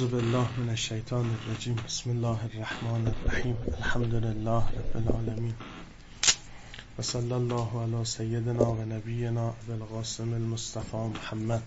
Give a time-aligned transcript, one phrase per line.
[0.00, 5.54] اعوذ بالله من الشیطان الرجیم بسم الله الرحمن الرحیم الحمد لله رب العالمین
[6.98, 11.62] و صلی الله علی سیدنا و نبینا ابوالقاسم المصطفى محمد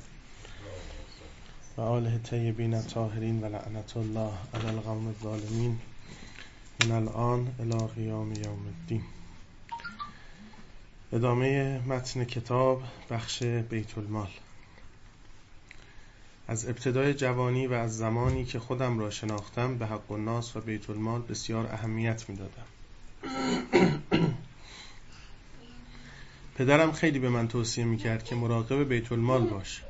[1.77, 5.77] و آله طیبین طاهرین و لعنت الله علی القوم الظالمین.
[6.83, 9.03] من الان الى قیام یوم الدین.
[11.13, 14.29] ادامه متن کتاب بخش بیت المال.
[16.47, 20.89] از ابتدای جوانی و از زمانی که خودم را شناختم به حق الناس و بیت
[20.89, 22.65] المال بسیار اهمیت می دادم.
[26.57, 29.83] پدرم خیلی به من توصیه می کرد که مراقب بیت المال باش.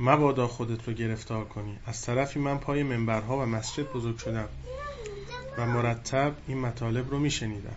[0.00, 1.78] مبادا خودت رو گرفتار کنی.
[1.86, 4.48] از طرفی من پای منبرها و مسجد بزرگ شدم
[5.58, 7.76] و مرتب این مطالب رو می شنیدم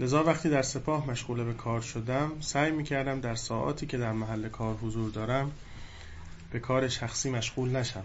[0.00, 4.12] لذا وقتی در سپاه مشغول به کار شدم سعی می کردم در ساعاتی که در
[4.12, 5.52] محل کار حضور دارم
[6.52, 8.02] به کار شخصی مشغول نشوم.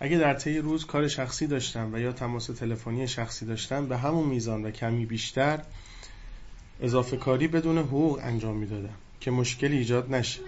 [0.00, 4.28] اگه در طی روز کار شخصی داشتم و یا تماس تلفنی شخصی داشتم به همون
[4.28, 5.60] میزان و کمی بیشتر
[6.80, 10.40] اضافه کاری بدون حقوق انجام می‌دادم که مشکلی ایجاد نشه.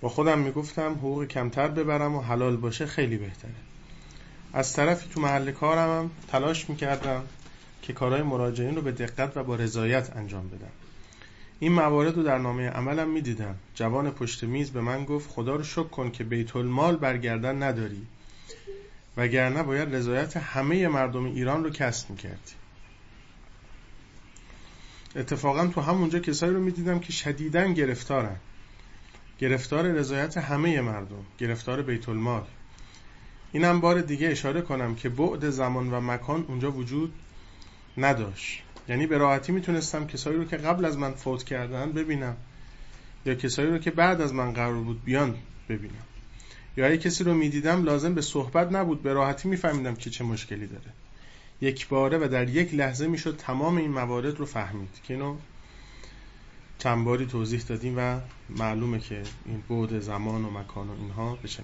[0.00, 3.54] با خودم می‌گفتم حقوق کمتر ببرم و حلال باشه خیلی بهتره.
[4.52, 7.22] از طرفی تو محل کارم هم تلاش می‌کردم
[7.86, 10.70] که کارهای مراجعین رو به دقت و با رضایت انجام بدم
[11.60, 13.54] این موارد رو در نامه عملم می‌دیدم.
[13.74, 18.06] جوان پشت میز به من گفت خدا رو شکر کن که بیت المال برگردن نداری.
[19.16, 22.52] وگرنه باید رضایت همه مردم ایران رو کسب می‌کردی.
[25.16, 28.36] اتفاقا تو همونجا کسایی رو می‌دیدم که شدیدن گرفتارن.
[29.38, 32.44] گرفتار رضایت همه مردم گرفتار بیت المال
[33.52, 37.12] اینم بار دیگه اشاره کنم که بعد زمان و مکان اونجا وجود
[37.98, 38.62] نداشت.
[38.88, 42.36] یعنی به راحتی می‌تونستم کسایی رو که قبل از من فوت کردن ببینم
[43.26, 45.34] یا کسایی رو که بعد از من قرار بود بیان
[45.68, 45.94] ببینم.
[46.76, 50.66] یا اگه کسی رو می‌دیدم لازم به صحبت نبود به راحتی میفهمیدم که چه مشکلی
[50.66, 50.92] داره.
[51.60, 55.00] یک باره و در یک لحظه می‌شد تمام این موارد رو فهمید.
[55.04, 55.36] که اینو
[56.78, 61.48] چند باری توضیح دادیم و معلومه که این بعد زمان و مکان و اینها به
[61.48, 61.62] چه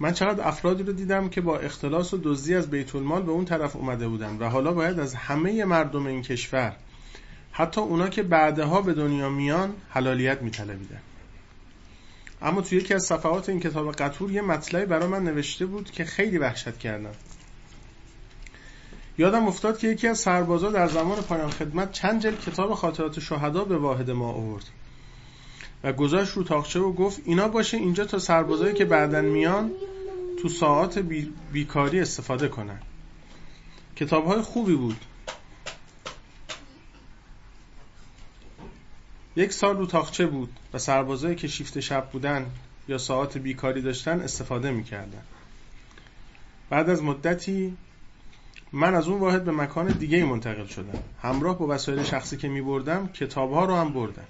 [0.00, 3.44] من چقدر افرادی رو دیدم که با اختلاس و دزدی از بیت المال به اون
[3.44, 6.76] طرف اومده بودن و حالا باید از همه مردم این کشور
[7.52, 11.00] حتی اونا که بعدها به دنیا میان حلالیت میطلبیدن.
[12.42, 16.04] اما توی یکی از صفحات این کتاب قطور یه مطلبی برای من نوشته بود که
[16.04, 17.14] خیلی وحشت کردم.
[19.18, 23.64] یادم افتاد که یکی از سربازا در زمان پایان خدمت چند جلد کتاب خاطرات شهدا
[23.64, 24.64] به واحد ما آورد.
[25.84, 29.70] و گذاشت رو تاخچه و گفت اینا باشه اینجا تا سربازایی که بعدن میان
[30.42, 30.98] تو ساعات
[31.52, 32.80] بیکاری استفاده کنن.
[33.96, 35.04] کتاب های خوبی بود.
[39.36, 42.46] یک سال رو تاخچه بود و سربازایی که شیفت شب بودن
[42.88, 45.22] یا ساعت بیکاری داشتن استفاده می‌کردن.
[46.70, 47.76] بعد از مدتی
[48.72, 51.02] من از اون واحد به مکان دیگه منتقل شدم.
[51.22, 54.26] همراه با وسایل شخصی که می بردم کتاب ها رو هم بردم.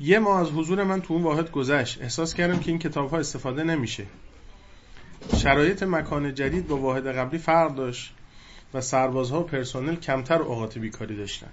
[0.00, 2.02] یه ماه از حضور من تو اون واحد گذشت.
[2.02, 4.06] احساس کردم که این کتاب ها استفاده نمیشه.
[5.36, 8.14] شرایط مکان جدید با واحد قبلی فرق داشت
[8.74, 11.48] و سربازها و پرسنل کمتر اوقات بیکاری داشتن.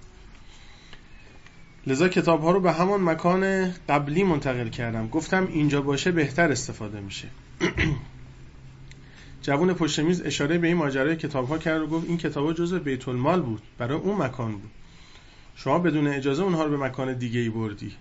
[1.86, 5.08] لذا کتاب ها رو به همان مکان قبلی منتقل کردم.
[5.08, 7.28] گفتم اینجا باشه بهتر استفاده میشه.
[9.42, 12.52] جوون پشت میز اشاره به این ماجرای کتاب ها کرد و گفت این کتاب ها
[12.52, 13.62] جزء بیت المال بود.
[13.78, 14.70] برای اون مکان بود.
[15.56, 17.92] شما بدون اجازه اونها رو به مکان دیگه ای بردی.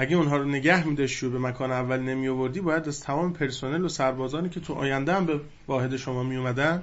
[0.00, 3.84] اگه اونها رو نگه میداشتی و به مکان اول نمی آوردی باید از تمام پرسنل
[3.84, 6.82] و سربازانی که تو آینده هم به واحد شما می اومدن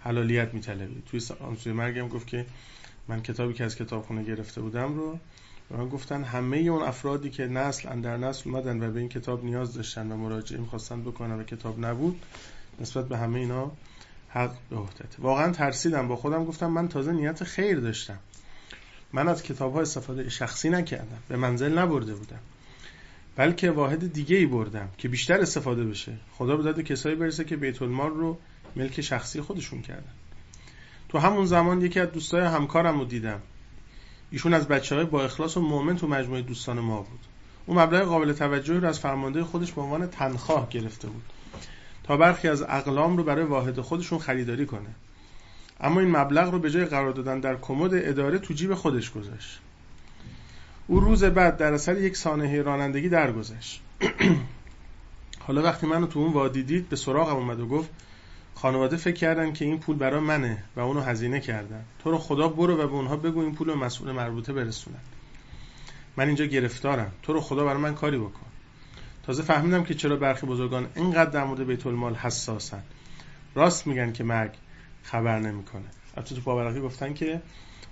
[0.00, 1.02] حلالیت میطلبی.
[1.06, 2.46] توی آنسوی مرگم گفت که
[3.08, 5.18] من کتابی که از کتابخونه گرفته بودم رو
[5.70, 9.44] به من گفتن همه اون افرادی که نسل در نسل اومدن و به این کتاب
[9.44, 12.22] نیاز داشتن و مراجعه می‌خواستن بکنن و کتاب نبود
[12.80, 13.72] نسبت به همه اینا
[14.28, 14.76] حق به
[15.18, 16.08] واقعا ترسیدم.
[16.08, 18.18] با خودم گفتم من تازه نیت خیر داشتم.
[19.12, 22.38] من از کتاب ها استفاده شخصی نکردم به منزل نبرده بودم
[23.36, 26.12] بلکه واحد دیگه ای بردم که بیشتر استفاده بشه.
[26.32, 28.38] خدا به داد کسایی برسه که بیت المال رو
[28.76, 30.12] ملک شخصی خودشون کردن.
[31.08, 33.40] تو همون زمان یکی از دوستای همکارم رو دیدم.
[34.30, 37.20] ایشون از بچه های با اخلاص و مؤمن تو مجموعه دوستان ما بود.
[37.66, 41.22] اون مبلغ قابل توجهی رو از فرمانده خودش به عنوان تنخواه گرفته بود
[42.04, 44.94] تا برخی از اقلام رو برای واحد خودشون خریداری کنه.
[45.82, 49.60] اما این مبلغ رو به جای قرار دادن در کمد اداره تو جیب خودش گذاشت.
[50.86, 53.82] او روز بعد در اثر یک سانحه رانندگی درگذشت.
[55.46, 57.90] حالا وقتی منو تو اون وادی دید به سراغم اومد و گفت
[58.54, 61.84] خانواده فکر کردن که این پول برای منه و اونو هزینه کردن.
[61.98, 64.98] تو رو خدا برو و به اونها بگو این پول رو مسئول مربوطه برسونن.
[66.16, 67.12] من اینجا گرفتارم.
[67.22, 68.46] تو رو خدا برای من کاری بکن.
[69.26, 72.82] تازه فهمیدم که چرا برخی بزرگان اینقدر در مورد بیت المال حساسن.
[73.54, 74.50] راست میگن که مرگ
[75.02, 75.84] خبر نمی‌کنه.
[76.16, 77.42] البته تو پاورقی گفتن که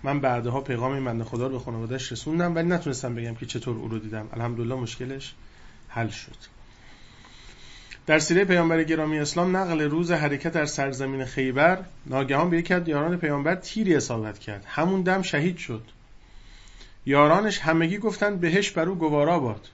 [0.02, 3.76] من بعدها پیغام این بنده خدا رو به خانواده‌اش رسوندم ولی نتونستم بگم که چطور
[3.76, 4.28] او رو دیدم.
[4.32, 5.34] الحمدلله مشکلش
[5.88, 6.36] حل شد.
[8.06, 12.88] در سیره پیامبر گرامی اسلام نقل روز حرکت در سرزمین خیبر ناگهان به یکی از
[12.88, 14.64] یاران پیامبر تیری اصابت کرد.
[14.68, 15.82] همون دم شهید شد.
[17.06, 19.68] یارانش همگی گفتن بهش بر او گوارا باد.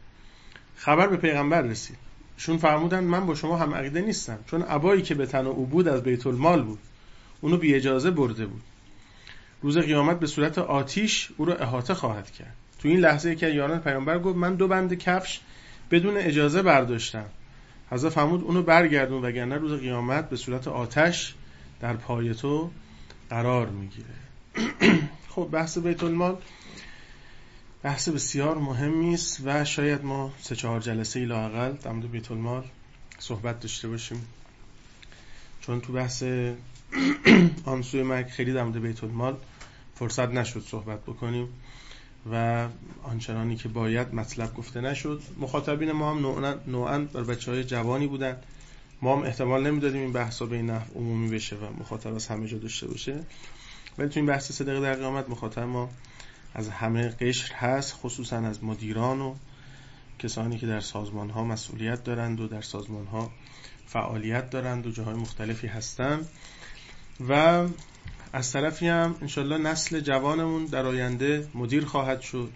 [0.77, 1.97] خبر به پیغمبر رسید.
[2.37, 5.89] شون فرمودن من با شما هم عقیده نیستم چون عبایی که به تن او بود
[5.89, 6.79] از بیت المال بود.
[7.41, 8.63] اونو بی اجازه برده بود.
[9.63, 12.55] روز قیامت به صورت آتیش او را احاطه خواهد کرد.
[12.79, 15.41] تو این لحظه که یاران پیامبر گفت من دو بند کفش
[15.91, 17.27] بدون اجازه برداشتم.
[17.91, 21.35] حضرت فرمود اونو برگردون وگرنه روز قیامت به صورت آتش
[21.81, 22.71] در پای تو
[23.31, 24.15] قرار می‌گیره.
[25.35, 26.37] خب بحث بیت المال
[27.83, 32.31] بحث بسیار مهمی است و شاید ما سه چهار جلسه ای لاقل در مورد بیت
[32.31, 32.65] المال
[33.19, 34.27] صحبت داشته باشیم.
[35.61, 36.23] چون تو بحث
[37.65, 39.37] آن سوی مرگ خیلی در مورد بیت المال
[39.95, 41.49] فرصت نشد صحبت بکنیم
[42.33, 42.69] و
[43.03, 45.23] آنچنانی که باید مطلب گفته نشد.
[45.39, 48.37] مخاطبین ما هم نوعا بر بچه های جوانی بودن
[49.03, 52.49] ما هم احتمال نمی‌دادیم این بحثا به این نحو عمومی بشه و مخاطب از همه
[52.49, 53.21] جا داشته باشه.
[53.99, 55.91] ولی تو این بحث دقیقه در قیامت مخاطب ما
[56.55, 59.35] از همه قشر هست خصوصا از مدیران و
[60.19, 63.31] کسانی که در سازمان ها مسئولیت دارند و در سازمان ها
[63.87, 66.29] فعالیت دارند و جاهای مختلفی هستند.
[67.29, 67.67] و
[68.33, 72.53] از طرفی هم انشالله نسل جوانمون در آینده مدیر خواهد شد.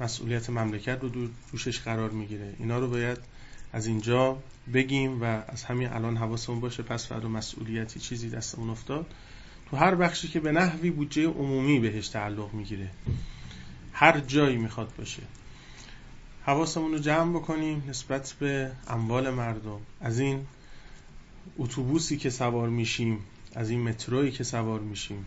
[0.00, 2.54] مسئولیت مملکت رو دوشش قرار می‌گیره.
[2.58, 3.18] اینا رو باید
[3.72, 4.38] از اینجا
[4.74, 6.82] بگیم و از همین الان حواسمون باشه.
[6.82, 9.06] پس فردا مسئولیتی چیزی دستمون افتاد.
[9.70, 12.90] تو هر بخشی که به نحوی بودجه عمومی بهش تعلق می‌گیره
[13.92, 15.22] هر جایی می‌خواد باشه.
[16.44, 19.80] حواسمون رو جمع بکنیم نسبت به اموال مردم.
[20.00, 20.46] از این
[21.58, 23.18] اتوبوسی که سوار میشیم
[23.56, 25.24] از این مترویی که سوار میشیم.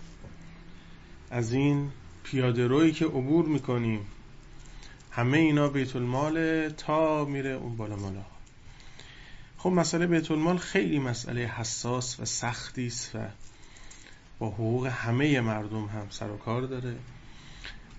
[1.32, 1.92] از این
[2.24, 4.00] پیاده روی که عبور می‌کنیم.
[5.12, 8.22] همه اینا بیت المال تا میره اون بالا مالا.
[9.58, 13.20] خب مسئله بیت المال خیلی مسئله حساس و سختی است و
[14.40, 16.96] با حقوق همه مردم هم سر و کار داره.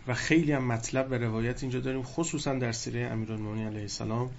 [0.06, 4.30] و خیلی هم مطلب و روایت اینجا داریم خصوصا در سیره امیرالمومنین علیه السلام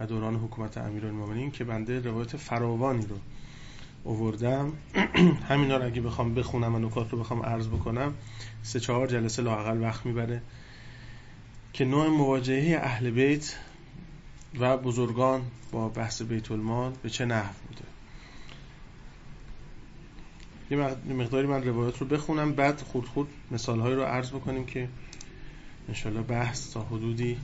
[0.00, 3.16] و دوران حکومت امیرالمومنین که بنده روایت فراوانی رو
[4.06, 4.72] اووردم
[5.48, 8.14] همینا رو اگه بخوام بخونم و نکات رو بخوام عرض بکنم
[8.62, 10.42] سه چهار جلسه لاقل وقت می‌بره
[11.72, 13.56] که نوع مواجهه اهل بیت
[14.58, 15.42] و بزرگان
[15.72, 17.84] با بحث بیت المال به چه نحو بوده.
[20.70, 20.76] یه
[21.14, 24.88] مقداری من روایات رو بخونم بعد خود خود مثال رو عرض بکنیم که
[25.88, 27.36] انشالله بحث تا حدودی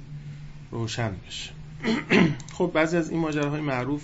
[0.70, 1.50] روشن بشه.
[2.56, 4.02] خب بعضی از این ماجراهای معروف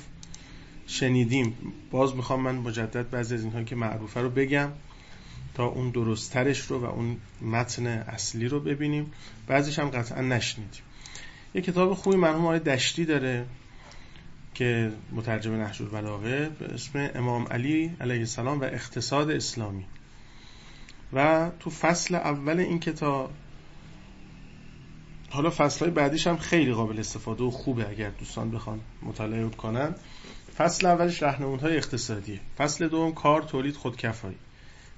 [0.88, 1.54] شنیدیم.
[1.90, 4.68] باز می‌خوام من مجدد بعضی از اینها که معروفه رو بگم
[5.54, 9.12] تا اون درستترش رو و اون متن اصلی رو ببینیم.
[9.46, 10.82] بعضیش هم قطعا نشنیدیم.
[11.54, 13.46] یه کتاب خوبی مرحوم آقای دشتی داره
[14.54, 19.84] که مترجم نهج البلاغه به اسم امام علی علیه السلام و اقتصاد اسلامی.
[21.12, 23.30] و تو فصل اول این کتاب
[25.30, 29.94] حالا فصل های بعدیش هم خیلی قابل استفاده و خوبه اگر دوستان بخوان مطالعه کنن
[30.58, 32.40] فصل اولش های اقتصادی.
[32.56, 34.36] فصل دوم کار تولید خودکفایی.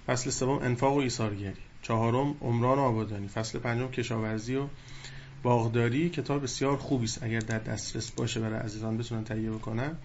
[0.06, 1.60] فصل سوم انفاق و ایثارگری.
[1.82, 3.28] چهارم عمران و آبادانی.
[3.28, 4.66] فصل پنجم کشاورزی و
[5.42, 6.10] باغداری.
[6.10, 7.22] کتاب بسیار خوبی است.
[7.22, 9.96] اگر در دسترس باشه برای عزیزان بتونن تهیه بکنن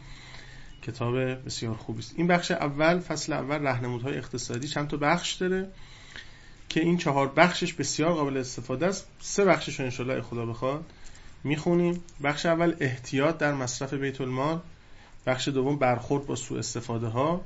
[0.82, 2.14] کتاب بسیار خوبی است.
[2.18, 3.68] این بخش اول فصل اول
[4.04, 4.68] های اقتصادی.
[4.68, 5.68] چند تا بخش داره
[6.70, 9.08] که این چهار بخشش بسیار قابل استفاده است.
[9.20, 10.86] سه بخشش رو انشالله خدا بخواد
[11.44, 12.04] می‌خونیم.
[12.24, 14.62] بخش اول احتیاط در مصرف بیت المال.
[15.26, 17.42] بخش دوم برخورد با سوء استفاده ها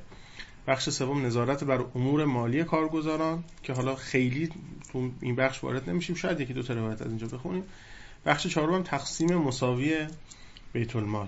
[0.68, 4.50] بخش سوم نظارت بر امور مالی کارگزاران که حالا خیلی
[4.92, 6.16] تو این بخش وارد نمیشیم.
[6.16, 7.64] شاید یکی دو تا روایت از اینجا بخونیم.
[8.26, 10.08] بخش چهارم تقسیم مساوی
[10.74, 11.28] بیت المال.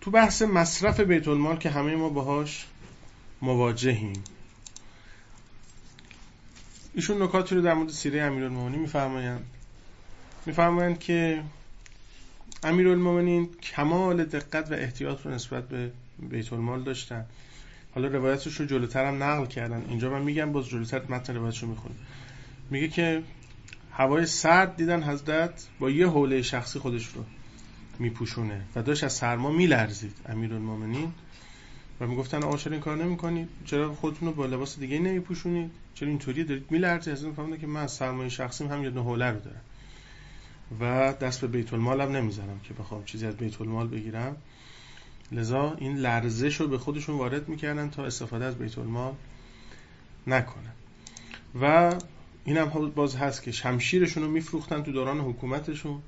[0.00, 2.66] تو بحث مصرف بیت المال که همه ما باهاش
[3.42, 4.12] مواجهیم.
[6.94, 9.46] ایشون نکاتی رو در مورد سیره امیرالمومنین میفرمایند.
[10.46, 11.42] میفرمایند که
[12.64, 17.24] امیرالمومنین کمال دقت و احتیاط رو نسبت به بیت المال داشتن.
[17.94, 19.84] حالا روایتش رو جلوتر هم نقل کردن.
[19.88, 21.98] اینجا من میگم باز جلوتر متن روایتش رو می‌خونیم
[22.70, 23.22] میگه که
[23.92, 27.24] هوای سرد دیدن حضرت با یه حوله شخصی خودش رو
[27.98, 30.16] میپوشونه و داشت از سرما میلرزید.
[30.28, 31.12] امیرالمومنین
[32.00, 36.44] و می‌گفتن چرا این کار نمی‌کنید چرا خودتون رو با لباس دیگه نمیپوشونید؟ چرا اینطوری
[36.44, 39.60] دارید میلرزید؟ از این که من از سرمایه شخصیم هم یه حوله رو دارم.
[40.80, 44.36] و دست به بیت المال هم نمی‌زنم که بخوام چیزی از بیت المال بگیرم.
[45.32, 49.14] لذا این لرزش رو به خودشون وارد می‌کردن تا استفاده از بیت المال
[50.26, 50.72] نکنن.
[51.60, 51.94] و
[52.44, 56.02] این هم باز هست که شمشیرشون رو میفروختن تو دوران حکومتشون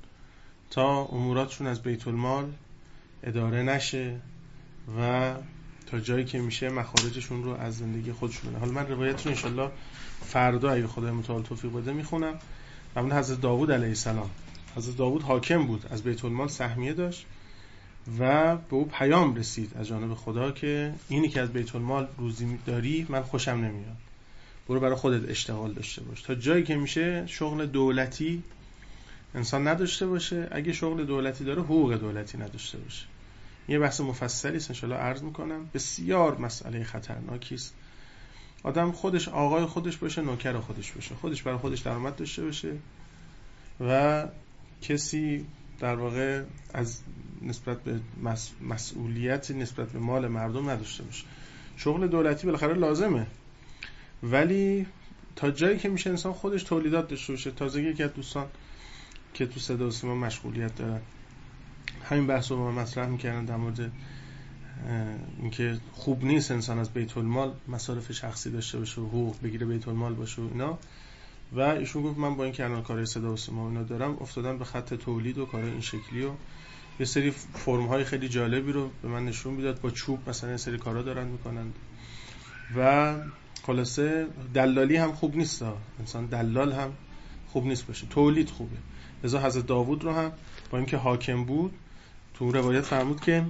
[0.69, 2.51] تا اموراتشون از بیت المال
[3.23, 4.19] اداره نشه
[4.99, 5.33] و
[5.85, 9.71] تا جایی که میشه مخارجشون رو از زندگی خودشون حالا من روایت رو انشالله
[10.25, 12.39] فردا اگه خدای متعال توفیق بده می‌خونم.
[12.95, 14.29] اون حضرت داوود علیه السلام.
[14.75, 17.25] حضرت داوود حاکم بود از بیت المال سهمیه داشت
[18.19, 22.57] و به او پیام رسید از جانب خدا که اینی که از بیت المال روزی
[22.65, 23.97] داری من خوشم نمیاد.
[24.69, 26.21] برو برای خودت اشتغال داشته باش.
[26.21, 28.43] تا جایی که میشه شغل دولتی
[29.35, 30.47] انسان نداشته باشه.
[30.51, 33.05] اگه شغل دولتی داره حقوق دولتی نداشته باشه.
[33.69, 35.69] یه بحث مفصلی است انشالله عرض می‌کنم.
[35.73, 37.73] بسیار مسئله خطرناکی است.
[38.63, 41.15] آدم خودش آقای خودش باشه نوکر خودش باشه.
[41.15, 42.73] خودش برای خودش درآمد داشته باشه
[43.79, 44.25] و
[44.81, 45.45] کسی
[45.79, 46.43] در واقع
[46.73, 47.01] از
[47.41, 47.99] نسبت به
[48.61, 51.25] مسئولیت نسبت به مال مردم نداشته باشه.
[51.77, 53.27] شغل دولتی بالاخره لازمه.
[54.23, 54.85] ولی
[55.35, 57.51] تا جایی که میشه انسان خودش تولیدات داشته باشه.
[57.51, 58.45] تازگی از دوستان
[59.33, 61.01] که تو صدا و سیما مشغولیت دارن.
[62.03, 63.91] همین بحث رو با مطرح می‌کردن در مورد
[65.41, 69.87] اینکه خوب نیست انسان از بیت المال مصارف شخصی داشته باشه و حقوق بگیره بیت
[69.87, 70.79] المال باشه و اینا.
[71.53, 74.65] و ایشون گفت من با این الان کار صدا و سیما اینا دارم افتادم به
[74.65, 76.29] خط تولید و کار این شکلی و
[76.99, 80.57] یه سری فرم های خیلی جالبی رو به من نشون می‌داد با چوب مثلا یه
[80.57, 81.65] سری کارا دارن می‌کنن
[82.77, 83.15] و
[83.63, 85.63] خلاصه دلالی هم خوب نیست
[85.99, 86.93] انسان دلال هم
[87.47, 88.07] خوب نیست باشه.
[88.07, 88.77] تولید خوبه.
[89.23, 90.31] لذا حضرت داوود رو هم
[90.69, 91.73] با اینکه حاکم بود
[92.33, 93.45] تو روایت فرمود که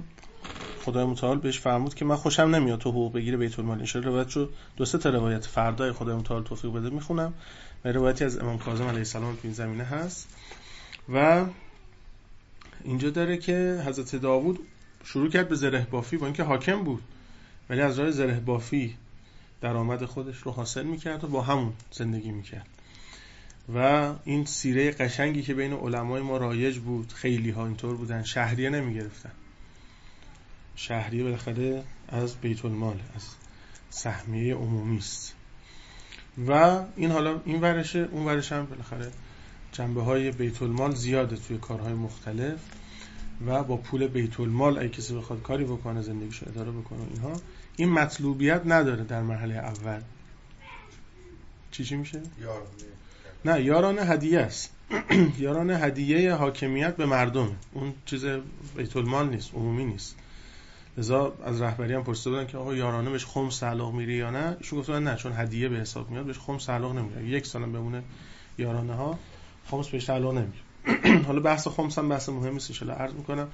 [0.84, 3.86] خدای متعال بهش فرمود که من خوشم نمیاد تو حقوق بگیره بیت المال.
[3.94, 7.34] این روایت رو دو سه تا روایت فردای خدای متعال توفیق بده می‌خونم.
[7.84, 10.28] و روایتی از امام کاظم علیه السلام تو این زمینه هست.
[11.12, 11.46] و
[12.84, 14.58] اینجا داره که حضرت داوود
[15.04, 17.02] شروع کرد به زره بافی با اینکه حاکم بود
[17.70, 18.96] ولی از راه زره بافی
[19.60, 22.66] درآمد خودش رو حاصل می‌کرد و با همون زندگی می‌کرد.
[23.74, 28.70] و این سیره قشنگی که بین علمای ما رایج بود خیلی ها اینطور بودن شهریه
[28.70, 29.32] نمی‌گرفتن.
[30.76, 33.22] شهریه بالاخره از بیت المال از
[33.90, 35.34] سهمیه عمومی است.
[36.46, 39.10] و این حالا این ورشه اون ورش هم بالاخره
[39.72, 42.58] جنبه های بیت المال زیاده توی کارهای مختلف
[43.46, 47.32] و با پول بیت المال اگه کسی بخواد کاری بکنه زندگیشو اداره بکنه اینها
[47.76, 50.00] این مطلوبیت نداره در مرحله اول.
[51.70, 52.20] چی چی میشه؟
[53.44, 54.70] نه یاران هدیه است.
[55.38, 58.24] یاران هدیه حاکمیت به مردم اون چیز
[58.76, 60.16] بیت المال نیست عمومی نیست.
[60.98, 64.56] لذا از رهبری هم پرسیده بودن که آقا یارانه بهش خمس علاق میری یا نه؟
[64.60, 68.02] ایشون گفتن نه چون هدیه به حساب میاد بهش خمس علاق نمیره یک سال بمونه
[68.58, 69.18] یارانه ها
[69.70, 70.58] خمس بهش علاق نمیره
[71.26, 73.48] حالا بحث خمس هم بحث مهمی است ان عرض می‌کنم.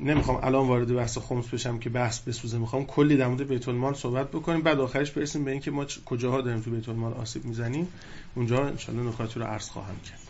[0.00, 2.58] نمی‌خوام الان وارد بحث خمس بشم که بحث بسوزه.
[2.58, 4.62] می‌خوام کلی در مورد بیت المال صحبت بکنیم.
[4.62, 7.88] بعد آخرش برسیم به اینکه ما کجاها داریم تو بیت المال آسیب می‌زنیم.
[8.34, 10.20] اونجا ان نکاتی رو عرض خواهم کرد.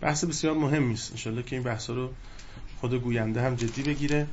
[0.00, 2.10] بحث بسیار مهمی است ان که این بحث رو
[2.80, 4.26] خود گوینده هم جدی بگیره.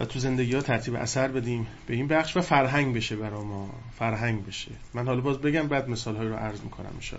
[0.00, 3.70] و تو زندگی ها ترتیب اثر بدیم به این بخش و فرهنگ بشه برای ما.
[3.98, 4.70] فرهنگ بشه.
[4.94, 7.18] من حالا باز بگم بعد مثال رو عرض می‌کنم ان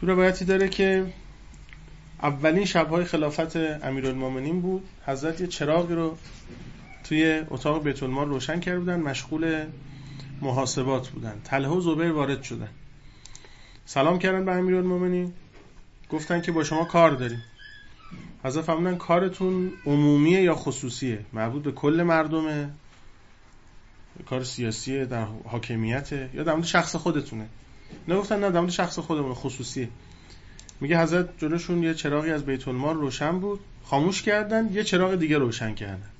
[0.00, 1.06] تو روایتی داره که
[2.22, 4.88] اولین شبهای خلافت امیرالمومنین بود.
[5.06, 6.18] حضرت یه چراغی رو
[7.04, 9.00] توی اتاق بیت المال روشن کرده بودن.
[9.00, 9.64] مشغول
[10.40, 11.40] محاسبات بودن.
[11.44, 12.68] طلحه و زبیر وارد شدن.
[13.86, 15.32] سلام کردن به امیرالمومنین.
[16.10, 17.42] گفتن که با شما کار داریم.
[18.44, 22.70] حضرت فرمودن کارتون عمومیه یا خصوصیه؟ مربوط به کل مردمه؟
[24.26, 27.48] کار سیاسیه در حاکمیته؟ یا در مورد شخص خودتونه؟
[28.08, 29.88] نگفتن نه در مورد شخص خودمون خصوصیه.
[30.80, 35.38] میگه حضرت جلوشون یه چراغی از بیت المال روشن بود خاموش کردن یه چراغ دیگه
[35.38, 36.10] روشن کردن.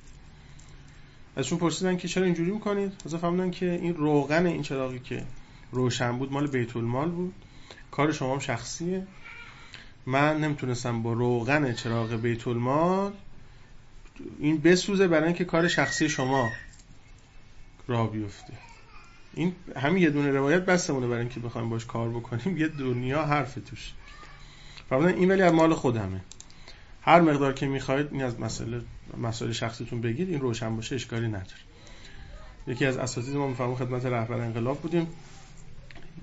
[1.37, 5.23] ازشون پرسیدن که چرا اینجوری می‌کنید؟ حضرت فهمیدن که این روغن این چراغی که
[5.73, 7.35] روشن بود مال بیت المال بود.
[7.91, 9.07] کار شما هم شخصیه.
[10.07, 13.13] من نمی‌تونستم با روغن چراغ بیت المال
[14.39, 16.51] این بسوزه برای اینکه کار شخصی شما
[17.87, 18.53] را بیفته.
[19.35, 22.57] این همین یه دونه روایت بسمونه برای اینکه بخوایم باش کار بکنیم.
[22.57, 23.93] یه دنیا حرف توش.
[24.89, 26.21] فرمودن این ولی از مال خودمه.
[27.03, 28.81] هر مقدار که می‌خواید این از مسئله
[29.19, 31.63] مسائل شخصیتون بگید این روشن باشه اشکالی نداره.
[32.67, 35.07] یکی از اساتید ما میفهمون خدمت رهبر انقلاب بودیم.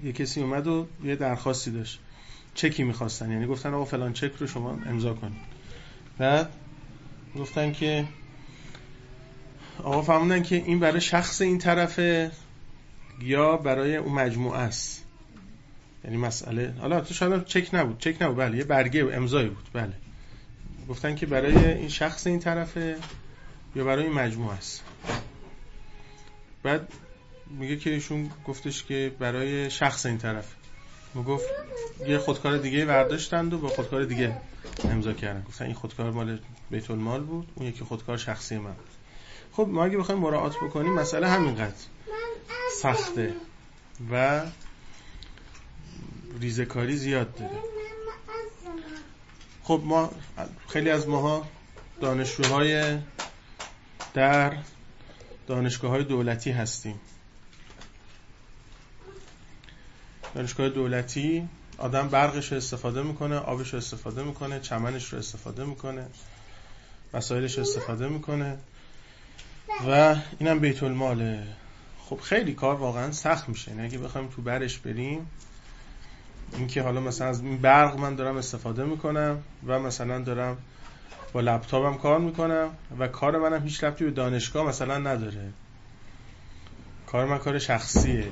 [0.04, 2.00] یه کسی اومد و یه درخواستی داشت.
[2.54, 3.32] چکی می‌خواستن.
[3.32, 5.42] یعنی گفتن آقا فلان چک رو شما امضا کنید
[6.18, 6.50] بعد
[7.36, 8.06] گفتن که
[9.84, 12.32] آقا فهموندن که این برای شخص این طرفه
[13.22, 15.06] یا برای اون مجموعه است.
[16.04, 19.70] یعنی مسئله حالا تو شاید چک نبود چک نبود بله یه برگه و امضایی بود
[19.74, 19.94] بله.
[20.90, 22.98] گفتن که برای این شخص این طرفه
[23.76, 24.84] یا برای این مجموعه است.
[26.64, 26.94] بعد
[27.50, 30.59] میگه که ایشون گفتش که برای شخص این طرف ما
[31.16, 31.46] گفت
[32.08, 34.38] یه خودکار دیگه برداشتند و با خودکار دیگه
[34.84, 35.44] امضا کردن.
[35.48, 36.40] گفتن این خودکار مال
[36.72, 38.76] بیت المال بود اون یکی خودکار شخصی من
[39.52, 41.76] خب ما اگه بخوایم مراعات بکنیم مسئله همینقدر
[42.82, 43.34] سخته
[44.12, 44.42] و
[46.40, 47.58] ریزکاری زیاد داره.
[49.64, 50.12] خب ما
[50.68, 51.48] خیلی از ماها
[52.02, 52.98] دانشجوهای
[54.14, 54.58] در
[55.48, 57.00] دانشگاه های دولتی هستیم.
[60.36, 66.06] دانشگاه دولتی آدم برقش رو استفاده می‌کنه آبش رو استفاده می‌کنه چمنش رو استفاده می‌کنه
[67.14, 68.58] وسایلش رو استفاده می‌کنه
[69.90, 71.44] و اینم بیت الماله
[72.06, 73.72] خب خیلی کار واقعا سخت میشه.
[73.72, 75.28] یعنی اگه بخوایم تو برش بریم
[76.58, 80.58] اینکه حالا مثلا از این برق من دارم استفاده می‌کنم و مثلا دارم
[81.34, 82.70] با لپتاپم کار می‌کنم
[83.00, 85.50] و کار منم هیچ ربطی به دانشگاه مثلا نداره.
[87.08, 88.32] کار من کار شخصیه.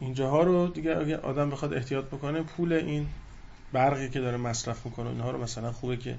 [0.00, 3.06] اینجاها رو دیگه اگه آدم بخواد احتیاط بکنه پول این
[3.72, 6.18] برقی که داره مصرف می‌کنه اینها رو مثلا خوبه که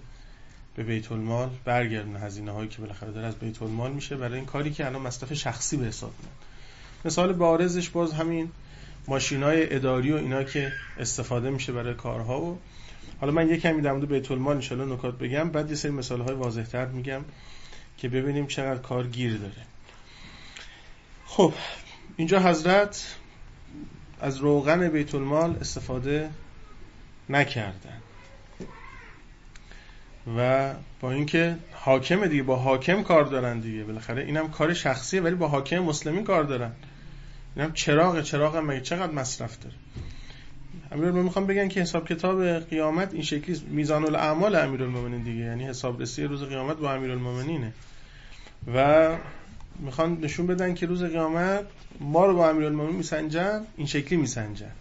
[0.75, 4.45] به بیت المال برگردونه هزینه هایی که بالاخره داره از بیت المال میشه برای این
[4.45, 6.35] کاری که الان مصرف شخصی به حساب میاد.
[7.05, 8.51] مثال بارزش باز همین
[9.07, 12.59] ماشین های اداری و اینا که استفاده میشه برای کارها و
[13.21, 15.49] حالا من یه کمی در مورد بیت المال ان نکات بگم.
[15.49, 17.21] بعد یه سری مثال های واضح تر میگم
[17.97, 19.65] که ببینیم چقدر کار گیر داره.
[21.25, 21.53] خب
[22.17, 23.15] اینجا حضرت
[24.21, 26.29] از روغن بیت المال استفاده
[27.29, 28.01] نکردن.
[30.37, 33.83] و با اینکه حاکم دیگه با حاکم کار دارن دیگه.
[33.83, 36.71] بالاخره اینم کار شخصیه ولی با حاکم مسلمین کار دارن.
[37.55, 39.75] اینم چراغ چراغ هم مگه چقدر مصرف داره؟
[40.91, 46.01] امیرالمومنین می‌خوام بگن که حساب کتاب قیامت این شکلی میزان الاعمال امیرالمومنین دیگه یعنی حساب
[46.01, 47.73] رسی روز قیامت با امیرالمومنینه.
[48.75, 49.07] و
[49.79, 51.65] می‌خوان نشون بدن که روز قیامت
[51.99, 54.71] ما رو با امیرالمومنین میسنجن این شکلی میسنجن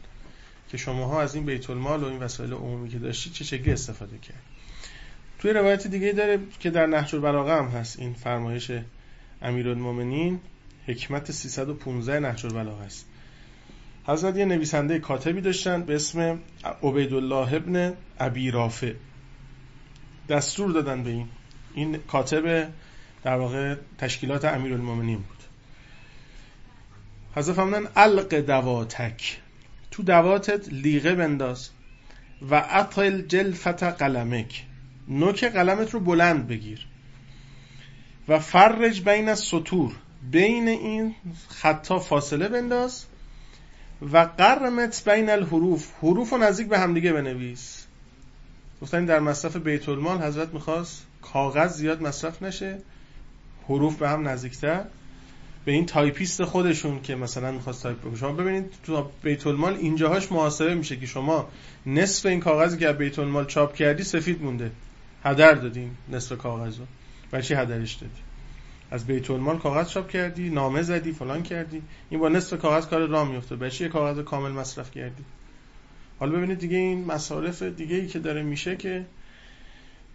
[0.68, 4.18] که شماها از این بیت المال و این وسایل عمومی که داشتید چه شکلی استفاده
[4.18, 4.42] کرد.
[5.38, 8.70] توی روایت دیگه داره که در نهج البلاغه هم هست این فرمایش
[9.42, 10.40] امیرالمومنین
[10.86, 13.06] حکمت 315 نهج البلاغه است.
[14.06, 16.38] حضرت یه نویسنده کاتبی داشتن به اسم
[16.82, 18.92] عبیدالله ابن ابی رافع.
[20.28, 21.28] دستور دادن به این.
[21.74, 22.68] این کاتب
[23.22, 25.36] در واقع تشکیلات امیرالمومنین بود.
[27.34, 29.38] حضرت فرمودن الق دواتک.
[29.90, 31.70] تو دواتت لیغه بنداز.
[32.50, 34.64] و اطل جلفت قلمک.
[35.08, 36.86] نوک قلمت رو بلند بگیر.
[38.28, 39.92] و فرج بین سطور.
[40.30, 41.14] بین این
[41.48, 43.06] خطا فاصله بنداز.
[44.12, 45.92] و قرمت بین الحروف.
[46.02, 47.86] حروف رو نزدیک به همدیگه بنویس.
[48.82, 52.78] گفتن در مصرف بیت المال حضرت می‌خواست کاغذ زیاد مصرف نشه.
[53.68, 54.84] حروف به هم نزدیکتر
[55.64, 58.16] به این تایپیست خودشون که مثلا می‌خواست تایپ بکنه.
[58.16, 61.48] شما ببینید تو بیت المال اینجاهاش محاسبه میشه که شما
[61.86, 64.70] نصف این کاغذی که بیت المال چاپ کردی سفید مونده.
[65.24, 66.78] هدر دادین نصف کاغذ
[67.32, 68.12] رو چی هدرش دادی؟
[68.90, 71.82] از بیت المال کاغذ چاپ کردی نامه زدی فلان کردی.
[72.10, 75.24] این با نصف کاغذ کار راه میفته برای چی کاغذ کامل مصرف کردی؟
[76.18, 79.06] حالا ببینید دیگه این مصارف دیگه ای که داره میشه که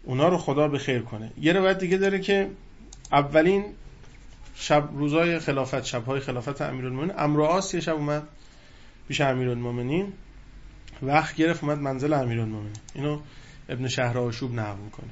[0.04, 1.32] اونا رو خدا به خیر کنه.
[1.42, 2.50] یه روایت دیگه داره که
[3.12, 3.66] اولین
[4.56, 7.14] شب روزای خلافت شبهای خلافت امیرالمومنین.
[7.18, 8.24] امرواس یه شب اومد
[9.08, 10.14] پیش امیرالمومنین.
[11.02, 12.76] وقت گرفت اومد منزل امیرالمومنین.
[12.96, 13.20] اینو
[13.70, 15.10] ابن شهر آشوب نقل می‌کنه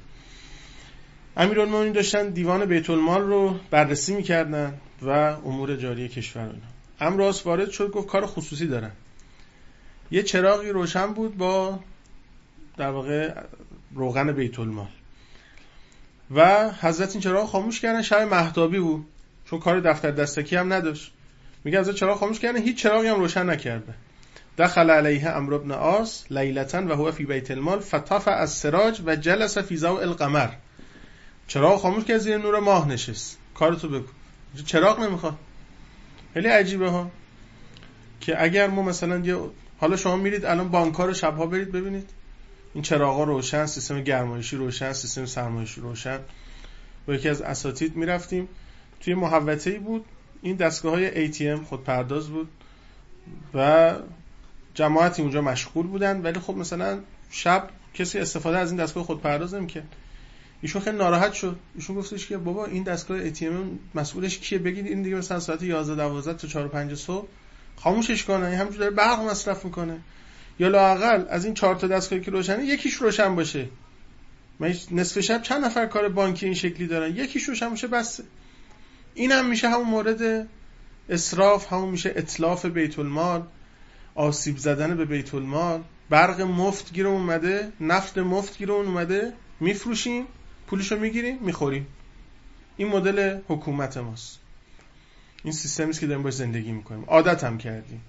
[1.36, 6.70] امیرالمومنین داشتن دیوان بیت المال رو بررسی می‌کردن و امور جاری کشور اینا.
[7.00, 8.92] امراس وارد شد گفت کار خصوصی دارن
[10.10, 11.80] یه چراغی روشن بود با
[12.76, 13.34] در واقع
[13.94, 14.88] روغن بیت المال
[16.34, 19.06] و حضرت این چراغ خاموش کردن شب مهتابی بود.
[19.44, 21.12] چون کار دفتر دستکی هم نداشت.
[21.64, 23.94] میگه حضرت چراغ خاموش کردن هیچ چراغی هم روشن نکرده.
[24.58, 29.16] دخل علیه امر ابن آس لیلتا و هو فی بیت المال فتف از سراج و
[29.16, 30.48] جلس فی زوء القمر.
[31.46, 33.38] چراغ خاموش کرد زیر نور ماه نشست.
[33.54, 34.06] کارتو بگو
[34.66, 35.36] چراغ نمی‌خواد.
[36.34, 37.10] خیلی عجیبه ها.
[38.20, 39.36] که اگر ما مثلا یه
[39.80, 42.10] حالا شما میرید الان بانک‌ها رو شبها برید ببینید.
[42.74, 46.18] این چراغا روشن سیستم گرمایشی روشن سیستم سرمایشی روشن.
[47.06, 48.48] با یکی از اساتید می‌رفتیم.
[49.00, 50.04] توی محوطه‌ای بود.
[50.42, 52.48] این دستگاه های ATM خود پرداز بود
[53.54, 53.94] و
[54.74, 56.22] جماعتی اونجا مشغول بودن.
[56.22, 59.96] ولی خب مثلا شب کسی استفاده از این دستگاه خود پرداز نمی‌کرد.
[60.62, 61.56] ایشون خیلی ناراحت شد.
[61.74, 65.94] ایشون گفتش که بابا این دستگاه ام مسئولش کیه؟ بگید این دیگه مثلا ساعت 11
[65.96, 67.28] 12 تا 4 5 صبح
[67.76, 68.46] خاموشش کنه.
[68.46, 70.00] همینجوری داره برق مصرف می‌کنه.
[70.60, 73.68] یا لاقل از این چهار تا دستگاهی که روشنه یکیش روشن باشه.
[74.58, 78.20] من نصف شب چند نفر کار بانکی این شکلی دارن؟ یکیش روشن باشه بس.
[79.14, 80.48] این هم میشه همون مورد
[81.08, 83.42] اسراف همون میشه اطلاف بیت المال
[84.14, 85.82] آسیب زدن به بیت المال.
[86.10, 90.24] برق مفت گیر اومده نفت مفت گیر اومده میفروشیم
[90.66, 91.86] پولشو می‌گیریم می‌خوریم.
[92.76, 94.38] این مدل حکومت ماست.
[95.44, 97.04] این سیستمی که داریم باش زندگی می‌کنیم.
[97.04, 98.00] عادت هم کردیم.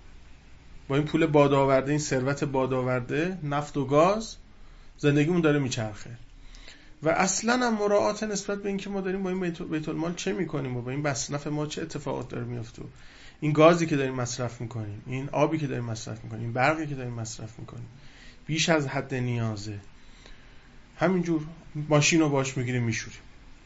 [0.91, 4.36] با این پول بادآورده این ثروت بادآورده نفت و گاز
[4.97, 6.10] زندگیمون داره میچرخه.
[7.04, 9.39] و اصلا هم مراعات نسبت به اینکه ما داریم با این
[9.71, 12.82] بیت المال چه می‌کنیم و با این مصرف ما چه اتفاقات داره میفته
[13.39, 16.95] این گازی که داریم مصرف می‌کنیم این آبی که داریم مصرف می‌کنیم این برقی که
[16.95, 17.88] داریم مصرف می‌کنیم
[18.45, 19.80] بیش از حد نیازه.
[20.97, 21.41] همینجور
[21.89, 23.19] ماشین رو باش می‌گیریم میشوریم.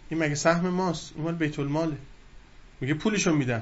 [0.09, 1.97] این مگه سهم ماست؟ این مال بیت الماله
[2.81, 3.61] میگه پولشو میدم.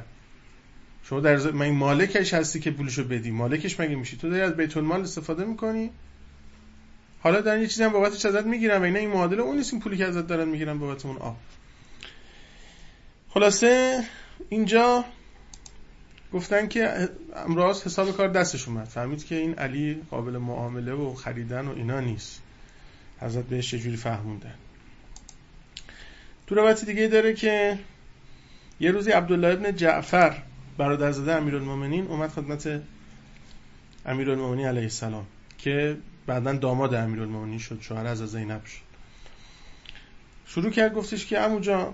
[1.03, 1.47] شما در ز...
[1.47, 3.31] من مالکش هستی که پولشو بدی.
[3.31, 5.91] مالکش مگه میشی؟ تو داری از بیت المال استفاده می‌کنی؟
[7.19, 9.81] حالا دارن یه چیزی هم بابتش ازت می‌گیرن و اینا این معادله اون نیست این
[9.81, 11.37] پولی که ازت دارن می‌گیرن بابت اون آب
[13.29, 14.03] خلاصه
[14.49, 15.05] اینجا
[16.33, 18.87] گفتن که امراض حساب کار دستش اومد.
[18.87, 22.41] فهمید که این علی قابل معامله و خریدن و اینا نیست.
[23.19, 24.53] حضرت بهش چجوری فهموندن.
[26.47, 27.79] تو روایت دیگه داره که
[28.79, 30.41] یه روزی عبدالله ابن جعفر
[30.77, 32.81] برادرزاده امیرالمومنین اومد خدمت
[34.05, 35.25] امیرالمومنین علیه السلام
[35.57, 38.81] که بعدا داماد امیرالمومنین شد شوهر از زینب شد.
[40.45, 41.93] شروع کرد گفتش که عمو جان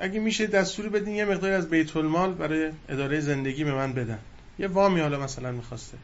[0.00, 4.18] اگه میشه دستوری بدین یه مقداری از بیت المال برای اداره زندگی به من بدن.
[4.58, 5.98] یه وامی حالا مثلا می‌خواسته.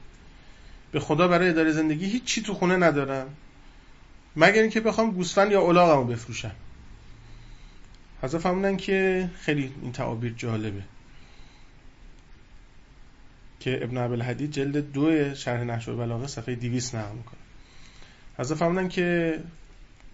[0.92, 3.26] به خدا برای اداره زندگی هیچ چی تو خونه ندارم.
[4.36, 6.54] مگر اینکه بخوام گوسفند یا الاغمو بفروشم.
[8.22, 10.82] حضرت فهموندن که خیلی این تعابیر جالبه.
[13.60, 17.40] که ابن عبل حدید جلد دو شرح نحش و بلاغه صفحه 200 نقل می‌کنه.
[18.38, 19.38] حضرت فهموندن که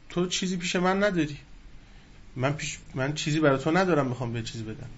[0.09, 1.37] تو چیزی پیش من نداری.
[2.37, 4.89] من پیش من چیزی برای تو ندارم می‌خوام به چیزی بدم.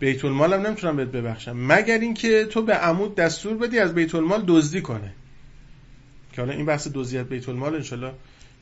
[0.00, 1.56] بیت المالم نمی‌تونم بهت ببخشم.
[1.56, 5.12] مگر اینکه تو به عمود دستور بدی از بیت المال دزدی کنه.
[6.32, 8.12] که حالا این بحث دزدیت بیت المال انشالله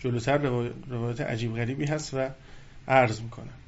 [0.01, 0.39] جلوتر
[0.89, 2.29] روایت عجیب غریبی هست و
[2.89, 3.62] عرض می‌کنم.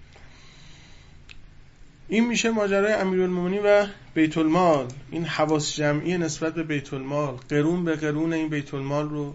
[2.09, 7.85] این میشه ماجرای امیرالمومنین و بیت المال این حواس جمعی نسبت به بیت المال قرون
[7.85, 9.35] به قرون این بیت المال رو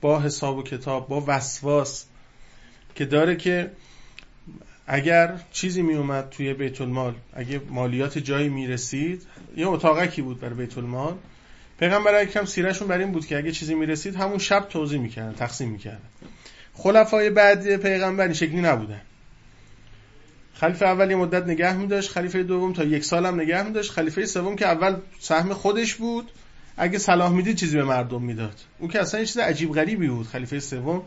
[0.00, 2.04] با حساب و کتاب با وسواس
[2.94, 3.70] که داره که
[4.86, 9.22] اگر چیزی می اومد توی بیت المال اگه مالیات جایی می رسید
[9.56, 11.14] یه اتاقکی بود برای بیت المال
[11.80, 15.32] پیغمبر اکرم سیرشون بر این بود که اگه چیزی می رسید همون شب توضیح می‌کردن
[15.32, 16.08] تقسیم می‌کردن.
[16.74, 19.00] خلفای بعد پیغمبر این شکلی نبودن.
[20.60, 23.72] خلیفه اول یه مدت نگه می داشت خلیفه دوم تا یک سال هم نگه می
[23.72, 26.30] داشت خلیفه سوم که اول سهم خودش بود.
[26.76, 28.60] اگه صلاح می‌دید چیزی به مردم می‌داد.
[28.78, 31.02] اون که اصلا یه چیز عجیب غریبی بود خلیفه سوم.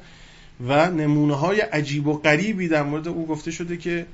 [0.68, 4.06] و نمونه های عجیب و غریبی در مورد او گفته شده که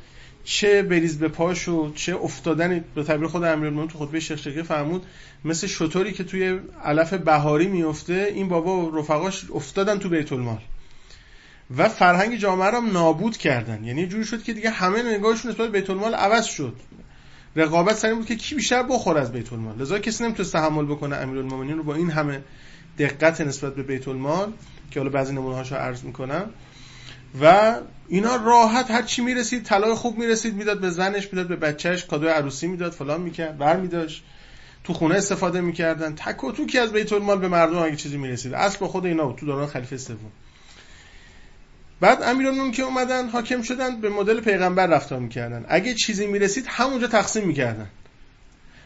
[0.43, 5.05] چه بریز به پاش و چه افتادن به تعبیر خود امیرالمومنین تو خطبه شیخ فرمود
[5.45, 10.61] مثل شطوری که توی علف بهاری میفته این بابا و رفقاش افتادن تو بیت المال.
[11.78, 13.84] و فرهنگ جامعه رو نابود کردن.
[13.84, 16.75] یعنی جوری شد که دیگه همه نگاهشون نسبت بیت المال عوض شد.
[17.56, 21.15] رقابت سر بود که کی بیشتر بخور از بیت المال لذا کسی نمی‌تونه تحمل بکنه
[21.15, 22.41] امیرالمومنین رو با این همه
[22.97, 24.51] دقت نسبت به بیت المال
[24.91, 26.49] که حالا بعضی نمونه هاشو عرض می‌کنم.
[27.41, 27.75] و
[28.08, 32.30] اینا راحت هر چی می‌رسید طلای خوب می‌رسید می‌داد به زنش می‌داد به بچهش کادوی
[32.30, 34.23] عروسی می‌داد فلان می‌کرد بر میداشت
[34.84, 36.15] تو خونه استفاده می‌کردن.
[36.15, 38.54] تک و توکی از بیت المال به مردم اگه چیزی می‌رسید.
[38.54, 39.36] اصل با خود اینا بود.
[39.36, 40.32] تو دوران خلیفه سوم.
[41.99, 45.65] بعد امیرانون که اومدن حاکم شدن به مدل پیغمبر رفتار می‌کردن.
[45.69, 47.88] اگه چیزی می‌رسید همونجا تقسیم می‌کردن.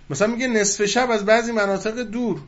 [0.09, 2.39] مثلا میگه نصف شب از بعضی مناطق دور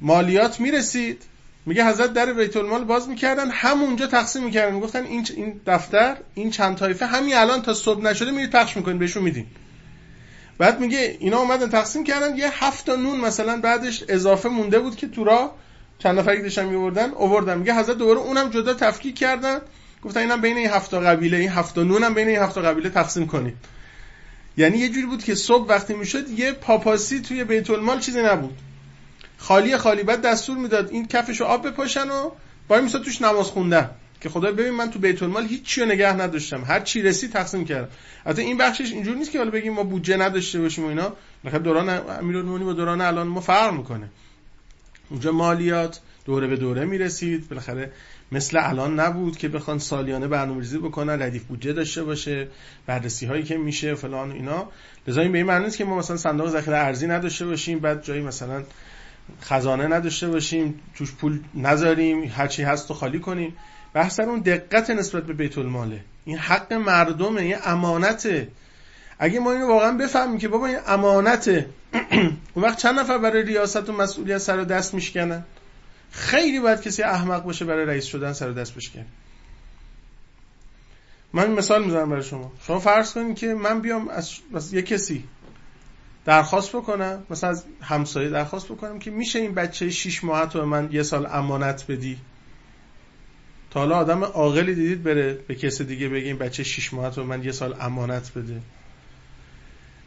[0.00, 1.22] مالیات می‌رسید.
[1.66, 4.74] میگه حضرت در بیت المال باز می‌کردن همونجا تقسیم می‌کردن.
[4.74, 8.98] می‌گفتن این این دفتر این چند طایفه همین الان تا صبح نشده میرید پخش می‌کنید
[8.98, 9.46] بهشون میدین.
[10.58, 15.08] بعد میگه اینا اومدن تقسیم کردن یه هفت نون مثلا بعدش اضافه مونده بود که
[15.08, 15.54] تو را
[16.02, 17.58] چند نفری داشتن میوردن اووردن.
[17.58, 19.58] میگه حضرت دوباره اونم جدا تفکیک کردن.
[20.04, 23.26] گفتن اینم بین این هفت قبیله این هفت نون هم بین این هفت قبیله تقسیم
[23.26, 23.54] کنید
[24.56, 28.58] یعنی یه جوری بود که صبح وقتی می‌شد یه پاپاسی توی بیت المال چیزی نبود.
[29.38, 32.30] خالی خالی بعد دستور می‌داد این کفشو آب بپاشن و
[32.68, 33.90] با این توش نماز خوندن.
[34.20, 36.64] که خدا ببین من تو بیت المال هیچ چیو نگه نداشتم.
[36.64, 37.88] هر چی رسید تقسیم کردم.
[38.26, 41.12] البته این بخشش اینجور نیست که حالا بگیم ما بودجه نداشته باشیم و اینا.
[41.58, 44.10] دوران امیرالمومنین با دوران الان ما فرق می‌کنه.
[45.12, 47.48] اونجا مالیات دوره به دوره می‌رسید.
[47.48, 47.92] بالاخره
[48.32, 52.48] مثل الان نبود که بخوان سالیانه برنامه‌ریزی بکنن ردیف بودجه داشته باشه
[52.86, 54.68] بررسی هایی که میشه فلان اینا.
[55.08, 58.22] لذا این به این معنی که ما مثلا صندوق ذخیره ارزی نداشته باشیم بعد جایی
[58.22, 58.64] مثلا
[59.42, 63.56] خزانه نداشته باشیم توش پول نذاریم هرچی هست تو خالی کنیم.
[63.94, 68.48] بحث اون دقت نسبت به بیت الماله این حق مردمه این امانته.
[69.22, 71.68] اگه ما اینو واقعا بفهمیم که بابا این امانته
[72.54, 75.44] اون وقت چند نفر برای ریاست و مسئولیت سر و دست میشکنن؟
[76.10, 79.06] خیلی باید کسی احمق باشه برای رئیس شدن سر و دست بشکنه.
[81.32, 82.52] من مثال می‌زنم برای شما.
[82.66, 85.24] شما فرض کنید که من بیام از, از یه کسی
[86.24, 90.88] درخواست بکنم مثلا از همسایه درخواست بکنم که میشه این بچه 6 ماه تو من
[90.92, 92.18] یه سال امانت بدی؟
[93.70, 97.24] تا حالا آدم عاقلی دیدید بره به کسی دیگه بگه این بچه 6 ماه تو
[97.24, 98.60] من یه سال امانت بده.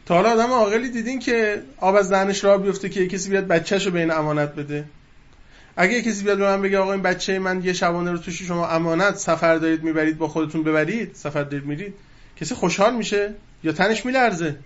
[0.06, 3.90] تا حالا آدم عاقلی دیدین که آب از دهنش راه بیفته که کسی بیاد بچه‌شو
[3.90, 4.84] به این امانت بده.
[5.76, 8.68] اگه کسی بیاد به من بگه آقا این بچه من یه شبانه رو توش شما
[8.68, 11.94] امانت سفر دارید می‌برید با خودتون ببرید سفر دارید میرید
[12.36, 14.56] کسی خوشحال میشه یا تنش میلرزه؟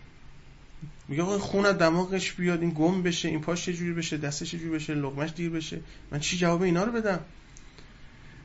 [1.08, 4.58] میگه آقا خون دماغش بیاد این گم بشه این پاش چه جوری بشه دستش چه
[4.58, 5.80] جوری بشه لقمش دیر بشه.
[6.10, 7.20] من چی جواب اینا رو بدم؟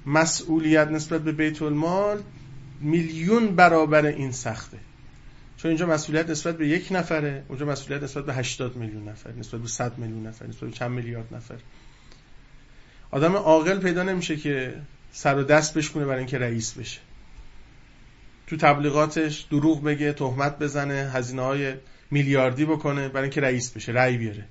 [0.05, 2.21] مسئولیت نسبت به بیت المال
[2.81, 4.77] میلیون برابر این سخته.
[5.57, 9.61] چون اینجا مسئولیت نسبت به یک نفره اونجا مسئولیت نسبت به 80 میلیون نفر نسبت
[9.61, 11.55] به 100 میلیون نفر نسبت به چند میلیارد نفر.
[13.11, 14.73] آدم عاقل پیدا نمیشه که
[15.11, 16.99] سر و دست بشکونه برای اینکه رئیس بشه.
[18.47, 21.73] تو تبلیغاتش دروغ بگه تهمت بزنه هزینه های
[22.11, 24.45] میلیاردی بکنه برای اینکه رئیس بشه رأی بیاره.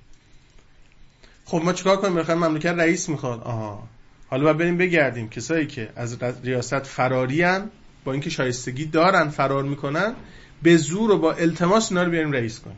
[1.45, 3.41] خب ما چیکار کنیم؟ بخاطر مملکت رئیس می‌خواد.
[3.41, 3.87] آها.
[4.27, 5.29] حالا باید بریم بگردیم.
[5.29, 7.69] کسایی که از ریاست فرارین
[8.03, 10.15] با اینکه شایستگی دارن فرار می‌کنن
[10.63, 12.77] به زور و با التماس اینا رو بیاریم رئیس کنیم.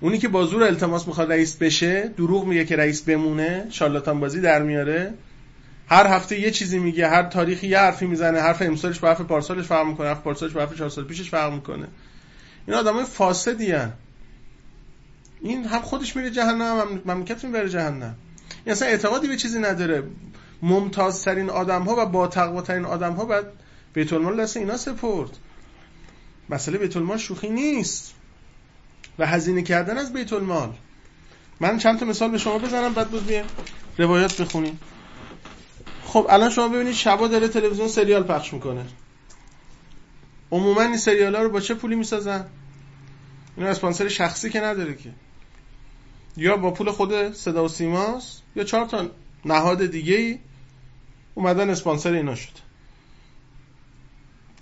[0.00, 4.40] اونی که با زور التماس می‌خواد رئیس بشه دروغ میگه که رئیس بمونه شالاتان بازی
[4.40, 5.14] در میاره.
[5.88, 9.66] هر هفته یه چیزی میگه هر تاریخی یه حرفی می‌زنه حرف امسالش با حرف پارسالش
[9.66, 11.86] فرق می‌کنه حرف پارسالش با حرف چهار سال پیشش فرق می‌کنه.
[12.66, 13.92] این آدمای فاسدی هن.
[15.40, 18.14] این هم خودش میره جهنم هم مملکت می‌بره جهنم.
[18.64, 20.02] این اصلا اعتقادی به چیزی نداره.
[20.62, 23.44] ممتازترین آدم ها و با تقواترین آدم ها باید
[23.94, 25.30] بیت المال دست اینا سپرد.
[26.50, 28.14] مسئله بیت المال شوخی نیست.
[29.18, 30.74] و هزینه کردن از بیت المال
[31.60, 33.44] من چند تا مثال به شما بزنم بعد بود بیه
[33.98, 34.80] روایات بخونیم.
[36.04, 38.86] خب الان شما ببینید شبا داره تلویزیون سریال پخش می‌کنه.
[40.52, 42.46] عموما این سریال ها رو با چه پولی می‌سازن؟
[43.56, 45.10] این اسپانسر شخصی که نداره که.
[46.36, 49.10] یا با پول خود صدا و سیماست یا چهار تا
[49.44, 50.38] نهاد دیگه ای
[51.34, 52.63] اومدن اسپانسر اینا شد.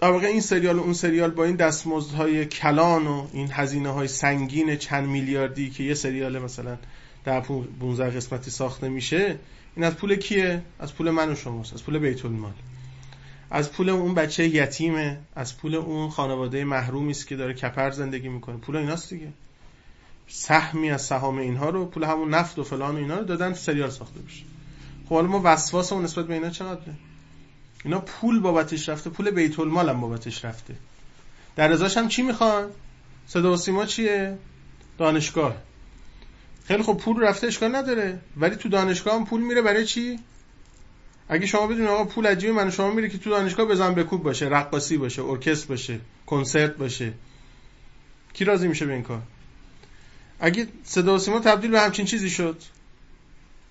[0.02, 4.08] در واقع این سریال و اون سریال با این دستمزدهای کلان و این هزینه های
[4.08, 6.78] سنگین چند میلیاردی که یه سریال مثلا
[7.24, 9.38] در 15 قسمتی ساخته میشه
[9.76, 12.52] این از پول کیه؟ از پول من و شماست از پول بیت المال.
[13.50, 18.28] از پول اون بچه یتیمه از پول اون خانواده محرومی است که داره کپر زندگی
[18.28, 18.56] می‌کنه.
[18.56, 19.28] پول ایناست دیگه.
[20.28, 23.90] سهمی از سهام اینها رو پول همون نفت و فلان و اینا رو دادن سریال
[23.90, 24.44] ساخته بشه
[25.08, 26.94] خب حالا ما وسواس اون نسبت به اینا چقدره؟
[27.84, 30.74] اینا پول بابتش رفته پول بیت المال هم بابتش رفته.
[31.56, 32.70] در ازاش هم چی می‌خوان؟
[33.26, 34.38] صدا و سیما چیه؟
[34.98, 35.56] دانشگاه.
[36.64, 38.20] خیلی خب پول رفته اشکال نداره.
[38.36, 40.18] ولی تو دانشگاه هم پول میره برای چی؟
[41.28, 44.46] اگه شما بدونید آقا پول عجیبی من شما میره که تو دانشگاه بزن بکوب باشه
[44.46, 47.12] رقاصی باشه ارکستر باشه کنسرت باشه.
[48.32, 49.22] کی راضی میشه به این کار؟
[50.40, 52.62] اگه صدا و سیما تبدیل به همچین چیزی شد؟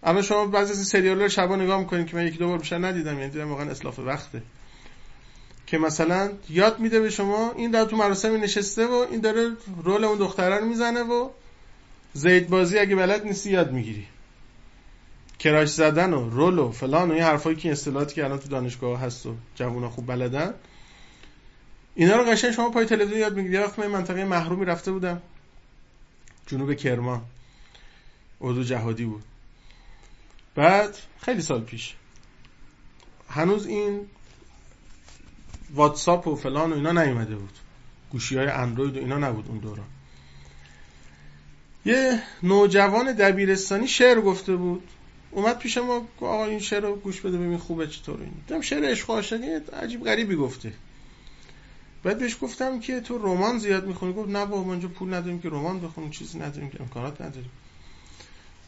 [0.04, 2.78] اما شما بعضی از سریال رو شبا نگاه می‌کنید که من یکی دو بار بیشتر
[2.78, 4.42] ندیدم یعنی دیدم واقعا اسلاف وقته.
[5.68, 9.52] که مثلا یاد میده به شما این در تو مراسمی نشسته و این داره
[9.84, 11.30] رول اون دختره رو می‌زنه و
[12.14, 14.08] زید بازی اگه بلد نیستی یاد می‌گیری.
[15.40, 19.00] کراش زدن و رول و فلان و این حرفایی که اصطلاحاتی که الان تو دانشگاه
[19.00, 20.54] هست و جوونا خوب بلدن.
[21.96, 23.58] اینا رو قشنگ شما پای تلویزیون یاد می‌گیری.
[23.58, 25.22] وقت من منطقه محرومی رفته بودم.
[26.48, 27.22] جنوب کرمان.
[28.42, 29.24] اردو جهادی بود.
[30.56, 31.96] بعد خیلی سال پیش.
[33.30, 34.08] هنوز این
[35.74, 37.58] واتساپ و فلان و اینا نیومده بود.
[38.12, 39.88] گوشی های اندروید و اینا نبود اون دوران.
[41.86, 44.84] یه نوجوان دبیرستانی شعر گفته بود.
[45.32, 48.32] اومد پیش ما آقا این شعر رو گوش بده ببین خوبه چطور این.
[48.48, 49.22] دیدم شعر عشق و
[49.74, 50.74] عجیب غریبی گفته.
[52.04, 55.40] بعد بهش گفتم که تو رمان زیاد می‌خونی؟ گفت نه بابا ما اینجا پول نداریم
[55.40, 57.50] که رمان بخونیم چیزی نداریم که امکانات نداریم.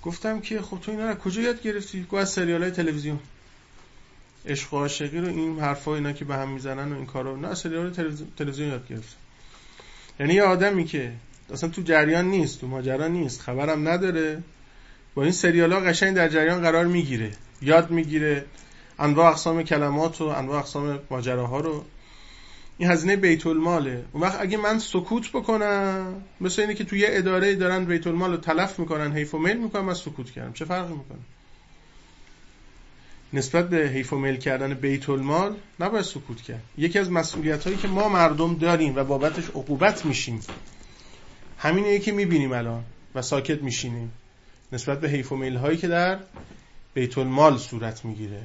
[0.06, 3.20] گفتم که خب تو اینا رو کجا یاد گرفتی؟ گفت از سریال های تلویزیون.
[4.46, 7.56] عشق و عاشقی رو این حرفا اینا که به هم می‌زنن و این کارا نه
[7.56, 7.94] سریال
[8.38, 9.16] تلویزیون یاد گرفت
[10.20, 11.12] یعنی یه آدمی که
[11.54, 14.44] اصلا تو جریان نیست تو ماجرا نیست خبرم نداره
[15.16, 18.46] با این سریال ها قشنگ در جریان قرار می‌گیره یاد می‌گیره
[19.00, 21.86] انواع اقسام کلمات و انواع اقسام ماجراها رو.
[22.78, 27.08] این هزینه بیت الماله اون وقت اگه من سکوت بکنم مثل اینه که توی یه
[27.10, 30.54] اداره دارن بیت المال رو تلف می‌کنن حیف و میل می‌کنن من سکوت کردم.
[30.54, 31.20] چه فرقی می‌کنه؟
[33.34, 36.64] نسبت به حیف و میل کردن بیت المال نباید سکوت کرد.
[36.78, 40.40] یکی از مسئولیت هایی که ما مردم داریم و بابتش عقوبت میشیم.
[41.58, 42.84] همینه که می‌بینیم الان
[43.16, 44.12] و ساکت میشینیم.
[44.72, 46.20] نسبت به حیف و میل هایی که در
[46.94, 48.42] بیت المال صورت می‌گیره.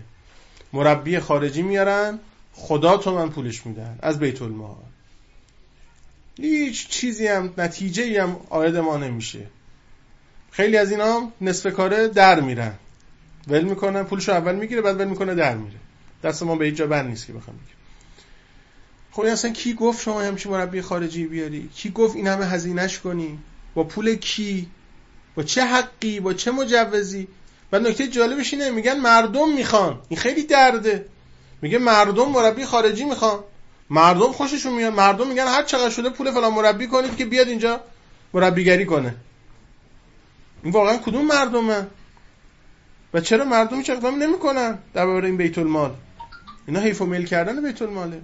[0.73, 2.19] مربی خارجی میارن
[2.59, 3.99] خدا تو من پولش میدن.
[4.03, 4.77] از بیت المال.
[6.37, 9.47] هیچ چیزی هم نتیجه هم آید ما نمیشه.
[10.51, 12.75] خیلی از اینا نصف کاره در میرن.
[13.49, 15.79] ول می‌کنن پولشو اول می‌گیره بعد ول می‌کنه در میره.
[16.23, 17.77] دست ما به هیچ جا بند نیست که بخوام بگیم
[19.13, 23.39] خب اصلا کی گفت شما همچین مربی خارجی بیاری؟ کی گفت این همه هزینهش کنی؟
[23.75, 24.69] با پول کی؟
[25.35, 27.29] با چه حقی؟ با چه مجوزی؟
[27.73, 30.01] و نکته جالبش اینه میگن مردم می‌خوان.
[30.09, 31.07] این خیلی درده.
[31.63, 33.39] میگه مردم مربی خارجی می‌خوان.
[33.91, 34.93] مردم خوششون میاد.
[34.93, 37.81] مردم میگن هر چقدر شده پول فلان مربی کنید که بیاد اینجا
[38.35, 39.15] مربیگری کنه.
[40.63, 41.87] این واقعا کدوم مردمه؟
[43.15, 45.95] و چرا مردم هیچ اقدام نمی‌کنن درباره این بیت المال
[46.67, 48.21] اینا حیف و میل کردن بیت الماله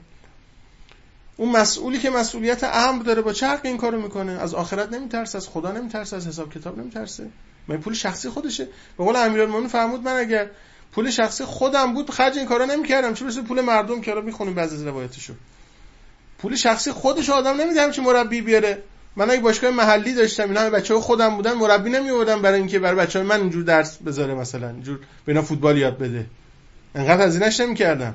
[1.37, 4.33] اون مسئولی که مسئولیت امر داره با چه این کارو می‌کنه.
[4.33, 7.31] از آخرت نمیترسه از خدا نمیترسه از حساب کتاب نمیترسه.
[7.69, 8.65] من پول شخصی خودشه؟
[8.99, 10.51] به قول امیرالمومنین فرمود من اگر
[10.95, 13.15] پول شخصی خودم بود خرج این کارا نمی‌کردم.
[13.15, 15.33] چه برسه پول مردم که الان می‌خونیم بعضی از روایتشو.
[16.39, 18.83] پول شخصی خودش آدم نمیدم چه مربی بیاره.
[19.17, 23.29] من اگه باشگاه محلی داشتم اینا بچه‌ها خودم بودن مربی نمیوردم برای اینکه برای بچه‌های
[23.29, 26.27] من اینجور درس بذاره مثلا اینجور به فوتبال یاد بده.
[26.95, 28.15] انقدر هزینه‌اش نمی‌کردم.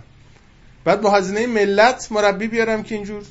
[0.84, 3.24] بعد با هزینه ملت مربی بیارم که اینجور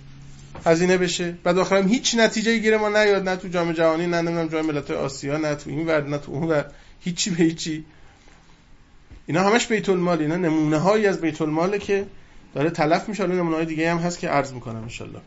[0.66, 1.34] هزینه بشه.
[1.44, 4.90] بعد آخرم هیچ نتیجه گیره ما نیاد نه تو جام جهانی نه نمی‌دونم جام ملت
[4.90, 6.64] آسیا نه تو این ور نه تو اون ور.
[7.00, 7.84] هیچی به هیچی.
[9.28, 12.06] اینا همش بیت المال اینا نمونه هایی از بیت الماله که
[12.54, 13.26] داره تلف میشه.
[13.26, 15.20] نمونه های دیگه هم هست که عرض می‌کنم ان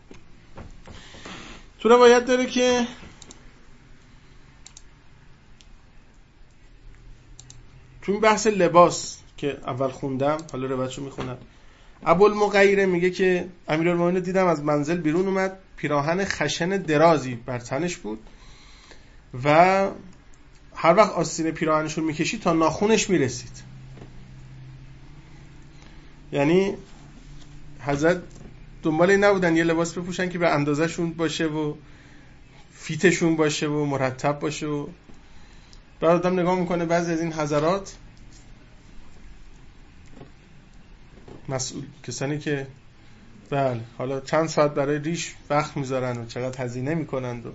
[1.79, 2.87] تو روایت داره که
[8.01, 11.37] تو این بحث لباس که اول خوندم حالا روایتشو می‌خونم.
[12.05, 15.57] ابوالمغیره میگه که امیرالمومنین دیدم از منزل بیرون اومد.
[15.77, 18.19] پیراهن خشن درازی بر تنش بود
[19.43, 19.87] و
[20.75, 23.70] هر وقت آستین پیراهنش رو می‌کشید تا ناخونش می‌رسید.
[26.31, 26.73] یعنی
[27.79, 28.21] حضرت
[28.83, 31.73] دنبال این نبودن یه لباس بپوشن که به اندازهشون باشه و
[32.73, 34.87] فیتشون باشه و مرتب باشه و
[35.99, 37.95] بعد آدم نگاه می‌کنه بعضی از این حضرات
[41.49, 42.67] مسئول کسانی که
[43.49, 47.49] بله حالا چند ساعت برای ریش وقت می‌ذارن و چقدر هزینه می‌کنند و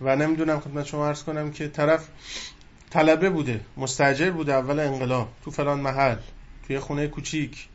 [0.00, 2.08] و نمی‌دونم خدمت شما عرض کنم که طرف
[2.90, 6.16] طلبه بوده مستجر بوده اول انقلاب تو فلان محل.
[6.66, 7.68] توی خونه کوچیک.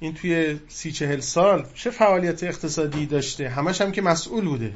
[0.00, 4.72] این توی سی چهل سال چه فعالیت اقتصادی داشته؟ همش هم که مسئول بوده.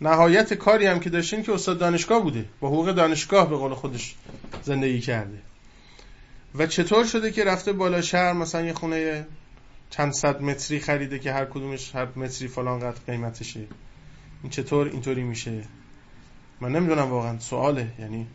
[0.00, 2.44] نهایت کاری هم که داشتین که استاد دانشگاه بوده.
[2.60, 4.14] با حقوق دانشگاه به قول خودش
[4.62, 5.38] زندگی کرده.
[6.54, 9.26] و چطور شده که رفته بالا شهر مثلا یه خونه
[9.90, 13.60] چند صد متری خریده که هر کدومش هر متری فلان قدر قیمتشه.
[14.42, 15.64] این چطور اینطوری میشه؟
[16.60, 17.38] من نمی‌دونم واقعا.
[17.38, 17.92] سواله.
[17.98, 18.26] یعنی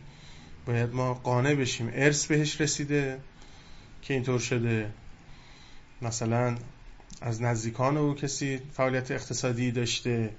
[0.66, 1.90] باید ما قانع بشیم.
[1.94, 3.18] ارث بهش رسیده.
[4.06, 4.90] که اینطور شده.
[6.02, 6.56] مثلا
[7.20, 10.30] از نزدیکان او کسی فعالیت اقتصادی داشته.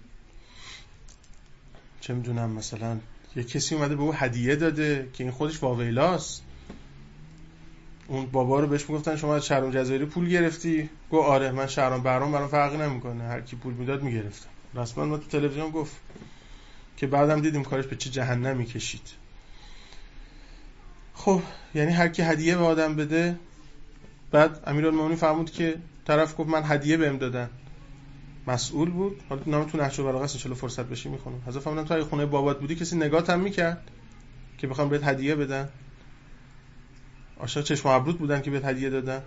[2.02, 2.98] چه می‌دونم مثلا
[3.36, 6.44] یه کسی اومده به او هدیه داده که این خودش واویلاست
[8.08, 12.04] اون بابا رو بهش می‌گفتن شما از شهرام جزایری پول گرفتی؟ گو آره من شهرام
[12.04, 13.24] برام برام فرقی نمی‌کنه.
[13.24, 14.50] هر کی پول می‌داد می‌گرفتم.
[14.76, 15.96] رسما ما تو تلویزیون گفت
[16.98, 19.10] که بعدم دیدیم کارش به چه جهنمی کشید.
[21.14, 21.42] خب
[21.76, 23.36] یعنی هر کی هدیه به آدم بده
[24.32, 27.50] بعد امیرالمومنین فرمود که طرف گفت من هدیه بهم دادن.
[28.48, 29.22] مسئول بود.
[29.30, 30.46] حالا نام تو نهج البلاغه است.
[30.46, 31.42] ان فرصت بشه می‌خونم.
[31.48, 33.92] حضرت فرمودن تو اگه خونه بابات بودی کسی نگات هم می‌کرد
[34.58, 35.70] که بخوام بهت هدیه بدن.
[37.40, 39.22] آشا چشم ابرود بودن که بهت هدیه دادن.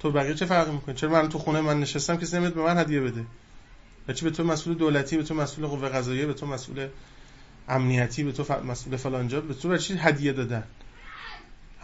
[0.00, 2.78] تو بقیه چه فرقی می‌کنه؟ چرا من تو خونه من نشستم کسی نمیاد به من
[2.78, 3.24] هدیه بده؟
[4.08, 6.88] بچه به تو مسئول دولتی به تو مسئول قوه قضاییه به تو مسئول
[7.68, 10.64] امنیتی به تو مسئول فلانجا به تو چی هدیه دادن؟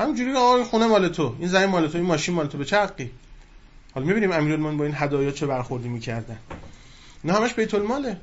[0.01, 2.89] همینجوری آقا خونه مال تو این زمین مال تو این ماشین مال تو به چه
[3.95, 6.39] حالا می‌بینیم امیرالمومنین با این هدایا چه برخوردی می‌کردن.
[7.25, 8.21] نه همش بیت الماله.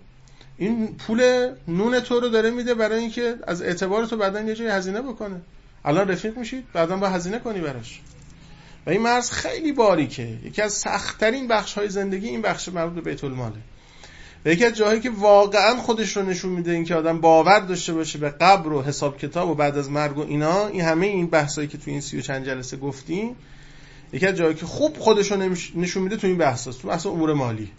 [0.58, 4.68] این پول نون تو رو داره میده برای اینکه از اعتبار تو بعدا یه جای
[4.68, 5.42] هزینه بکنه.
[5.86, 8.02] الان رفیق میشید بعدا با هزینه کنی براش.
[8.86, 10.38] و این مرز خیلی باریکه.
[10.44, 13.56] یکی از سختترین بخش های زندگی این بخش مربوط به بیت الماله.
[14.46, 18.20] و یکی از جاهایی که واقعا خودش رو نشون میده اینکه آدم باور داشته باشه
[18.20, 21.68] به قبر و حساب کتاب و بعد از مرگ و اینا این همه این بحثایی
[21.68, 23.36] که تو این سی و چند جلسه گفتیم
[24.14, 25.38] یکی از جاهایی که خوب خودش رو
[25.76, 27.72] نشون میده تو این بحث تو بحث امور مالی.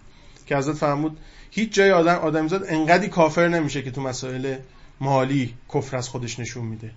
[0.46, 1.18] که ازت فرمود
[1.50, 4.56] هیچ جای آدم آدمیزاد انقدی کافر نمیشه که تو مسائل
[5.00, 6.90] مالی کفر از خودش نشون میده.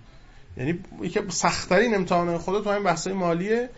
[0.56, 3.70] یعنی یکی سختترین امتحان خدا تو همین بحثای مالیه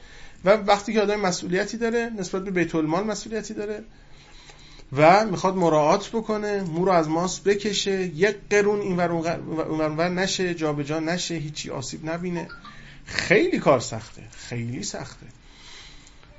[0.44, 3.84] و وقتی که آدم مسئولیتی داره نسبت به بیت المال مسئولیتی داره.
[4.92, 10.82] و می‌خواد مراعات بکنه مو رو از ماس بکشه یک قرون این ور نشه جابجا
[10.82, 12.48] جا نشه هیچی آسیب نبینه.
[13.06, 15.26] خیلی کار سخته خیلی سخته.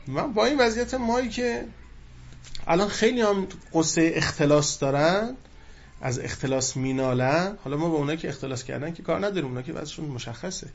[0.07, 1.65] من با این وضعیت مایی که
[2.67, 5.35] الان خیلی هم قصه اختلاس دارن
[6.01, 9.73] از اختلاس مینالن حالا ما با اونا که اختلاس کردن که کار نداریم اونا که
[9.73, 10.67] وضعشون مشخصه.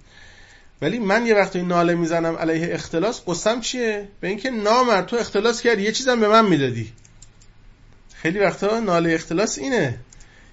[0.82, 5.62] ولی من یه وقتی ناله می‌زنم علیه اختلاس قصم چیه؟ به اینکه نامر تو اختلاس
[5.62, 6.92] کردی یه چیزم به من می‌دادی.
[8.22, 9.98] خیلی وقتا ناله اختلاس اینه.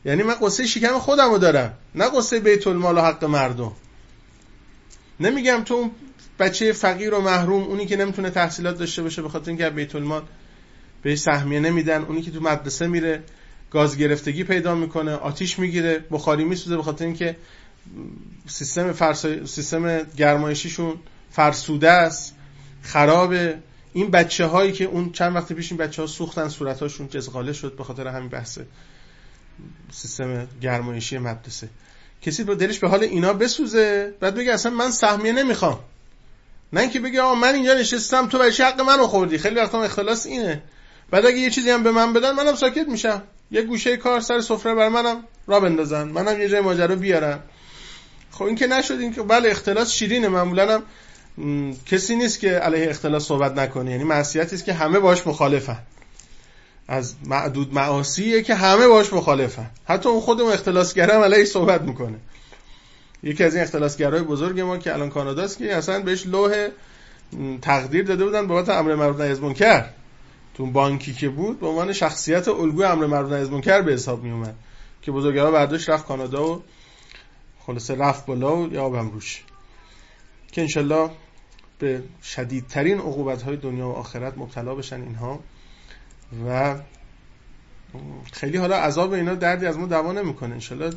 [0.05, 3.71] یعنی من قصه شکم خودم رو دارم نه قصه بیت المال و حق مردم.
[5.19, 5.91] نمیگم تو اون
[6.39, 10.23] بچه فقیر و محروم اونی که نمی‌تونه تحصیلات داشته باشه به خاطر اینکه بیت المال
[11.03, 13.23] بهش سهمیه نمیدن اونی که تو مدرسه میره
[13.71, 17.35] گاز گرفتگی پیدا می‌کنه آتیش می‌گیره بخاری میسوزه به خاطر اینکه
[18.47, 19.25] سیستم فرس...
[19.25, 20.93] سیستم گرمایشیشون
[21.31, 22.35] فرسوده است
[22.81, 23.57] خرابه.
[23.93, 27.75] این بچه هایی که اون چند وقت پیش این بچه ها سوختن صورتاشون جزغاله شد
[27.75, 28.59] به خاطر همین بحث
[29.91, 31.69] سیستم گرمایشی مدرسه.
[32.21, 35.79] کسی با دلش به حال اینا بسوزه بعد بگه اصلا من سهمیه نمی‌خوام.
[36.73, 40.25] نه اینکه بگه آقا من اینجا نشستم تو برای حق منو خوردی؟ خیلی وقتا اختلاس
[40.25, 40.63] اینه.
[41.09, 43.23] بعد اگه یه چیزی هم به من بدن منم ساکت میشم.
[43.51, 46.03] یه گوشه کار سر سفره بر منم را بندازن.
[46.03, 47.43] منم یه جای ماجرا بیارم.
[48.31, 50.27] خب این که نشد این که بله اختلاس شیرینه.
[50.27, 50.83] معمولا هم
[51.85, 53.91] کسی نیست که علیه اختلاس صحبت نکنه.
[53.91, 55.79] یعنی معصیتی است که همه باش مخالفن.
[56.87, 59.69] از معدود معاصیه که همه باش مخالفن.
[59.85, 62.17] حتی اون خودمون اختلاسگر هم علیه صحبت می‌کنه.
[63.23, 66.67] یکی از این اختلاسگرای بزرگ ما که الان کاناداست که اصلا بهش لوح
[67.61, 69.85] تقدیر داده بودن بابت امر معروف نهی از منکر.
[70.53, 74.23] تو بانکی که بود به عنوان شخصیت الگوی امر معروف نهی از منکر به حساب
[74.23, 74.55] می اومد
[75.01, 76.63] که بزرگوار برداشت رفت کانادا و
[77.59, 79.43] خلاصه رفت بالا و یا روش.
[80.51, 81.09] که انشالله
[81.79, 85.39] به شدیدترین عقوبت های دنیا و آخرت مبتلا بشن اینها.
[86.47, 86.75] و
[88.31, 90.53] خیلی حالا عذاب اینا دردی از ما دوا نمی‌کنه.
[90.53, 90.93] انشالله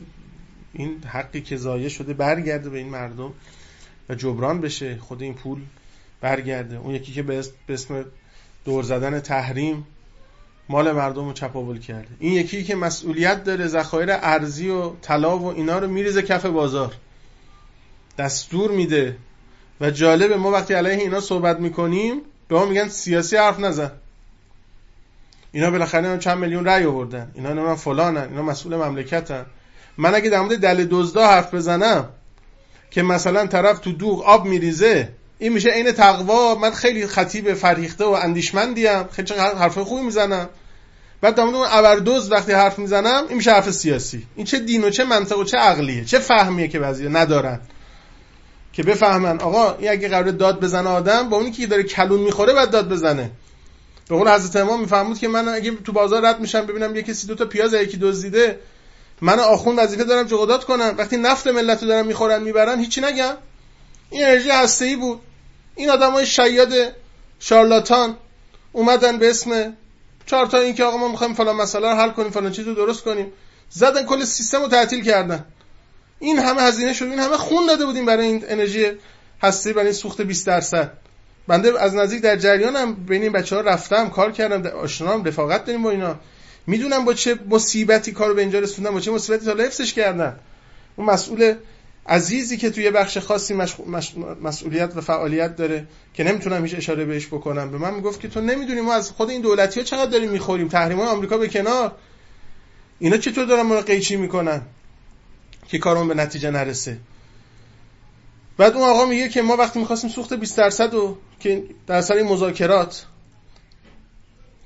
[0.72, 3.32] این حقی که ضایع شده برگرده به این مردم
[4.08, 5.60] و جبران بشه خود این پول
[6.20, 6.76] برگرده.
[6.76, 8.04] اون یکی که به اسم
[8.64, 9.86] دور زدن تحریم
[10.68, 12.08] مال مردم رو چپاول کرده.
[12.18, 16.94] این یکی که مسئولیت داره ذخایر ارزی و طلا و اینا رو میریزه کف بازار.
[18.18, 19.16] دستور میده
[19.80, 23.90] و جالبه ما وقتی علیه اینا صحبت می‌کنیم به ما میگن سیاسی حرف نزن.
[25.52, 27.30] اینا بالاخره چند میلیون رأی آوردن.
[27.34, 28.28] اینا نه فلانن.
[28.28, 29.46] اینا مسئول مملکتن.
[29.98, 32.08] من اگه در مورد دل دزدا حرف بزنم
[32.90, 35.08] که مثلا طرف تو دوغ آب میریزه
[35.38, 36.54] این میشه عین تقوا.
[36.54, 40.48] من خیلی خطیب فرهیخته و اندیشمندیم خیلی چقدر حرف خوبی می‌زنم.
[41.20, 44.26] بعد در مورد اون ابردوز وقتی حرف می‌زنم این میشه حرف سیاسی.
[44.36, 46.04] این چه دین و چه منطق و چه عقلیه.
[46.04, 47.60] چه فهمیه که بعضی ندارن.
[48.72, 52.52] که بفهمن آقا این اگه قرار داد بزنه آدم با اونی که داره کلون می‌خوره
[52.52, 53.30] بعد داد بزنه.
[54.08, 57.26] به قول حضرت امام میفهمود که من اگه تو بازار رد میشم ببینم یه کسی
[57.26, 58.58] دو تا پیاز یکی دزدیده
[59.20, 60.94] من آخون وظیفه دارم جهادات کنم.
[60.98, 63.34] وقتی نفت ملت رو دارن می‌خورن می‌برن هیچی نگم.
[64.10, 65.20] این انرژی هسته بود.
[65.74, 66.72] این آدمای شیاد
[67.38, 68.16] شارلاتان
[68.72, 69.72] اومدن به اسم
[70.26, 72.74] چهار تا این که آقا ما می‌خوایم فلان مسئله رو حل کنیم فلان چیز رو
[72.74, 73.32] درست کنیم.
[73.70, 75.44] زدن کل سیستم رو تعطیل کردن.
[76.20, 78.86] این همه هزینه شد این همه خون داده بودیم برای این انرژی
[79.42, 80.92] هستی برای این سوخت 20 درصد.
[81.48, 85.82] بنده از نزدیک در جریانم بین این بچه ها رفتم کار کردم آشنام رفاقت داریم
[85.82, 86.16] با اینا.
[86.66, 90.36] می‌دونم با چه مصیبتی کارو به اینجا رسوندن با چه مصیبتی تا حفظش کردن
[90.96, 91.54] اون مسئول
[92.06, 93.54] عزیزی که توی بخش خاصی
[94.42, 97.70] مسئولیت و فعالیت داره که نمی‌تونم هیچ اشاره بهش بکنم.
[97.70, 100.68] به من می‌گفت که تو نمی‌دونی ما از خود این دولتی ها چقدر داریم می‌خوریم
[100.68, 101.92] تحریم های آمریکا به کنار.
[102.98, 104.62] اینا چطور دارن ما رو قیچی می‌کنن؟
[105.70, 106.98] که کارمون به نتیجه نرسه.
[108.56, 112.22] بعد اون آقا میگه که ما وقتی می‌خواستیم سوخت 20 درصد و که در سر
[112.22, 113.06] مذاکرات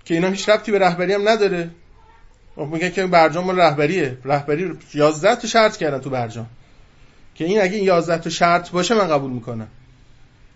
[0.05, 1.71] که اینا هیچ ربطی به رهبری هم نداره.
[2.57, 4.19] میگه که برجام مال رهبریه.
[4.25, 6.47] رهبری 11 تا شرط کردن تو برجام.
[7.35, 9.69] که این اگه این 11 تا شرط باشه من قبول می‌کنم.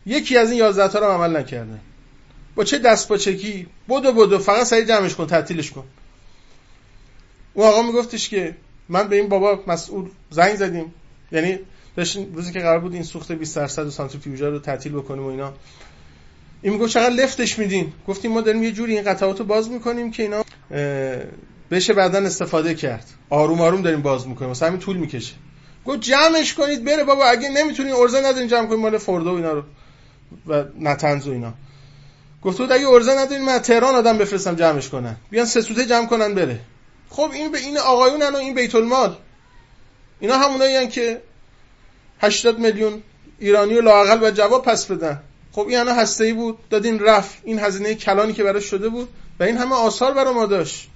[0.07, 1.80] یکی از این 11 تا رو عمل نکردن
[2.55, 4.38] با چه دست با چکی بدو بدو.
[4.38, 5.84] فقط سری جمعش کن تعطیلش کن.
[7.55, 8.57] اون آقا میگفتش که
[8.89, 10.95] من به این بابا مسئول زنگ زدیم.
[11.32, 11.59] یعنی
[11.97, 15.26] داشتیم روزی که قرار بود این سوخت 20 درصد و سانتریفیوژا رو تعطیل بکنیم و
[15.26, 15.53] اینا.
[16.62, 20.11] این می‌گفت چقدر لفتش میدین؟ گفتیم ما داریم یه جوری این قطعات رو باز می‌کنیم
[20.11, 20.45] که اینا
[21.70, 23.07] بشه بعدا استفاده کرد.
[23.30, 24.51] آروم آروم داریم باز می‌کنیم.
[24.51, 25.34] مثلا همین طول می‌کشه.
[25.86, 29.62] گفت جمعش کنید بره بابا اگه نمی‌تونین ارزه ندارین جمع کنید مال فردو اینا رو.
[30.47, 31.55] و نتنز و اینا.
[32.43, 35.16] گفت اگه ارزه ندارین من تهران آدم بفرستم جمعش کنن.
[35.30, 36.61] بیان سه سوته جمع کنن بره.
[37.11, 39.17] خب این به این آقایونن و این بیت المال
[40.21, 41.23] اینا همونایی که
[42.21, 43.03] 80 میلیون
[43.39, 45.21] ایرانی و لاقل و جواب پس بدن.
[45.53, 47.39] خب این هسته ای بود دادین رفت.
[47.45, 49.09] این هزینه کلانی که براش شده بود
[49.41, 50.89] و این همه آثار برای ما داشت.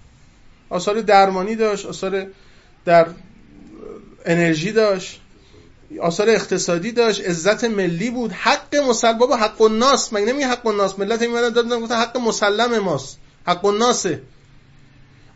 [0.70, 2.26] آثار درمانی داشت آثار
[2.84, 3.06] در
[4.24, 5.20] انرژی داشت
[6.00, 10.98] آثار اقتصادی داشت عزت ملی بود حق مسلم بابا حق الناس مگه نمی حق الناس؟
[10.98, 14.22] ملت میمدن دادن گفتن حق مسلم ماست حق الناسه.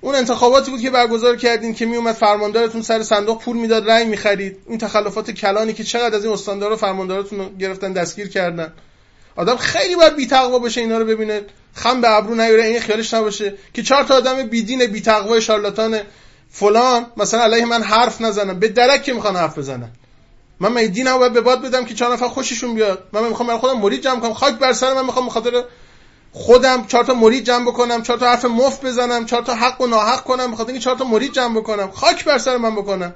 [0.00, 4.56] اون انتخاباتی بود که برگزار کردین که میومد فرماندارتون سر صندوق پول می‌داد رأی می‌خرید.
[4.68, 8.72] این تخلفات کلانی که چقدر از این استاندارا فرماندارتون گرفتن دستگیر کردن.
[9.36, 11.42] آدم خیلی باید بی‌تقوا بشه اینا رو ببینه.
[11.74, 16.00] خم به ابرو نیاره این خیالش نباشه که چهار تا آدم بیدین بی‌تقوا شارلاتان
[16.50, 17.06] فلان.
[17.16, 18.58] مثلا علیه من حرف نزنن.
[18.58, 19.90] به درک که می‌خوان حرف بزنن.
[20.60, 23.08] من می دینم باید به باد بدم که چهار نفر خوششون بیاد.
[23.12, 25.64] من می‌خوام من خودم مرید جمع کنم خاک بر سر من می‌خوام بخاطر
[26.38, 29.86] خودم چهار تا مرید جمع بکنم چهار تا حرف مفت بزنم چهار تا حق و
[29.86, 31.90] ناحق کنم بخاطر اینکه چهار تا مرید جمع بکنم.
[31.90, 33.14] خاک بر سر من بکنم.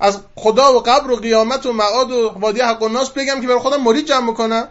[0.00, 3.46] از خدا و قبر و قیامت و معاد و وادی حق و ناس بگم که
[3.46, 4.68] برای خودم مرید جمع بکنم.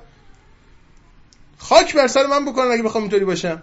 [1.58, 3.62] خاک بر سر من بکنن اگه بخوام اینطوری باشم.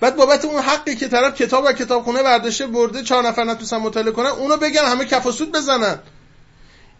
[0.00, 4.12] بعد بابت اون حقی که طرف کتاب و کتابخونه برداشته برده چهار نفر نتونستن مطالعه
[4.12, 5.98] کنن اونو بگم همه کف و سود بزنن.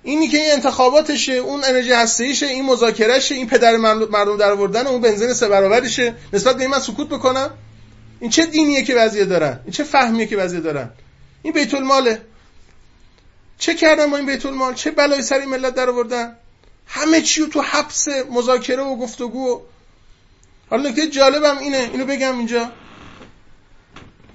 [0.04, 5.00] اینی که این انتخاباتشه اون انرژی هسته‌ایشه این مذاکرهشه این پدر مردم در آوردن اون
[5.00, 7.50] بنزین سه برابرشه نسبت به این من سکوت بکنم
[8.20, 10.90] این چه دینیه که وضعیت دارن؟ این چه فهمیه که وضعیت دارن؟
[11.42, 12.20] این بیت الماله
[13.58, 16.36] چه کردن با این بیت المال چه بلای سر این ملت در آوردن؟
[16.86, 19.60] همه چی تو حبس مذاکره و گفتگو
[20.70, 22.72] حالا نکته جالبم اینه اینو بگم اینجا.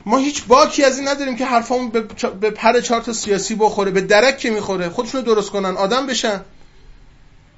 [0.09, 2.01] ما هیچ باکی از این نداریم که حرفامون به,
[2.41, 4.89] به پر چارت سیاسی بخوره به درک که می‌خوره.
[4.89, 6.41] خودشونو درست کنن آدم بشن.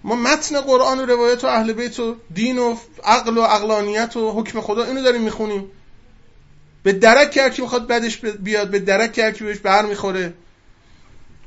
[0.04, 4.32] ما متن قرآن و روایت و اهل بیت و دین و عقل و عقلانیت و
[4.32, 5.72] حکم خدا اینو داریم می‌خونیم.
[6.84, 10.34] به درک که که می‌خواد بدش بیاد به درک که که بهش بر می‌خوره.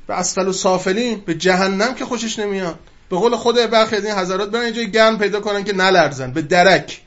[0.07, 2.79] به اسفل و سافلین به جهنم که خوشش نمیاد.
[3.11, 6.33] به قول خود برخی از این حضرات برن اینجا گرم پیدا کنن که نلرزن.
[6.33, 7.01] به درک.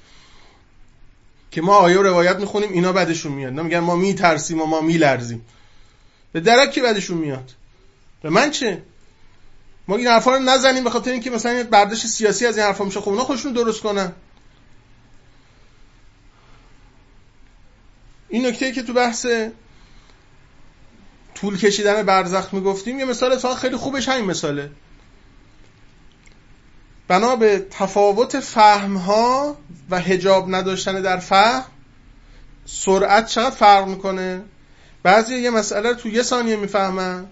[1.51, 3.53] که ما آیه روایت می‌خونیم اینا بدشون میاد.
[3.53, 5.45] نمیگن ما میترسیم و ما میلرزیم.
[6.31, 7.51] به درک که بدشون میاد؟
[8.21, 8.81] به من چه؟
[9.87, 13.01] ما این حرفا رو نزنیم به خاطر اینکه مثلا برداشت سیاسی از این حرفا میشه.
[13.01, 14.11] خب اونا خودشون درست کنن.
[18.29, 19.25] این نکته که تو بحث
[21.35, 24.71] طول کشیدن برزخ می‌گفتیم یه مثال خیلی خوبش همین مثاله.
[27.07, 29.57] بنا به تفاوت فهم ها
[29.89, 31.63] و هجاب نداشتن در فهم
[32.65, 34.41] سرعت چقدر فرق می‌کنه؟
[35.03, 37.25] بعضی یه مسئله رو تو یه ثانیه می‌فهمن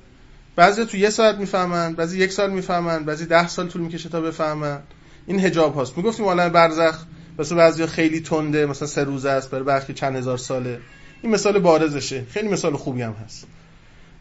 [0.56, 4.22] بعضی تو یه ساعت می‌فهمن بعضی یک سال می‌فهمن بعضی ده سال طول می‌کشه تا
[4.22, 4.80] بفهمن.
[5.28, 5.98] این هجاب هاست.
[5.98, 7.06] می‌گفتیم عالم برزخ
[7.40, 10.80] مثلا بعضی خیلی تنده مثلا سه روزه است برای برخی چند هزار ساله.
[11.22, 12.26] این مثال بارزشه.
[12.30, 13.48] خیلی مثال خوبی هم هست.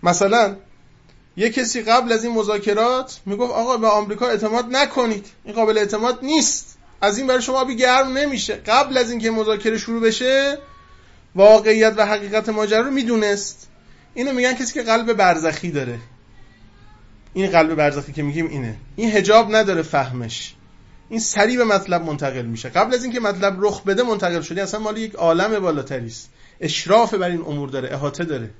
[0.02, 0.56] مثلا
[1.36, 5.26] یه کسی قبل از این مذاکرات می‌گفت آقا به آمریکا اعتماد نکنید.
[5.44, 6.78] این قابل اعتماد نیست.
[7.00, 8.54] از این برای شما آبی گرم نمیشه.
[8.54, 10.58] قبل از اینکه مذاکره شروع بشه
[11.34, 13.68] واقعیت و حقیقت ماجرا رو می‌دونست.
[14.14, 15.98] اینو میگن کسی که قلب برزخی داره.
[17.34, 18.76] این قلب برزخی که میگیم اینه.
[18.96, 20.54] این هجاب نداره فهمش.
[21.08, 22.68] این سریع به مطلب منتقل میشه.
[22.68, 24.62] قبل از اینکه مطلب رخ بده منتقل شده.
[24.62, 26.12] اصلا مال یک عالم بالاتری
[26.60, 27.92] اشراف بر این امور داره.
[27.92, 28.50] احاطه داره.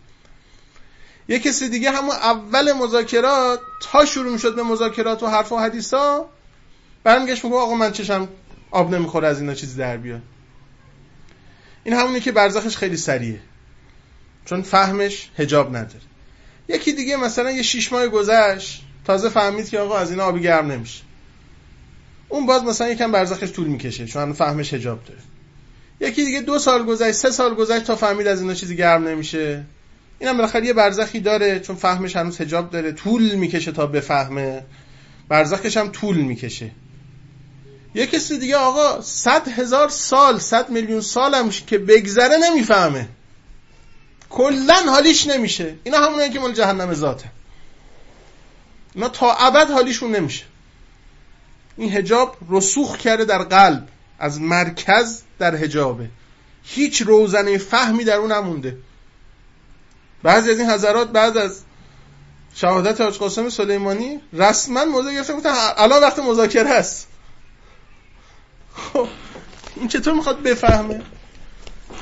[1.29, 6.27] یه کسی دیگه همون اول مذاکرات تا شروع می‌شد به مذاکرات و حرف و حدیثا
[7.05, 8.29] برمیگشت میگه آقا من چشم
[8.71, 10.23] آب نمی‌خوره از اینا چیزی در بیاد.
[11.85, 13.41] این همونی که برزخش خیلی سریعه.
[14.45, 16.01] چون فهمش هجاب نداره.
[16.69, 20.73] یکی دیگه مثلا یه شیش ماه گذشت تازه فهمید که آقا از اینا آبی گرم
[20.73, 21.03] نمیشه.
[22.29, 25.21] اون باز مثلا یکم برزخش طول می‌کشه چون فهمش هجاب داره.
[26.01, 29.65] یکی دیگه دو سال گذشت سه سال گذشت تا فهمید از اینا چیزی گرم نمیشه.
[30.19, 32.93] اینم بالاخره یه برزخی داره چون فهمش هنوز حجاب داره.
[32.93, 34.63] طول می‌کشه تا بفهمه.
[35.29, 36.71] برزخش هم طول می‌کشه.
[37.95, 43.09] یه کسی دیگه آقا صد هزار سال صد میلیون سال هم که بگذره نمی‌فهمه.
[44.31, 45.75] کلا حالیش نمیشه.
[45.85, 47.31] اینا همونه که مال جهنم ذاته.
[48.95, 50.45] اینا تا ابد حالیشون نمیشه.
[51.77, 53.89] این هجاب رسوخ کرده در قلب.
[54.19, 56.09] از مرکز در هجابه
[56.63, 58.77] هیچ روزنه فهمی در اون نمونده.
[60.25, 61.63] بعضی از این حضرات بعد از
[62.55, 67.07] شهادت حاج قاسم سلیمانی رسما موضوع گرفتن گفتن الان وقت مذاکره است.
[68.75, 69.09] خب
[69.77, 71.03] این چطور می‌خواد بفهمه؟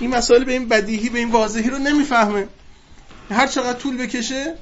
[0.01, 2.49] این مسائل به این بدیهی به این واضحی رو نمی‌فهمه.
[3.31, 4.55] هر چقدر طول بکشه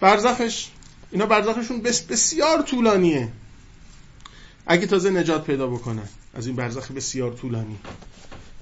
[0.00, 0.68] برزخش
[1.10, 3.28] اینا برزخشون بسیار طولانیه.
[4.66, 7.78] اگه تازه نجات پیدا بکنن از این برزخ بسیار طولانی.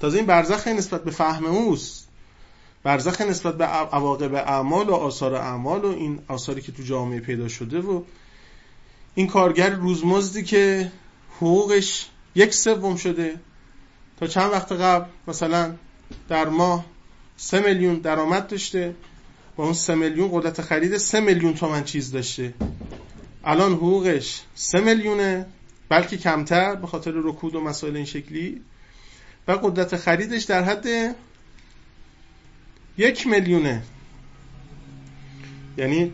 [0.01, 2.02] تازه این برزخ نسبت به فهم اوست.
[2.83, 7.49] برزخ نسبت به عواقب اعمال و آثار اعمال و این آثاری که تو جامعه پیدا
[7.49, 8.03] شده و
[9.15, 10.93] این کارگر روزمزدی که
[11.37, 13.35] حقوقش یک سوم شده.
[14.21, 15.75] تا چند وقت قبل مثلا
[16.29, 16.85] در ماه
[17.37, 18.95] سه میلیون درآمد داشته.
[19.57, 22.55] با اون سه میلیون قدرت خرید سه میلیون تومن چیز داشته.
[23.45, 25.47] الان حقوقش سه میلیونه
[25.89, 28.61] بلکه کمتر به خاطر رکود و مسائل این شکلی.
[29.49, 31.15] و قدرت خریدش در حد
[32.99, 33.83] یک میلیونه.
[35.77, 36.13] یعنی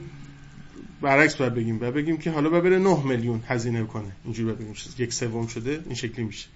[1.00, 1.78] برعکس باید بگیم.
[1.78, 4.12] باید بگیم که حالا بره 9 میلیون هزینه کنه.
[4.24, 4.74] اینجوری بگیم.
[4.98, 6.46] یک سوم شده این شکلی میشه.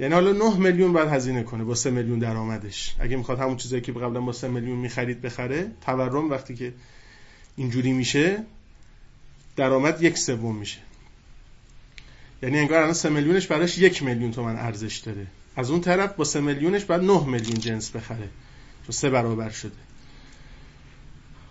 [0.00, 2.96] یعنی حالا 9 میلیون باید هزینه کنه با 3 میلیون درآمدش.
[2.98, 6.72] اگه می‌خواد همون چیزایی که قبلا با 3 میلیون می‌خرید بخره تورم وقتی که
[7.56, 8.44] اینجوری میشه
[9.56, 10.78] درآمد یک سوم میشه.
[12.42, 15.26] یعنی انگار الان 3 میلیونش براش یک میلیون تومن ارزش داره.
[15.56, 18.28] از اون طرف با 3 میلیونش بعد 9 میلیون جنس بخره.
[18.86, 19.72] چون سه برابر شده.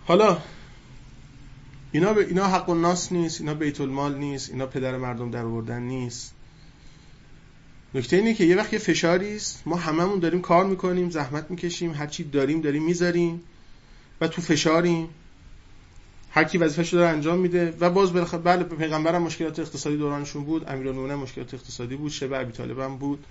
[0.06, 0.38] حالا
[1.92, 5.44] اینا به اینا حق و ناس نیست اینا بیت المال نیست اینا پدر مردم در
[5.44, 6.34] آوردن نیست.
[7.94, 12.06] نکته اینه که یه وقت یه فشاری ما هممون داریم کار می‌کنیم زحمت می‌کشیم هر
[12.06, 13.40] چی داریم داریم می‌ذاریم
[14.20, 15.08] و تو فشاریم.
[16.30, 20.68] هر کی وظیفه‌شو داره انجام میده و باز بالاخره بله پیغمبرم مشکلات اقتصادی دورانشون بود
[20.68, 23.24] امیرالمومنین مشکلات اقتصادی بود شبه ابی طالب هم بود.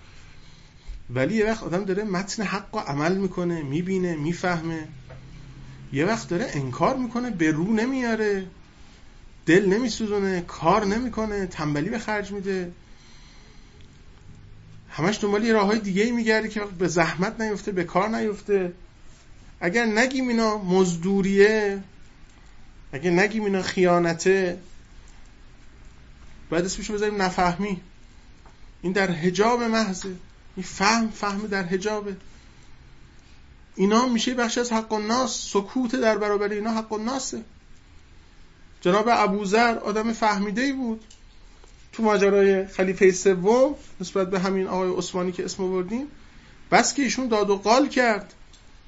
[1.10, 4.88] ولی یه وقت آدم داره متن حق و عمل می‌کنه می‌بینه می‌فهمه.
[5.94, 8.46] یه وقت داره انکار می‌کنه به رو نمیاره
[9.46, 12.72] دل نمیسوزونه کار نمی‌کنه تنبلی به خرج میده.
[14.90, 18.74] همش دنبال یه راه های دیگه میگرده که به زحمت نیفته به کار نیفته.
[19.60, 21.84] اگر نگیم اینا مزدوریه
[22.92, 24.58] اگر نگیم اینا خیانته
[26.50, 27.82] باید اسمشو بذاریم نفهمی.
[28.82, 30.16] این در حجاب محضه.
[30.56, 32.16] این فهم فهم در حجابه.
[33.76, 37.42] اینا میشه بخش از حق الناس سکوت در برابر اینا حق الناسه
[38.82, 41.04] جناب ابوذر آدم فهمیده ای بود.
[41.92, 46.08] تو ماجرای خلیفه سوم نسبت به همین آقای عثمانی که اسم آوردیم
[46.72, 48.34] بس که ایشون داد و قال کرد.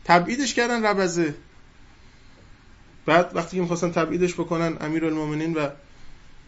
[0.05, 1.36] تبعیدش کردن ربزه.
[3.05, 5.70] بعد وقتی که می‌خواستن تبعیدش بکنن امیر المومنین و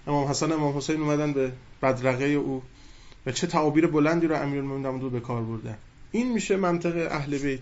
[0.07, 1.51] امام حسن امام حسین اومدن به
[1.82, 2.63] بدرقه او.
[3.28, 5.78] و چه تعابیر بلندی رو امیر المومنین به کار بردن
[6.11, 7.59] این میشه منطق اهل بیت.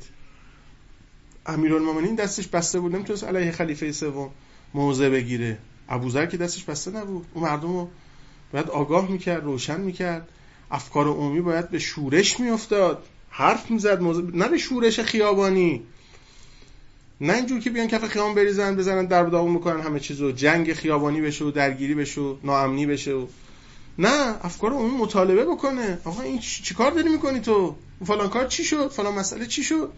[1.45, 4.29] امیر المومنین دستش بسته بود نمی‌تونست علیه خلیفه سوم
[4.73, 5.57] موضع بگیره.
[5.89, 7.25] ابوذر که دستش بسته نبود.
[7.33, 7.89] اون مردم رو
[8.53, 10.29] باید آگاه می‌کرد روشن می‌کرد.
[10.71, 13.03] افکار عمومی باید به شورش میافتاد.
[13.29, 15.81] حرف می‌زد موضوع نه به شورش خیابانی.
[17.21, 20.31] نه اینجور که بیان کف خیابان بریزن بزنن در داغون می‌کنن همه چیزو.
[20.31, 23.27] جنگ خیابانی بشه و درگیری بشه و ناامنی بشه و
[23.99, 25.99] نه افکار عمومی مطالبه بکنه.
[26.03, 27.75] آقا این چیکار داری می‌کنی تو؟
[28.05, 29.91] فلان کار چی شد؟ فلان مسئله چی شد؟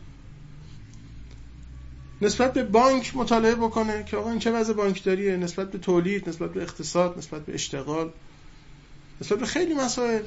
[2.22, 6.54] نسبت به بانک مطالعه بکنه که آقا این چه وضع بانکداریه؟ نسبت به تولید نسبت
[6.54, 8.12] به اقتصاد نسبت به اشتغال
[9.22, 10.22] نسبت به خیلی مسائل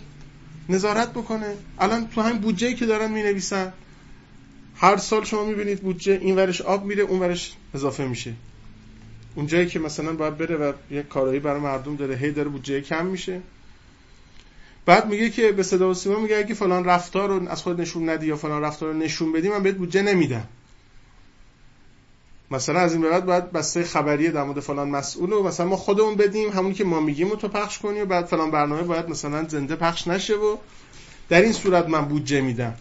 [0.69, 1.55] نظارت بکنه.
[1.79, 3.73] الان تو همین بودجه که دارن می نویسن
[4.77, 8.35] هر سال شما می‌بینید بودجه این ورش آب میره اون ورش اضافه میشه.
[9.35, 12.81] اون جایی که مثلا باید بره و یک کارایی برای مردم داره هی داره بودجه
[12.81, 13.41] کم میشه.
[14.91, 18.09] بعد میگه که به صدا و سیما میگه اگه فلان رفتار رو از خود نشون
[18.09, 20.49] ندی یا فلان رفتار رو نشون بدی من بهت بودجه نمیدم.
[22.51, 25.77] مثلا از این به بعد باید بسته خبری در مورد فلان مسئول و مثلا ما
[25.77, 29.09] خودمون بدیم همونی که ما میگیم رو تو پخش کنی و بعد فلان برنامه باید
[29.09, 30.57] مثلا زنده پخش نشه و
[31.29, 32.75] در این صورت من بودجه میدم.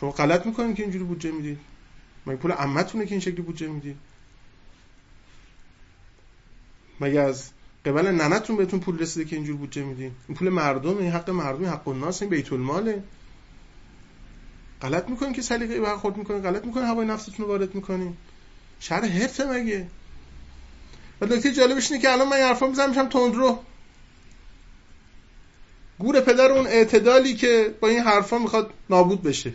[0.00, 1.58] شما غلط می‌کنین که اینجوری بودجه می‌دید.
[2.26, 3.96] مگه پول عمتونه که این شکلی بودجه می‌دید؟
[7.00, 7.50] مگه از
[7.86, 10.12] قبل ننتون بهتون پول رسیده که اینجور بودجه میدین.
[10.28, 13.02] این پول مردم این حق مردم حق الناس این بیت الماله.
[14.82, 18.16] غلط می‌کنین که سلیقه برخورد می‌کنین غلط می‌کنین هوای نفستون رو وارد می‌کنین.
[18.80, 19.86] شهر حرفه مگه؟
[21.20, 23.58] و نکته جالبش اینه که الان من حرفا می‌زنم میشم تندرو.
[25.98, 29.52] گور پدر اون اعتدالی که با این حرفا می‌خواد نابود بشه.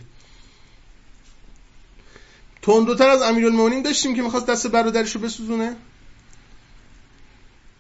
[2.62, 5.76] تندروتر از امیرالمومنین داشتیم که می‌خواست دست برادرشو بسوزونه.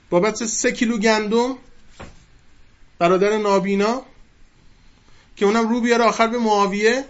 [0.09, 1.57] بابت سه کیلو گندم
[2.99, 4.01] برادر نابینا
[5.35, 7.05] که اونم رو بیاره آخر به معاویه.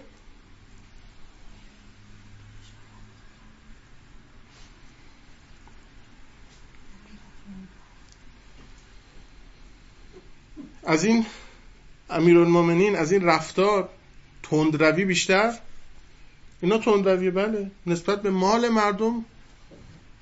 [10.84, 11.26] از این
[12.10, 13.88] امیرالمومنین از این رفتار
[14.42, 15.58] تندروی بیشتر؟
[16.60, 17.70] اینا تندروی بله.
[17.86, 19.24] نسبت به مال مردم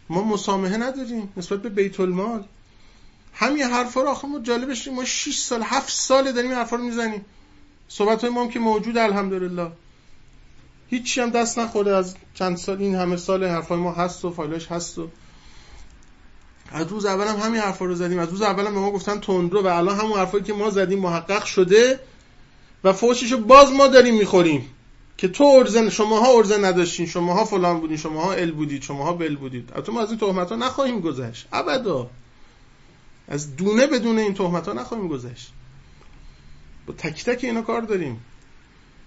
[0.09, 1.33] ما مسامحه نداریم.
[1.37, 2.45] نسبت به بیت المال.
[3.35, 6.85] همین حرفا رو آخه ما جالبش ما 6 سال 7 سال داریم این حرفا رو
[6.85, 7.25] می‌زنیم.
[7.89, 9.71] صحبت ما هم که موجود الحمدلله.
[10.89, 14.67] هیچی هم دست نخورده از چند سال این همه سال حرفای ما هست و فایلش
[14.67, 15.09] هست و
[16.73, 18.19] از روز اول هم همین حرفا رو زدیم.
[18.19, 20.99] از روز اول هم به ما گفتن تندرو و الان همون حرفایی که ما زدیم
[20.99, 22.01] محقق شده
[22.85, 24.71] و فوششو باز ما داریم می‌خوریم
[25.17, 29.71] که تو ارزن شماها ارزن نداشتین شماها فلان بودین شماها ال بودید شماها بل بودید.
[29.75, 31.47] البته ما از این تهمت ها نخواهیم گذشت.
[31.53, 32.11] ابدا.
[33.29, 35.53] از دونه بدون این تهمت ها نخواهیم گذشت.
[36.87, 38.21] با تک تک اینا کار داریم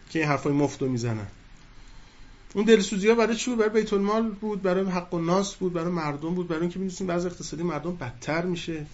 [0.09, 1.27] که این حرفای مفت رو می‌زنن.
[2.53, 5.73] اون دلسوزی ها برای چی بود؟ برای بیت المال بود برای حق و ناس بود
[5.73, 8.85] برای مردم بود برای اینکه می‌دونستیم بعض اقتصادی مردم بدتر میشه.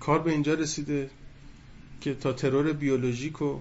[0.00, 1.10] کار به اینجا رسیده
[2.00, 3.60] که تا ترور بیولوژیک و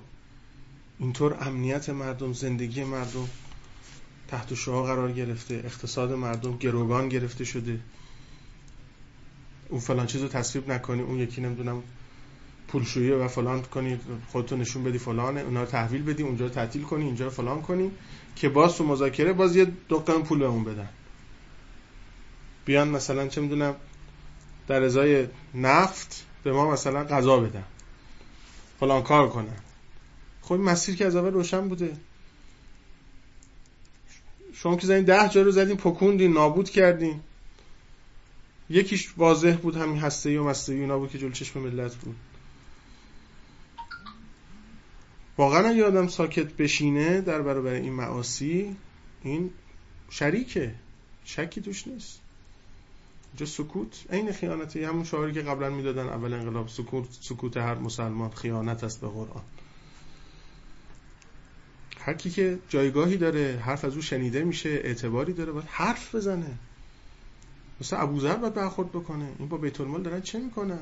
[0.99, 3.29] اینطور امنیت مردم زندگی مردم
[4.27, 7.79] تحت شعا قرار گرفته اقتصاد مردم گروگان گرفته شده.
[9.69, 11.83] اون فلان چیزو تصویب نکنی اون یکی نمی‌دونم
[12.67, 13.99] پولشویی و فلان کنی
[14.31, 17.61] خودتو نشون بدی فلانه اونا رو تحویل بدی اونجا رو تعطیل کنی اینجا رو فلان
[17.61, 17.91] کنی
[18.35, 20.89] که باز تو مذاکره باز یه دقیقه پول اون بدن.
[22.65, 23.75] بیان مثلا چه می‌دونم
[24.67, 27.63] در ازای نفت به ما مثلا غذا بدن.
[28.79, 29.57] فلان کار کنن.
[30.41, 31.97] خب مسیر که از اول روشن بوده.
[34.53, 37.19] شما که زدین ده جا رو زدین پکوندین نابود کردین.
[38.69, 42.15] یکیش واضح بود همین هسته و مسته اینا بود که جلو چشم ملت بود.
[45.37, 48.75] واقعا اگه آدم ساکت بشینه در برابر این معاصی
[49.23, 49.49] این
[50.09, 50.75] شریکه.
[51.25, 52.19] شکی توش نیست.
[53.33, 54.05] اینجا سکوت.
[54.09, 59.01] عین خیانته همون شعاری که قبلا می‌دادن اول انقلاب سکوت سکوت هر مسلمان خیانت است
[59.01, 59.43] به قرآن.
[61.99, 66.57] هر کی که جایگاهی داره حرف از او شنیده میشه اعتباری داره باید حرف بزنه.
[67.83, 69.27] مثلا ابوذر باید برخورد بکنه.
[69.39, 70.79] این با بیت المال دارن چه می‌کنن؟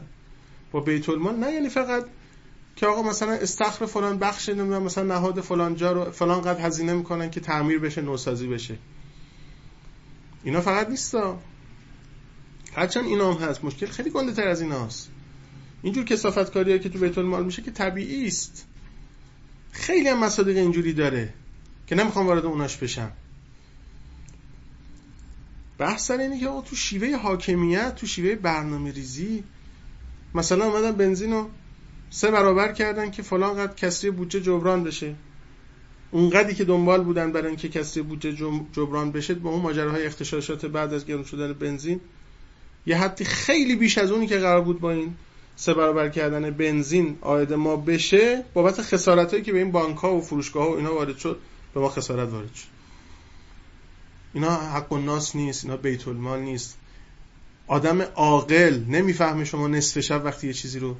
[0.71, 2.05] با بیت المال نه یعنی فقط
[2.75, 6.93] که آقا مثلا استخر فلان بخش نمی‌دونم مثلا نهاد فلان جا رو فلان قد هزینه
[6.93, 8.77] می‌کنن که تعمیر بشه نوسازی بشه.
[10.43, 11.39] اینا فقط نیستا.
[12.73, 13.63] هرچند اینا هم هست.
[13.63, 15.09] مشکل خیلی گنده تر از ایناست
[15.81, 18.65] اینجور کسافت کاری که تو بیت المال میشه که طبیعی است.
[19.71, 21.33] خیلی هم مصادیق اینجوری داره
[21.87, 23.11] که نمی‌خوام وارد اوناش بشم.
[25.81, 29.43] بحث سر اینه که تو شیوه حاکمیت تو شیوه برنامه ریزی
[30.35, 31.49] مثلا اومدن بنزین رو
[32.09, 35.15] سه برابر کردن که فلان قد کسری بودجه جبران بشه.
[36.11, 40.93] اونقدری که دنبال بودن برای اینکه کسری بودجه جبران بشه با اون ماجراهای اختشاشات بعد
[40.93, 41.99] از گرون شدن بنزین
[42.85, 45.13] یه حدی خیلی بیش از اونی که قرار بود با این
[45.55, 50.15] سه برابر کردن بنزین آید ما بشه بابت خسارت هایی که به این بانک ها
[50.15, 51.39] و فروشگاه ها و اینا وارد شد
[51.73, 52.80] به ما خسارت وارد شد.
[54.33, 56.77] اینا حق و ناس نیست اینا بیت المال نیست.
[57.67, 60.95] آدم عاقل نمی‌فهمه شما نصف شب وقتی یه چیزی رو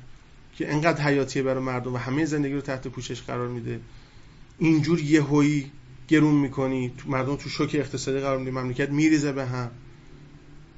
[0.55, 3.79] که انقدر حیاتیه برای مردم و همه زندگی رو تحت پوشش قرار میده.
[4.59, 5.71] اینجور یهویی
[6.07, 9.71] گرون می‌کنی مردم تو شوک اقتصادی قرار میده مملکت میریزه به هم.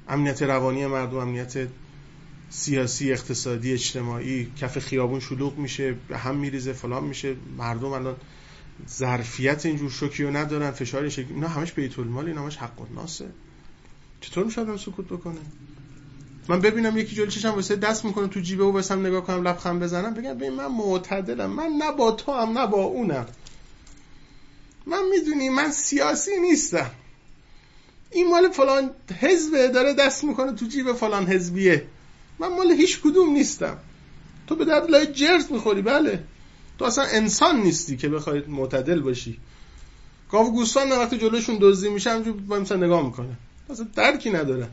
[0.08, 1.68] امنیت روانی مردم امنیت
[2.50, 7.34] سیاسی اقتصادی اجتماعی کف خیابون شلوغ میشه به هم میریزه فلان میشه.
[7.58, 8.16] مردم الان
[8.88, 13.26] ظرفیت اینجور شوکی ندارن فشار شکل اینا همش بیت المال اینا همش حق الناسه.
[14.20, 15.40] چطور میشه آدم سکوت بکنه
[16.48, 20.14] من ببینم یکی جلوی چشم واسه دست می‌کنه تو جیبه و نگاه کنم لبخند بزنم
[20.14, 21.50] بگم ببین من معتدلم.
[21.50, 23.26] من نه با تو هم نه با اونم.
[24.86, 26.90] من می‌دونی من سیاسی نیستم.
[28.10, 31.86] این مال فلان حزبه داره دست می‌کنه تو جیب فلان حزبیه.
[32.38, 33.78] من مال هیچ کدوم نیستم.
[34.46, 36.24] تو به درد لای جرز می‌خوری بله.
[36.78, 39.38] تو اصلا انسان نیستی که بخوای معتدل باشی.
[40.30, 43.36] گاو گوسفند وقتی جلوشون دزدی میشه همینجور با مثلا نگاه می‌کنه.
[43.70, 44.68] اصلا درکی نداره.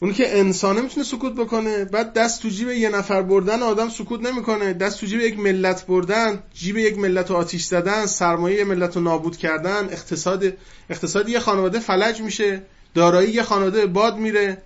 [0.00, 1.84] اون که انسانه می‌تونه سکوت بکنه.
[1.84, 4.72] بعد دست تو جیب یه نفر بردن آدم سکوت نمی‌کنه.
[4.72, 8.96] دست تو جیب یک ملت بردن جیب یک ملت رو آتیش زدن سرمایه یه ملت
[8.96, 10.52] رو نابود کردن اقتصاد
[10.90, 12.62] اقتصادی یه خانواده فلج میشه
[12.94, 14.62] دارایی یه خانواده باد میره.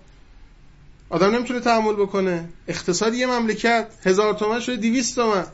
[1.09, 2.49] آدم نمی‌تونه تحمل بکنه.
[2.67, 3.87] اقتصادی یه مملکت.
[4.05, 5.45] هزار تومن شده دیویست تومن.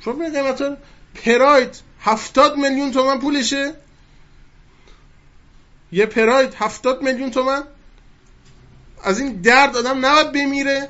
[0.00, 0.78] شما به قیمت
[1.14, 3.74] پراید هفتاد میلیون تومن پولشه.
[5.92, 7.62] یه پراید هفتاد میلیون تومن.
[9.04, 10.88] از این درد آدم نباید بمیره.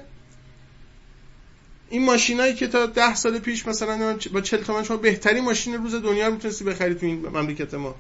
[1.91, 5.95] این ماشینایی که تا ده سال پیش مثلا با چل تومن شما بهترین ماشین روز
[5.95, 7.95] دنیا می‌تونستی بخری تو این مملکت ما.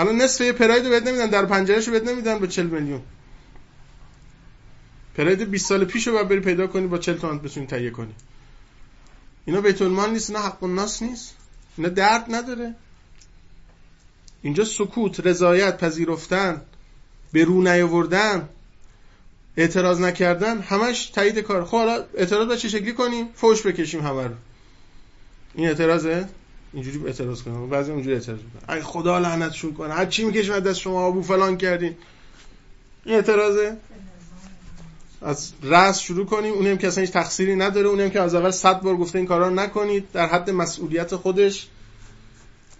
[0.00, 3.02] الان نصف یه پراید رو بهت نمیدن در پنجرهش رو بهت نمیدن به چل میلیون.
[5.16, 8.14] پرید 20 سال پیش رو بری پیدا کنی با 40 تومن بتونی تهیه کنی.
[9.44, 11.36] اینا بیت المال نیست اینا حق الناس نیست.
[11.76, 12.74] اینا درد نداره.
[14.42, 16.62] اینجا سکوت رضایت پذیرفتن
[17.32, 18.48] به رو نیاوردن
[19.56, 21.64] اعتراض نکردن همش تایید کار.
[21.64, 24.34] خب حالا اعتراض با چه شکلی کنیم؟ فوش بکشیم همه رو.
[25.54, 26.28] این اعتراضه؟
[26.72, 27.68] اینجوری اعتراض کنم.
[27.68, 28.76] بعضی اونجوری اعتراض می‌کنن.
[28.76, 29.94] ای خدا لعنتشون کنه.
[29.94, 31.94] هر چی می‌کشیم از شما ابو فلان کردین.
[33.04, 33.76] این اعتراضه؟
[35.22, 36.52] از رأس شروع کنیم.
[36.52, 37.88] اونم که اصلا هیچ تقصیری نداره.
[37.88, 40.04] اونم که از اول صد بار گفته این کارا رو نکنید.
[40.12, 41.66] در حد مسئولیت خودش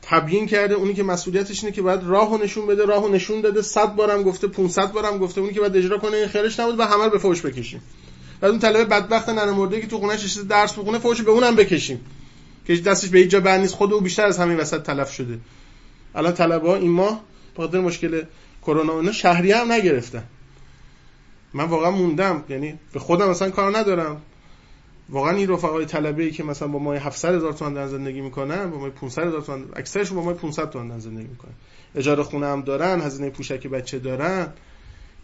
[0.02, 0.74] تبیین کرده.
[0.74, 2.84] اونی که مسئولیتش اینه که باید راهو نشون بده.
[2.84, 3.62] راهو نشون داده.
[3.62, 4.48] 100 بارم گفته.
[4.48, 5.40] 500 بارم گفته.
[5.40, 7.82] اونی که باید اجرا کنه خیرش نبود و همه رو به فوش بکشیم.
[8.40, 11.56] بعد اون طلبه بدبخت ننه مرده که تو خونه نشسته درس بخونه فوش به اونم
[11.56, 12.00] بکشیم.
[12.76, 13.74] که دستش به هیچ جا بند نیست.
[13.74, 15.38] خود او بیشتر از همین وسط تلف شده.
[16.14, 17.20] الان طلبه این ماه
[17.72, 18.22] به مشکل
[18.62, 20.24] کرونا اونا شهری هم نگرفتن.
[21.54, 22.44] من واقعا موندم.
[22.48, 24.22] یعنی به خودم مثلا کار ندارم.
[25.08, 28.70] واقعا این رفقای طلبه ای که مثلا با ما 700 هزار تومان در زندگی می‌کنن
[28.70, 31.52] با ما 500 هزار تومان اکثرشون با ما 500 تومان در زندگی می‌کنن.
[31.94, 34.52] اجاره خونه هم دارن هزینه پوشک بچه دارن.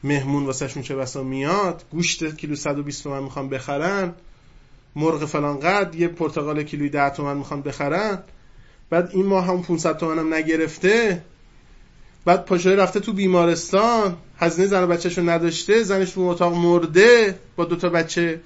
[0.05, 1.84] مهمون واسهشون چه بسا میاد.
[1.90, 4.14] گوشت کیلو 120 تومن می‌خوان بخرن.
[4.97, 8.22] مرغ فلان قد یه پرتقال کیلویی 10 تومن می‌خوان بخرن.
[8.90, 11.24] بعد این ماه هم 500 تومن هم نگرفته.
[12.24, 14.16] بعد پاشای رفته تو بیمارستان.
[14.38, 15.82] هزینه زن و بچهشو نداشته.
[15.82, 17.38] زنش تو اتاق مرده.
[17.57, 18.40] با دوتا بچه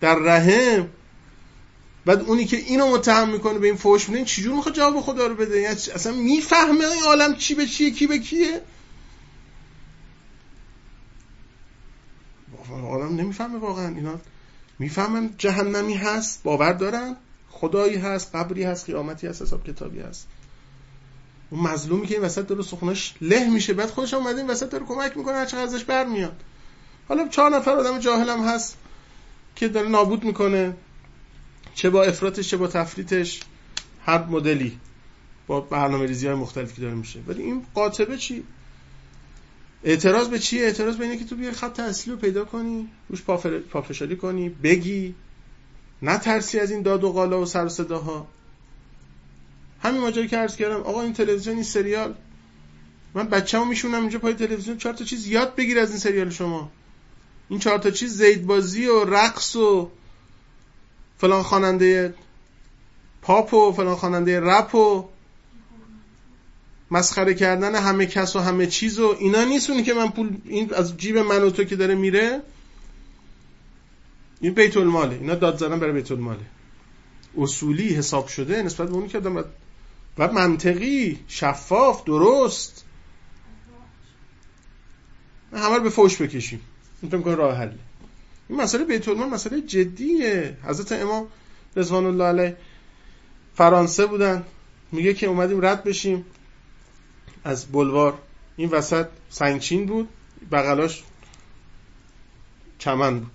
[0.00, 0.88] در رحم.
[2.06, 5.34] بعد اونی که اینو متهم می‌کنه به این فوش میده چجور می‌خواد جواب خدا رو
[5.34, 8.60] بده؟ یعنی اصلا می‌فهمه این عالم چی به چیه کی به کیه؟
[12.90, 14.20] آدم نمی‌فهمه واقعا اینا.
[14.80, 17.16] می‌فهمن جهنمی هست باور دارن
[17.50, 20.26] خدایی هست قبری هست قیامتی هست حساب کتابی هست.
[21.50, 24.84] اون مظلومی که این وسط داره سخونش له میشه بعد خودش اومده این وسط داره
[24.84, 26.40] کمک می‌کنه هر چقدر ازش برمیاد.
[27.08, 28.76] حالا چهار نفر آدم جاهلم هست
[29.56, 30.76] که داره نابود می‌کنه
[31.74, 33.40] چه با افراتش چه با تفریطش
[34.06, 34.78] هر مدلی
[35.46, 37.20] با برنامه ریزی های مختلفی داره میشه.
[37.26, 38.44] ولی این قاطبه چی؟
[39.84, 43.22] اعتراض به چیه؟ اعتراض به اینه که تو بیای خط اصلی رو پیدا کنی روش
[43.70, 45.14] پافشاری کنی بگی.
[46.02, 48.26] ترسی از این داد و قالا و سر و صداها.
[49.82, 52.14] همین ماجرا که عرض کردم آقا این تلویزیون این سریال.
[53.14, 56.70] من بچه‌مو میشونم اینجا پای تلویزیون چهار تا چیز یاد بگیر از این سریال شما.
[57.48, 59.90] این چهار تا چیز زیدبازی و رقص و
[61.18, 62.14] فلان خواننده
[63.22, 65.08] پاپ و فلان خواننده رپ و
[66.90, 70.96] مسخره کردن همه کس و همه چیز و اینا نیستونی که من پول این از
[70.96, 72.40] جیب من و تو که داره میره.
[74.40, 75.14] این بیت الماله.
[75.14, 76.44] اینا داد زدن برای بیت الماله.
[77.38, 79.44] اصولی حساب شده نسبت به اونی که آدم
[80.18, 82.84] و منطقی شفاف درست.
[85.52, 86.60] همه رو به فوش بکشیم.
[87.02, 87.72] این فکر راه حل
[88.48, 90.56] این مسئله بیت المال مسئله جدیه.
[90.64, 91.26] حضرت امام
[91.76, 92.56] رضوان الله علیه
[93.54, 94.44] فرانسه بودن.
[94.92, 96.24] میگه که اومدیم رد بشیم.
[97.44, 98.18] از بلوار.
[98.56, 100.08] این وسط سنگچین بود
[100.52, 101.02] بغلاش
[102.78, 103.30] چمن بود.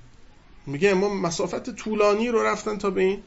[0.66, 3.24] میگه امام مسافت طولانی رو رفتن تا به این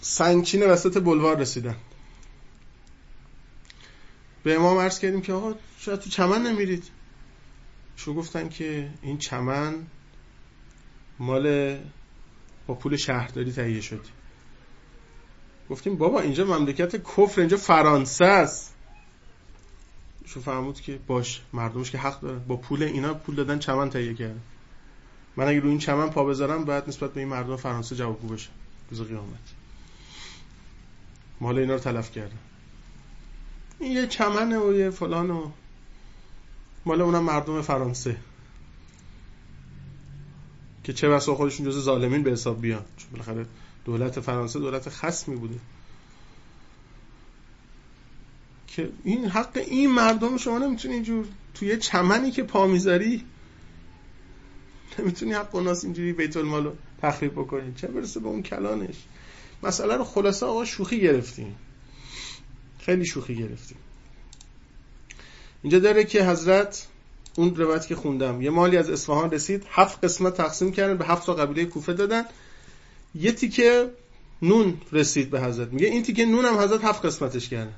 [0.00, 1.76] سنگچین وسط بلوار رسیدن.
[4.42, 6.84] به امام عرض کردیم که آقا شاید تو چمن نمیرید.
[7.96, 9.74] شو گفتن که این چمن
[11.18, 11.78] مال
[12.66, 14.04] با پول شهرداری تهیه شد
[15.70, 18.74] گفتیم بابا اینجا مملکت کفر اینجا فرانسه است.
[20.24, 22.38] شو فهمود که باش مردمش که حق داره.
[22.38, 24.40] با پول اینا پول دادن چمن تهیه کرد
[25.36, 28.48] من اگه روی این چمن پا بذارم باید نسبت به این مردم فرانسه جوابگو بشه.
[28.90, 29.38] روز قیامت.
[31.40, 32.38] مال اینا رو تلف کردن
[33.80, 35.50] این یه چمنه و یه فلان و
[36.84, 38.16] مال اونم مردم فرانسه.
[40.84, 42.84] که چه بسا خودشون جز ظالمین به حساب بیان.
[42.96, 43.46] چون بالاخره
[43.84, 45.58] دولت فرانسه دولت خصمی بوده.
[48.76, 53.24] که این حق این مردم شما نمی‌تونی اینجور توی چمنی که پا می‌ذاری
[54.98, 57.74] نمی‌تونی حق ناس اینجوری بیت المال رو تخریب بکنی.
[57.76, 58.94] چه برسه به اون کلانش؟
[59.62, 61.56] مسئله رو خلاصه آقا شوخی گرفتیم.
[62.78, 63.78] خیلی شوخی گرفتیم.
[65.62, 66.86] اینجا داره که حضرت
[67.36, 68.42] اون روایت که خوندم.
[68.42, 72.24] یه مالی از اصفهان رسید هفت قسمت تقسیم کردن به هفت تا قبیله کوفه دادن.
[73.14, 73.90] یه تیکه
[74.42, 75.72] نون رسید به حضرت.
[75.72, 77.74] میگه این تیکه نون هم حضرت هفت قسمتش کردن.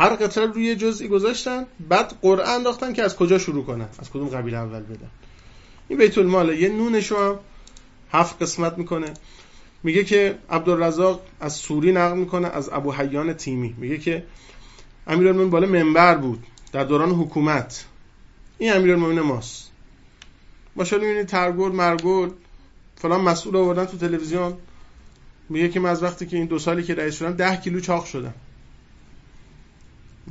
[0.00, 4.28] هر قطره روی جزئی گذاشتن بعد قرآن انداختن که از کجا شروع کنن؟ از کدوم
[4.28, 5.10] قبیله اول بدن.
[5.88, 7.38] این بیت الماله یه نونشو هم
[8.12, 9.14] هفت قسمت می‌کنه.
[9.82, 13.74] میگه که عبدالرزاق از سوری نقل می‌کنه از ابو حیان تیمی.
[13.78, 14.24] میگه که
[15.06, 17.84] امیرالمومنین بالا منبر بود در دوران حکومت.
[18.58, 19.70] این امیرالمومنین ماست.
[20.76, 22.30] ماشاءالله می‌بینید ترگل مرگل
[22.96, 24.52] فلان مسئول آوردن تو تلویزیون.
[25.48, 28.04] میگه که من از وقتی که این دو سالی که رئیس شدم ده کیلو چاق
[28.04, 28.34] شدم.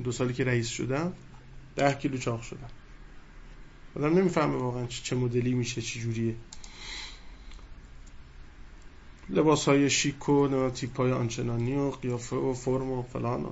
[0.03, 1.13] دو سالی که رئیس شدم
[1.75, 2.69] ده کیلو چاق شدم.
[3.95, 6.35] آدم نمی‌فهمه واقعا چه مدلی میشه چه جوریه.
[9.29, 13.51] لباس های شیک و تیپ های آنچنانی و قیافه و فرم و فلان و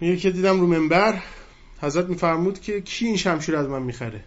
[0.00, 1.22] میگه که دیدم رو منبر
[1.80, 4.24] حضرت میفرمود که کی این شمشیر از من می‌خره؟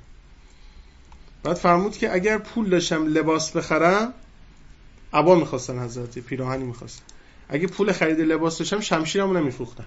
[1.43, 4.13] بعد فرمود که اگر پول داشتم لباس بخرم
[5.13, 7.14] عبا می‌خواستن حضرت پیراهنی می‌خواستن.
[7.49, 9.85] اگه پول خرید لباس داشتم شمشیرمو نمیفروختن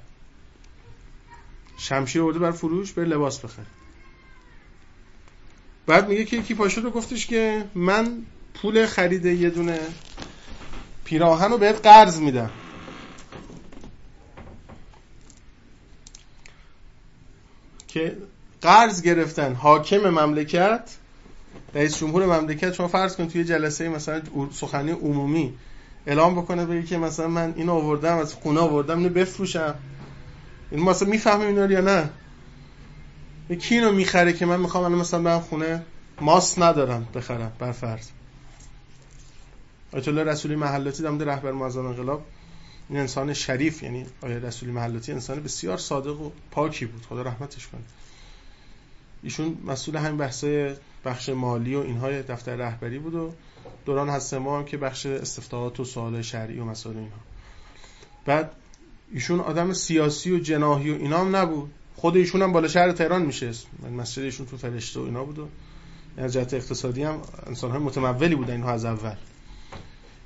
[1.78, 3.66] شمشیر آورده بر فروش بر لباس بخره.
[5.86, 8.22] بعد میگه که یکی پاشد و گفتش که من
[8.54, 9.80] پول خرید یه دونه
[11.04, 12.50] پیراهن رو بهت قرض میدم.
[17.88, 18.16] که
[18.60, 20.96] قرض گرفتن حاکم مملکت
[21.74, 22.74] رئیس جمهور مملکت.
[22.74, 25.54] شما فرض کن توی جلسه مثلا سخنی عمومی
[26.08, 29.74] اعلام بکنه بگه که مثلا من اینو آوردم از خونه آوردم اینو بفروشم.
[30.70, 32.10] این مثلا می‌فهمه اینا یا نه.
[33.58, 35.82] کی اینو می‌خره که من می‌خوام الان مثلا برم خونه؟
[36.20, 38.08] ماست ندارم بخرم بر فرض.
[39.92, 42.24] آیت الله رسولی محلاتی دمده رهبر معظم انقلاب.
[42.88, 47.06] این انسان شریف یعنی آیه رسولی محلاتی انسان بسیار صادق و پاکی بود.
[47.08, 47.80] خدا رحمتش کنه.
[49.22, 53.32] ایشون مسئول همین بحثای بخش مالی و اینهای دفتر رهبری بود و
[53.84, 57.18] دوران هست ما هم که بخش استفتاحات و سوال شرعی و مسائل اینها.
[58.26, 58.52] بعد
[59.12, 61.70] ایشون آدم سیاسی و جناحی و اینا هم نبود.
[61.96, 63.52] خود ایشون هم بالا شهر تهران میشه
[63.82, 65.48] من مسجد ایشون تو فرشته و اینا بود و
[66.16, 69.16] از جهت اقتصادی هم انسان های متمولی بودن اینها از اول.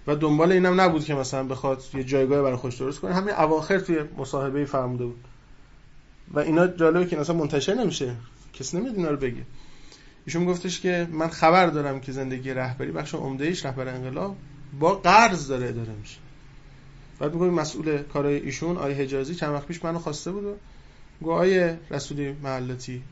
[0.07, 3.15] و دنبال اینم نبود که مثلا بخواد یه جایگاه برای خوش درست کنه.
[3.15, 5.25] همین اواخر توی مصاحبه فرموده بود.
[6.35, 8.17] و اینا جالبه که اصلا منتشر نمیشه.
[8.53, 9.43] کس نمیاد اینا رو بگه.
[10.27, 14.37] ایشون گفتش که من خبر دارم که زندگی رهبری بخش عمده ایش رهبر انقلاب
[14.81, 16.19] با قرض داره اداره میشه.
[17.19, 20.59] بعد میگم مسئول کارهای ایشون آیه حجازی چند وقت پیش منو خواسته بود
[21.23, 23.03] و آیه رسولی محلتی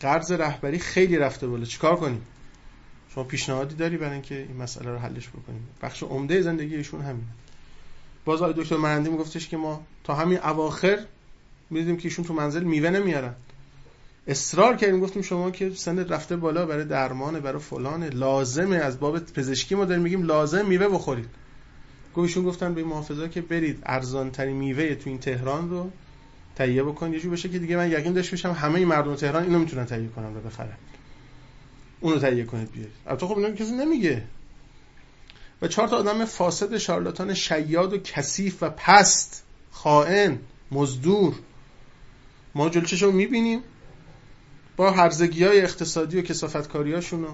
[0.00, 2.22] قرض رهبری خیلی رفته بالا چیکار کنیم؟
[3.14, 7.24] شما پیشنهادی داری برای اینکه این مسئله رو حلش بکنیم؟ بخش عمده زندگی ایشون همین
[8.24, 10.98] باز آقای دکتر مرندی میگفتش که ما تا همین اواخر
[11.70, 13.34] می‌دیدیم که ایشون تو منزل میوه نمیارن.
[14.26, 19.18] اصرار کردیم گفتیم شما که سن رفته بالا برای درمان برای فلان لازمه از باب
[19.18, 21.28] پزشکی ما داریم میگیم لازم میوه بخورید.
[22.14, 25.90] گوشون گفتن به محافظا که برید ارزان ترین میوه تو این تهران رو
[26.56, 29.58] تهیه بکن یه بشه که دیگه من یقین داشته باشم همه این مردم تهران اینو
[29.58, 30.76] می‌تونن تهیه کنن و بخرن.
[32.00, 32.92] اونو تهیه کنید بیارید.
[33.06, 34.22] البته خب اینا کسی نمیگه.
[35.62, 40.38] و چهار تا آدم فاسد شارلاتان شیاد و کثیف و پست خائن
[40.70, 41.34] مزدور.
[42.54, 43.60] ما جلوششو می‌بینیم.
[44.76, 47.26] با هرزگی های اقتصادی و کسافتکاری هاشون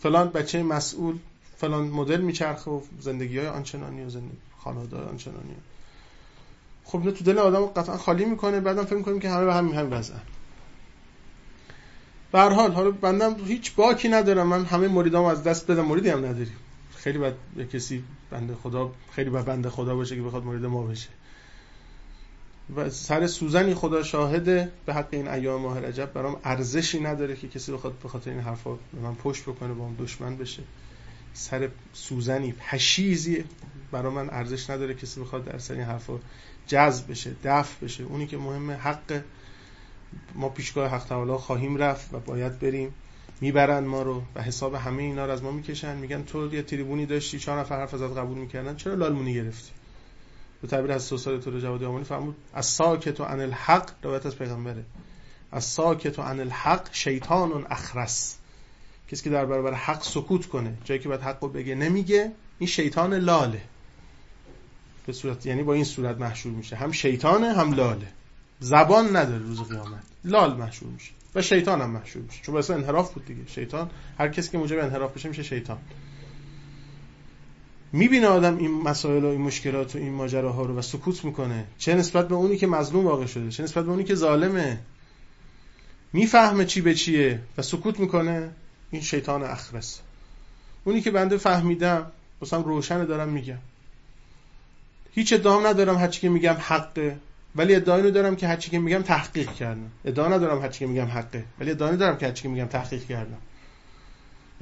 [0.00, 1.18] فلان بچه مسئول
[1.56, 5.56] فلان مدل میچرخه و زندگی های آنچنانی و زندگی خانواده آنچنانی.
[6.84, 8.60] خب نه تو دل آدم قطعا خالی می‌کنه.
[8.60, 10.20] بعدم فکر می‌کنیم که همه به همین هم وضعن.
[12.32, 14.46] به هر حال حالا بندم هیچ باکی ندارم.
[14.46, 15.84] من همه مریدام از دست بدم.
[15.84, 16.56] مریدی هم نداریم.
[16.96, 17.34] خیلی بعد
[17.72, 21.08] کسی بنده خدا خیلی بعد بنده خدا باشه که بخواد مرید ما بشه.
[22.76, 27.48] و سر سوزنی خدا شاهده به حق این ایام ماه رجب برام ارزشی نداره که
[27.48, 30.62] کسی بخواد به خاطر این حرفا به من پشت بکنه با هم دشمن بشه.
[31.34, 33.44] سر سوزنی پشیزی
[33.92, 36.18] برای من ارزش نداره کسی بخواد در سر این حرفا
[36.66, 38.04] جذب بشه دفع بشه.
[38.04, 39.22] اونی که مهمه حق
[40.34, 42.94] ما پیشگاه حق تعالی خواهیم رفت و باید بریم.
[43.40, 45.96] می‌برن ما رو و حساب همه اینا رو از ما می‌کشن.
[45.96, 48.76] میگن تو یه تریبونی داشتی چهار نفر حرف ازت قبول می‌کردن.
[48.76, 49.70] چرا لالمونی گرفتی؟
[50.62, 54.36] به تعبیر از سوسال تو جوادی آمانی فرمود از ساکت و عن الحق روایت از
[54.36, 54.84] پیغمبره.
[55.52, 58.38] از ساکت و عن الحق شیطان اخرس.
[59.08, 62.68] کسی که در برابر حق سکوت کنه جایی که باید حق رو بگه نمیگه این
[62.68, 63.62] شیطان لاله.
[65.06, 66.76] به صورت یعنی با این صورت محشور میشه.
[66.76, 68.08] هم شیطانه هم لاله.
[68.60, 70.02] زبان نداره روز قیامت.
[70.24, 71.12] لال محشور میشه.
[71.34, 72.42] و شیطان هم محشور میشه.
[72.42, 73.46] چون واسه انحراف بود دیگه.
[73.46, 75.78] شیطان هر کسی که موجب انحراف بشه میشه شیطان.
[77.92, 81.64] می‌بینه آدم این مسائل و این مشکلات و این ماجراها رو و سکوت می‌کنه.
[81.78, 84.78] چه نسبت به اونی که مظلوم واقع شده چه نسبت به اونی که ظالمه.
[86.12, 88.50] می‌فهمه چی به چیه و سکوت می‌کنه.
[88.90, 90.00] این شیطان اخرس.
[90.84, 92.06] اونی که بنده فهمیدم
[92.40, 93.58] بسام روشن دارم میگم.
[95.14, 97.16] هیچ ادعام ندارم هرچی که میگم حقه.
[97.56, 99.90] ولی ادعایی دارم که هرچی که میگم تحقیق کردم.
[100.04, 101.44] ادعا ندارم هرچی که میگم حقه.
[101.60, 103.38] ولی ادعا ندارم که هرچی که میگم تحقیق کردم.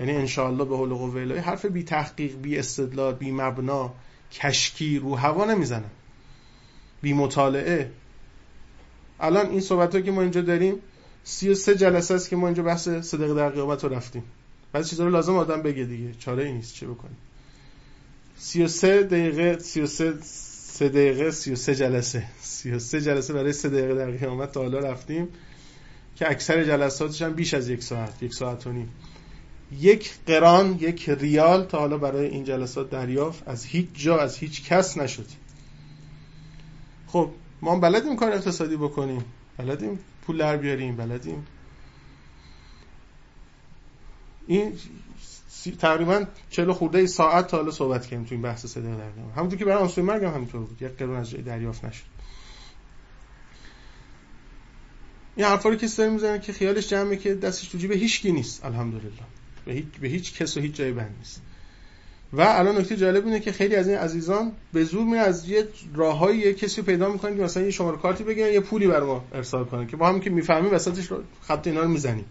[0.00, 3.94] یعنی انشاءالله به حول قوه الهی حرف بی تحقیق بی استدلال بی مبنا
[4.32, 5.90] کشکی رو هوا نمی‌زنم
[7.02, 7.90] بی مطالعه.
[9.20, 10.74] الان این صحبت که ما اینجا داریم
[11.24, 14.22] 33 جلسه است که ما اینجا بحث صدق در قیامت رو رفتیم.
[14.72, 16.14] بعضی چیزا رو لازم آدم بگه دیگه.
[16.18, 17.16] چاره ای نیست چه بکنیم.
[18.38, 22.24] 33 دقیقه 33 3 دقیقه 33 جلسه.
[22.40, 25.28] 33 جلسه برای 3 دقیقه در قیامت تا حالا رفتیم
[26.16, 28.88] که اکثر جلساتش هم بیش از یک ساعت یک ساعت و نیم.
[29.78, 34.64] یک قران یک ریال تا حالا برای این جلسات دریافت از هیچ جا از هیچ
[34.64, 35.26] کس نشد.
[37.06, 37.30] خب
[37.62, 39.24] ما بلدیم کار اقتصادی بکنیم.
[39.56, 41.46] بلدیم پول در بیاریم بلدیم.
[44.46, 44.72] این
[45.78, 49.64] تقریبا 40 خورده ساعت تا حالا صحبت کردیم تو این بحث صدق در همونطور که
[49.64, 50.82] برای آنسوی مرگ هم همینطور بود.
[50.82, 52.04] یک قرون از جای دریافت نشد.
[55.36, 58.64] این حرفا رو کسی می‌زنه که خیالش جمعه که دستش تو جیب هیچکی نیست.
[58.64, 59.12] الحمدلله.
[59.64, 61.42] به هیچ, به هیچ کس و هیچ جای بند نیست.
[62.32, 65.68] و الان نکته جالب اینه که خیلی از این عزیزان به زور میرن از یه
[65.94, 69.24] راههایی یه کسی پیدا می‌کنن که مثلا یه شماره کارتی بگیرن یه پولی بر ما
[69.32, 71.08] ارسال کنن که با هم که می‌فهمیم وسطش
[71.42, 72.24] خط اینا رو می‌زنیم.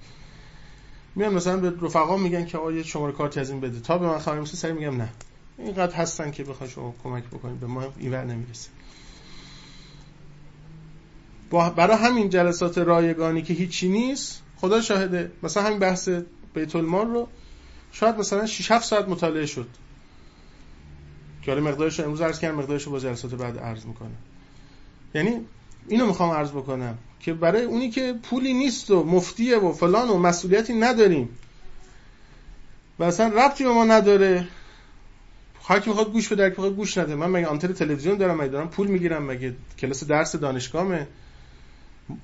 [1.15, 3.79] میان مثلا به رفقا میگن که آقا یه شماره کارتی از این بده.
[3.79, 5.09] تا به من خبر می‌رسه سری میگم نه.
[5.57, 8.69] اینقدر هستن که بخواد شما کمک بکنید به ما اینور نمی‌رسه.
[11.75, 15.31] برای همین جلسات رایگانی که هیچی نیست خدا شاهده.
[15.43, 16.09] مثلا همین بحث
[16.59, 17.27] بیت المال رو
[17.91, 19.67] شاید مثلا 6 7 ساعت مطالعه شد.
[21.41, 24.15] که حالا مقدارش رو امروز عرض کردم مقدارش رو با جلسات بعد عرض می‌کنم.
[25.15, 25.39] یعنی
[25.87, 30.17] اینو می‌خوام عرض بکنم که برای اونی که پولی نیست و مفتیه و فلان و
[30.17, 31.29] مسئولیتی نداریم
[32.99, 34.47] و اصلا ربطی به ما نداره
[35.63, 37.15] هر کی می‌خواد گوش بده هر گوش نده.
[37.15, 41.07] من مگه آنتن تلویزیون دارم؟ مگه دارم پول می‌گیرم؟ مگه کلاس درس دانشگاهمه؟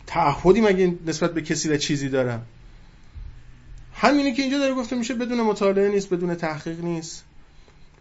[0.07, 2.45] تعهدی مگه نسبت به کسی و چیزی دارم؟
[3.96, 7.24] همینی که اینجا داره گفته میشه بدون مطالعه نیست بدون تحقیق نیست.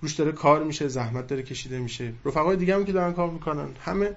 [0.01, 2.13] روش داره کار میشه زحمت داره کشیده میشه.
[2.25, 3.69] رفقای دیگه هم که دارن کار می‌کنن.
[3.85, 4.11] همه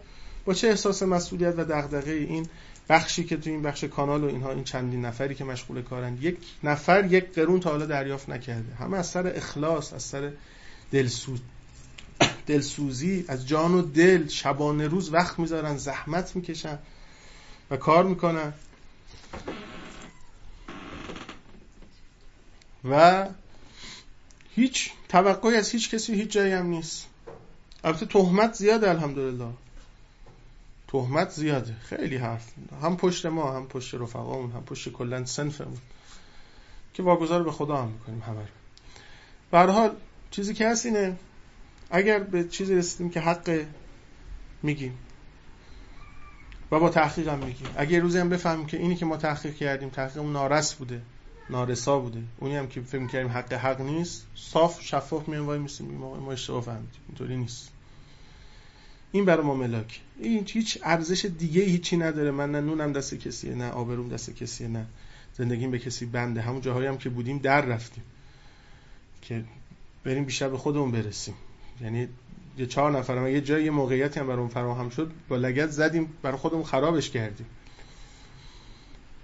[0.46, 2.48] با چه احساس مسئولیت و دغدغه این
[2.90, 6.38] بخشی که تو این بخش کانال و اینها این چندین نفری که مشغول کارن یک
[6.64, 8.76] نفر یک قرون تا حالا دریافت نکرده.
[8.76, 10.32] همه از سر اخلاص از سر
[10.92, 11.40] دلسوز
[12.48, 16.80] دلسوزی از جان و دل شبانه روز وقت می‌ذارن زحمت می‌کشن
[17.72, 18.54] و کار می‌کنن.
[22.92, 23.26] و
[24.56, 27.08] هیچ توقعی از هیچ کسی هیچ جایی هم نیست.
[27.84, 29.50] البته تهمت زیاده الحمدلله.
[30.88, 31.76] تهمت زیاده.
[31.84, 35.78] خیلی حرف هم پشت ما هم پشت رفقامون هم پشت کلا سنفمون.
[36.94, 38.48] که واگذار به خدا هم می‌کنیم همه
[39.52, 39.72] رو.
[39.72, 39.96] حال
[40.32, 41.16] چیزی که هست اینه
[41.90, 43.66] اگر به چیزی رسیدیم که حق
[44.64, 44.98] میگیم
[46.72, 47.68] و با تحقیق هم میگیم.
[47.78, 51.02] اگر روزی هم بفهمیم که اینی که ما تحقیق کردیم تحقیقمون نارس بوده.
[51.50, 55.88] نارسا بوده اونی هم که فکر کردیم حق حق نیست صاف شفاف میان وای میسیم
[55.98, 57.02] ما اشتباه فهمیدیم.
[57.08, 57.72] اینطوری نیست.
[59.12, 60.02] این برای ما ملاک.
[60.20, 62.32] این هیچ ارزش دیگه هیچی نداره.
[62.32, 64.86] من نه نونم دست کسیه نه آبروم دست کسیه نه
[65.34, 66.42] زندگیم به کسی بنده.
[66.42, 68.04] همون جاهایی هم که بودیم در رفتیم
[69.22, 69.44] که
[70.04, 71.34] بریم بیشتر به خودمون برسیم.
[71.82, 72.08] یعنی
[72.58, 75.12] یه چهار نفرم یه جایی یه موقعیتی هم برام فراهم شد.
[75.30, 77.46] با لگت زدیم برای خودمون خرابش کردیم.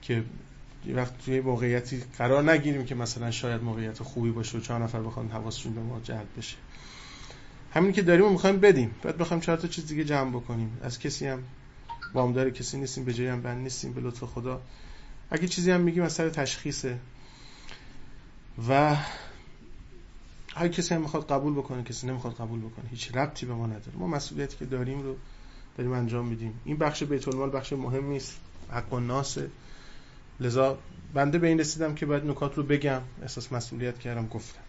[0.01, 0.23] که
[0.87, 4.99] یه وقت توی موقعیتی قرار نگیریم که مثلا شاید موقعیت خوبی باشه و چهار نفر
[5.01, 6.57] بخوان حواسشون به ما جلب بشه.
[7.73, 8.95] همین که داریم می‌خوایم بدیم.
[9.03, 10.77] بعد بخوایم چهار تا چیز دیگه جمع بکنیم.
[10.81, 11.43] از کسی هم
[12.13, 14.61] وامدار کسی نیستیم به جایی هم بند نیستیم به لطف خدا.
[15.29, 16.97] اگه چیزی هم میگیم از سر تشخیصه.
[18.69, 18.95] و
[20.55, 22.89] هر کسی هم می‌خواد قبول بکنه کسی نمی‌خواد قبول بکنه.
[22.89, 23.97] هیچ ربطی به ما نداره.
[23.97, 25.15] ما مسئولیتی که داریم رو
[25.77, 26.59] داریم انجام میدیم.
[26.65, 28.39] این بخش بیت المال بخش مهمی است
[28.71, 28.99] حق و
[30.39, 30.77] لذا
[31.13, 33.01] بنده به این رسیدم که باید نکات رو بگم.
[33.21, 34.61] احساس مسئولیت کردم گفتم.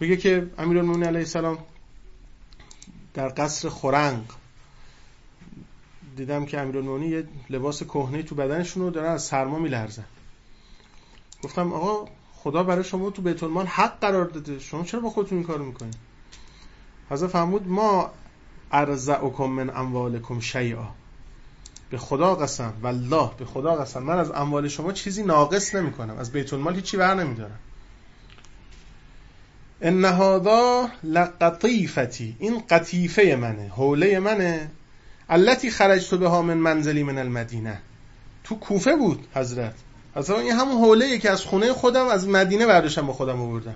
[0.00, 1.58] میگه که امیرالمومنین علیه السلام
[3.14, 4.24] در قصر خورنگ
[6.16, 10.04] دیدم که امیرالمومنین یه لباس کهنه تو بدنشون رو دارن از سرما میلرزن.
[11.42, 14.58] گفتم آقا خدا برای شما تو بیت حق قرار داده.
[14.58, 15.96] شما چرا با خودتون این کارو می‌کنید
[17.10, 18.10] حضرت فرمود ما
[18.72, 20.88] ارزعکم من اموالکم شیئا.
[21.90, 26.18] به خدا قسم والله به خدا قسم من از اموال شما چیزی ناقص نمی کنم
[26.18, 27.58] از بیت المال هیچی بر نمیدارم.
[29.82, 34.70] ان هذا لقطیفتی این قطیفه منه حوله منه
[35.28, 37.80] التي خرجت بها من منزلی من المدینه.
[38.44, 39.74] تو کوفه بود حضرت.
[40.16, 43.74] اصلا این همون حوله که از خونه خودم از مدینه برداشتم با خودم آوردم.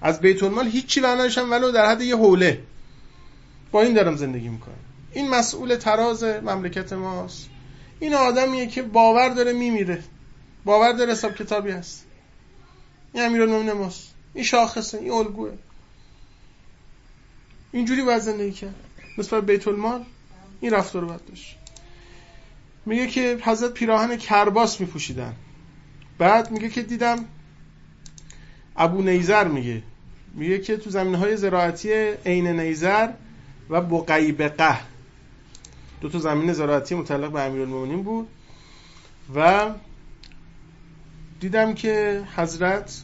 [0.00, 2.60] از بیت المال هیچی برداشتم ولو در حد یه حوله.
[3.72, 4.91] با این دارم زندگی می‌کنم.
[5.12, 7.48] این مسئول تراز مملکت ماست.
[8.00, 10.02] این آدمیه که باور داره میمیره.
[10.64, 12.06] باور داره حساب کتابی هست.
[13.12, 14.14] این امیرالمومنین ماست.
[14.34, 15.52] این شاخصه این الگوه.
[17.72, 18.74] اینجوری باید زندگی کرد.
[19.18, 20.04] نسبت بیت المال
[20.60, 21.56] این رفتار رو باید داشت.
[22.86, 25.34] میگه که حضرت پیراهن کرباس میپوشیدن.
[26.18, 27.24] بعد میگه که دیدم
[28.76, 29.82] ابو نیزر میگه.
[30.34, 31.92] میگه که تو زمین های زراعتی
[32.26, 33.08] عین نیزر
[33.70, 34.91] و بقیبقه.
[36.02, 38.28] دو تا زمین زراعتی متعلق به امیرالمومنین بود
[39.34, 39.70] و
[41.40, 43.02] دیدم که حضرت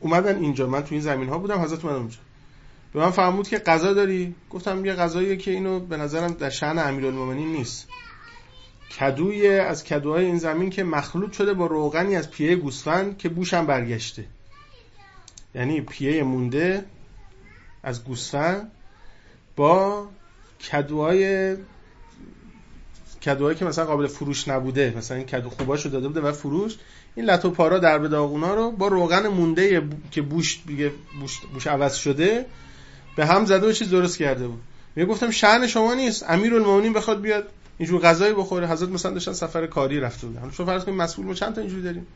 [0.00, 0.66] اومدن اینجا.
[0.66, 2.18] من تو این زمین ها بودم حضرت اومدن اونجا.
[2.92, 6.78] به من فرمود که غذا داری؟ گفتم یه غذاییه که اینو به نظرم در شأن
[6.78, 7.88] امیرالمومنین نیست.
[9.00, 13.66] کدوی از کدوهای این زمین که مخلوط شده با روغنی از پیه گوسفند که بوشم
[13.66, 14.24] برگشته.
[15.54, 16.84] یعنی پیه مونده
[17.82, 18.72] از گوسفند
[19.56, 20.06] با
[20.72, 21.56] کدوهای
[23.24, 26.76] کدوهایی که مثلا قابل فروش نبوده مثلا این کدو خوباشو داده بوده و فروش
[27.14, 31.66] این لتو پارا در به داغونا رو با روغن مونده که بوش دیگه بوش, بوش
[31.66, 32.46] عوض شده
[33.16, 34.60] به هم زده و چیز درست کرده بود.
[34.96, 38.68] می گفتم شأن شما نیست امیرالمومنین بخواد بیاد اینجور غذایی بخوره.
[38.68, 40.50] حضرت مثلا داشتن سفر کاری رفته بودن.
[40.50, 42.06] شما فرض کنید مسئول ما چند تا اینجوری داریم.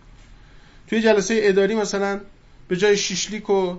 [0.89, 2.21] توی جلسه اداری مثلا
[2.69, 3.77] به جای شیشلیک و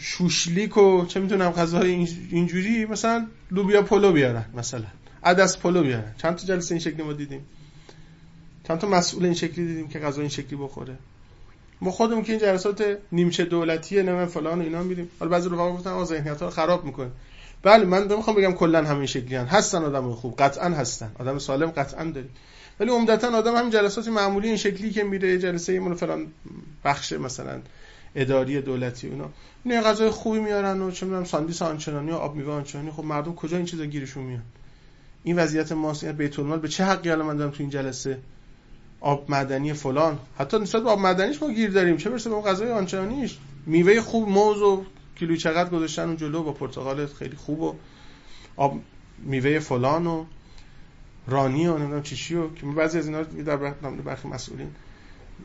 [0.00, 4.86] شوشلیک و چه می‌تونم غذاهای اینجوری مثلا لوبیا پلو بیارن مثلا.
[5.24, 6.14] عدس پلو بیارن.
[6.18, 7.44] چند تا جلسه این شکلی ما دیدیم.
[8.68, 10.96] چند تا مسئول این شکلی دیدیم که غذا این شکلی بخوره.
[11.80, 15.72] ما خودمون که این جلسات نیمچه دولتیه نه فلان و اینا میریم حالا بعضی رفقا
[15.72, 17.10] گفتن آ ذهنیت رو خراب می‌کنه
[17.62, 19.46] بله من می‌خوام بگم کلا همین شکلی هن.
[19.46, 21.12] هستن آدم خوب قطعا هستن.
[21.18, 22.30] آدم سالم قطعا داریم.
[22.80, 26.26] ولی عمدتا آدم همین جلسات معمولی این شکلی که میره جلسه ایمون فلان
[26.84, 27.60] بخش مثلا.
[28.14, 29.28] اداری دولتی اونا
[29.64, 29.82] اینا.
[29.82, 32.90] غذای خوبی میارن و چه می‌دونم ساندویچ آنچنانی و آب میوه آنچنانی.
[32.90, 34.42] خب مردم کجا این چیزا گیرشون میاد
[35.24, 36.58] این وضعیت ماست یعنی بیت المال.
[36.58, 38.18] به چه حقی الان من دارم تو این جلسه
[39.00, 41.96] آب معدنی فلان؟ حتی نسبت به آب معدنیش ما گیر داریم.
[41.96, 44.84] چه برسه به غذای آنچنانیش؟ میوه خوب موز و
[45.16, 47.74] کیلو چقدر گذاشتن اون جلو با پرتقال خیلی خوب و
[48.56, 48.80] آب
[49.18, 50.24] میوه فلان و
[51.26, 53.56] رانی و نمی‌دونم چی و که بعضی از اینا در
[54.04, 54.68] برخی مسئولین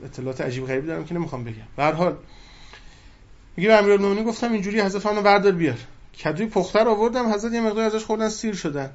[0.03, 1.55] اطلاعات عجیب غریبی دارم که نمی‌خوام بگم.
[1.75, 2.15] به هر حال
[3.57, 5.77] میگه به امیرالمومنین گفتم اینجوری حضرت فرمان بردار بیار.
[6.23, 8.89] کدوی پخته رو آوردم حضرت یه مقدار ازش خوردن سیر شدن.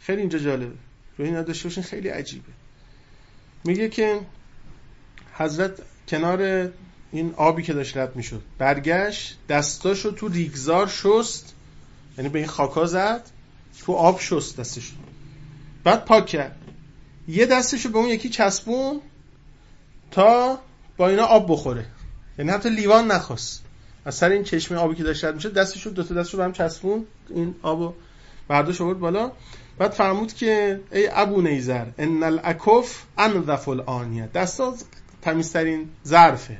[0.00, 0.74] خیلی اینجا جالبه.
[1.18, 2.52] روی اینا داشته باشین خیلی عجیبه.
[3.64, 4.20] میگه که
[5.34, 5.72] حضرت
[6.08, 6.70] کنار
[7.12, 11.54] این آبی که داشت رد می‌شد برگشت دستاشو تو ریگزار شست
[12.18, 13.30] یعنی به این خاکا زد
[13.86, 14.92] تو آب شست دستش.
[15.84, 16.56] بعد پاک کرد.
[17.28, 19.00] یه دستشو به اون یکی چسبون
[20.10, 20.58] تا
[20.96, 21.86] با اینا آب بخوره.
[22.38, 23.62] یعنی حتی لیوان نخواست.
[24.04, 26.52] از سر این چشمه آبی که داشت رد می‌شد دستشو دو تا دستشو به هم
[26.52, 27.92] چسبون این آبو
[28.48, 29.32] برداشت آورد بالا.
[29.78, 34.74] بعد فرمود که ای ابو نیزر ان الاکف انظف الانیه دستا
[35.22, 36.58] تمیزترین ظرفه.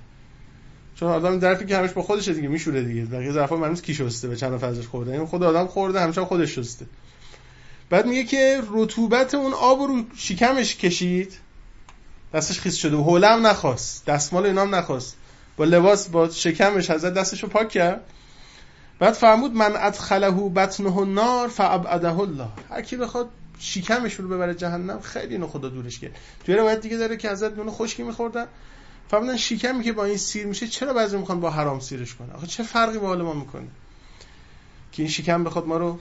[0.95, 3.05] چون آدم ظرفی که همش با خودشه دیگه میشوره دیگه.
[3.05, 5.13] بقیه ظرفا معلومه کی شسته به چند ازش خورده.
[5.13, 6.87] این خود آدم خورده همیشه خودش شسته.
[7.91, 11.39] بعد میگه که رطوبت اون آب رو شکمش کشید.
[12.35, 14.07] دستش خیس شده و حولم نخواست.
[14.07, 15.17] دستمال اینام نخواست.
[15.61, 18.01] با لباس با شکمش حضرت دستشو پاک کرد.
[18.99, 22.49] بعد فرمود من ادخله بطنه النار فابعده الله.
[22.71, 23.29] هر کی بخواد
[23.59, 26.11] شکمش رو ببره جهنم خیلی اینو خدا دورش کرد.
[26.45, 28.47] توی روایت دیگه داره که حضرت نون خشکی میخوردن.
[29.11, 32.47] فرمودن شکمی که با این سیر میشه چرا بعضی می‌خوان با حرام سیرش کنه آخه
[32.47, 33.69] چه فرقی با حال ما می‌کنه
[34.93, 35.99] که این شکم بخواد ما رو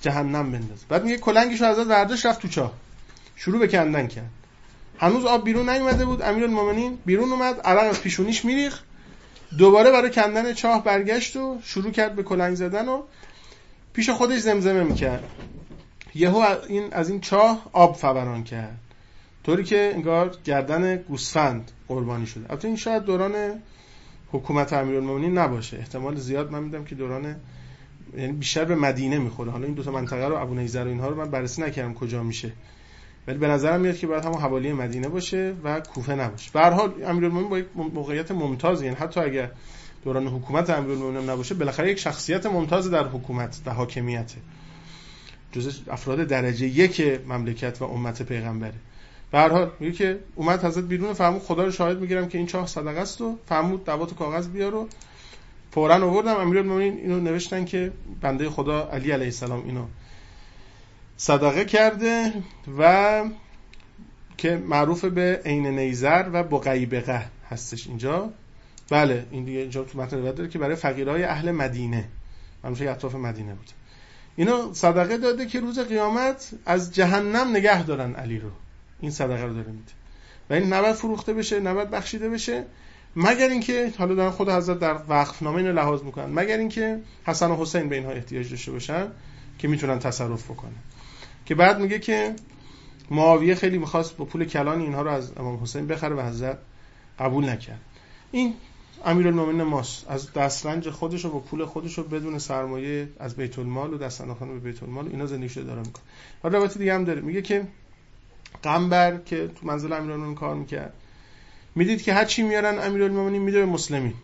[0.00, 2.72] جهنم بندازه؟ بعد میگه کلنگش رو حضرت برداشت رفت تو چاه.
[3.36, 4.30] شروع به کندن کرد.
[4.98, 6.22] هنوز آب بیرون نیومده بود.
[6.22, 8.80] امیرالمومنین بیرون اومد عرق از پیشونیش میریخ
[9.58, 13.02] دوباره برای کندن چاه برگشت و شروع کرد به کلنگ زدن و
[13.92, 15.24] پیش خودش زمزمه می‌کرد.
[16.14, 18.78] یهو این از این چاه آب فوران کرد.
[19.44, 22.50] طوری که انگار گردن گوسفند قربانی شده.
[22.50, 23.32] البته این شاید دوران
[24.32, 25.76] حکومت امیرالمومنین نباشه.
[25.76, 27.36] احتمال زیاد من میدم که دوران
[28.16, 29.50] یعنی بیشتر به مدینه می‌خوره.
[29.50, 32.22] حالا این دو تا منطقه رو ابو نیزر و اینها رو من بررسی نکردم کجا
[32.22, 32.52] میشه.
[33.28, 36.50] ولی به نظرم میاد که باید همون حوالی مدینه باشه و کوفه نباشه.
[36.52, 39.50] به هر حال امیرالمومنین با یک موقعیت ممتاز یعنی حتی اگر
[40.04, 44.36] دوران حکومت امیرالمومنین نباشه بالاخره یک شخصیت ممتاز در حکومت در حاکمیته.
[45.52, 48.74] جزء افراد درجه یک مملکت و امت پیغمبره.
[49.30, 52.46] به هر حال میگه که اومد حضرت بیرون فرمود خدا رو شاهد می‌گیرم که این
[52.46, 54.88] چاه صدقه است و فرمود دوات کاغذ بیار و
[55.70, 56.36] فورا آوردم.
[56.36, 59.84] امیرالمومنین اینو نوشتن که بنده خدا علی علیه السلام اینو
[61.24, 62.32] صدقه کرده
[62.78, 63.24] و
[64.36, 68.30] که معروف به عین نیزر و بقیبقه هستش اینجا.
[68.90, 72.08] بله این دیگه اینجا تو متن داره که برای فقیرای اهل مدینه.
[72.64, 73.70] همیشه اطراف مدینه بود.
[74.36, 78.50] اینو صدقه داده که روز قیامت از جهنم نگه دارن علی رو.
[79.00, 79.92] این صدقه رو داره میده.
[80.50, 82.64] و این نباید فروخته بشه نباید بخشیده بشه.
[83.16, 86.32] مگر اینکه حالا دارن خود حضرت در وقف نامه اینو لحاظ می‌کنن.
[86.32, 89.06] مگر اینکه حسن و حسین به اینها احتیاج داشته باشن
[89.58, 90.72] که می‌تونن تصرف بکنن.
[91.46, 92.36] که بعد میگه که
[93.10, 96.58] معاویه خیلی می‌خواست با پول کلان اینها رو از امام حسین بخره و حضرت
[97.18, 97.80] قبول نکرد.
[98.32, 98.54] این
[99.04, 100.10] امیرالمومنین ماست.
[100.10, 104.22] از دسترنج خودش و با پول خودش رو بدون سرمایه از بیت المال و دست
[104.22, 106.04] به بیت المال اینا زندگیش داره می‌کنه.
[106.42, 107.20] حالا روایت دیگه هم داره.
[107.20, 107.66] میگه که
[108.62, 110.94] قنبر که تو منزل امیرالمومنین کار می‌کرد
[111.74, 114.14] می‌دید که هر چی میارن امیرالمومنین میده به مسلمین.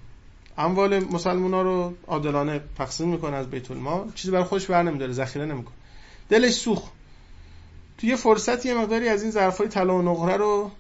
[0.59, 4.13] اموال مسلمونا رو عادلانه تقسیم می‌کنه از بیت المال.
[4.15, 5.75] چیزی برای خودش بر نمیداره ذخیره نمی‌کنه.
[6.29, 6.93] دلش سوخت.
[8.01, 10.71] تو یه فرصتی یه مقداری از این ظرفای طلا و نقره رو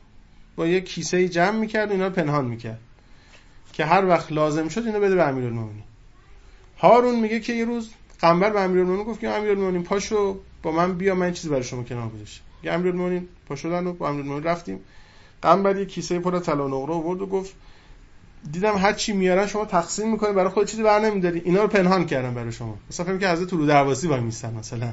[0.57, 2.81] با یه کیسه جمع می‌کرد و اینا رو پنهان می‌کرد.
[3.73, 5.83] که هر وقت لازم شد اینو بده به امیرالمومنین.
[6.79, 7.91] هارون میگه که یه روز
[8.21, 12.09] قنبر به امیرالمومنین گفت که امیرالمومنین پاشو با من بیا من چیزی برای شما کنار
[12.09, 12.45] گذاشتم.
[12.63, 14.81] یه امیرالمومنین پا شدن و با امیرالمومنین رفتیم.
[15.43, 17.55] قنبر یه کیسه پر طلا و نقره آورد و گفت
[18.53, 21.43] دیدم هر چی میارن شما تقسیم می‌کنید برای خود چیزی بر نمیداری.
[21.45, 22.79] اینا رو پنهان کردم برای شما.
[22.91, 24.93] مثلا فهمی که از تو رو درواسی وای میستن مثلا.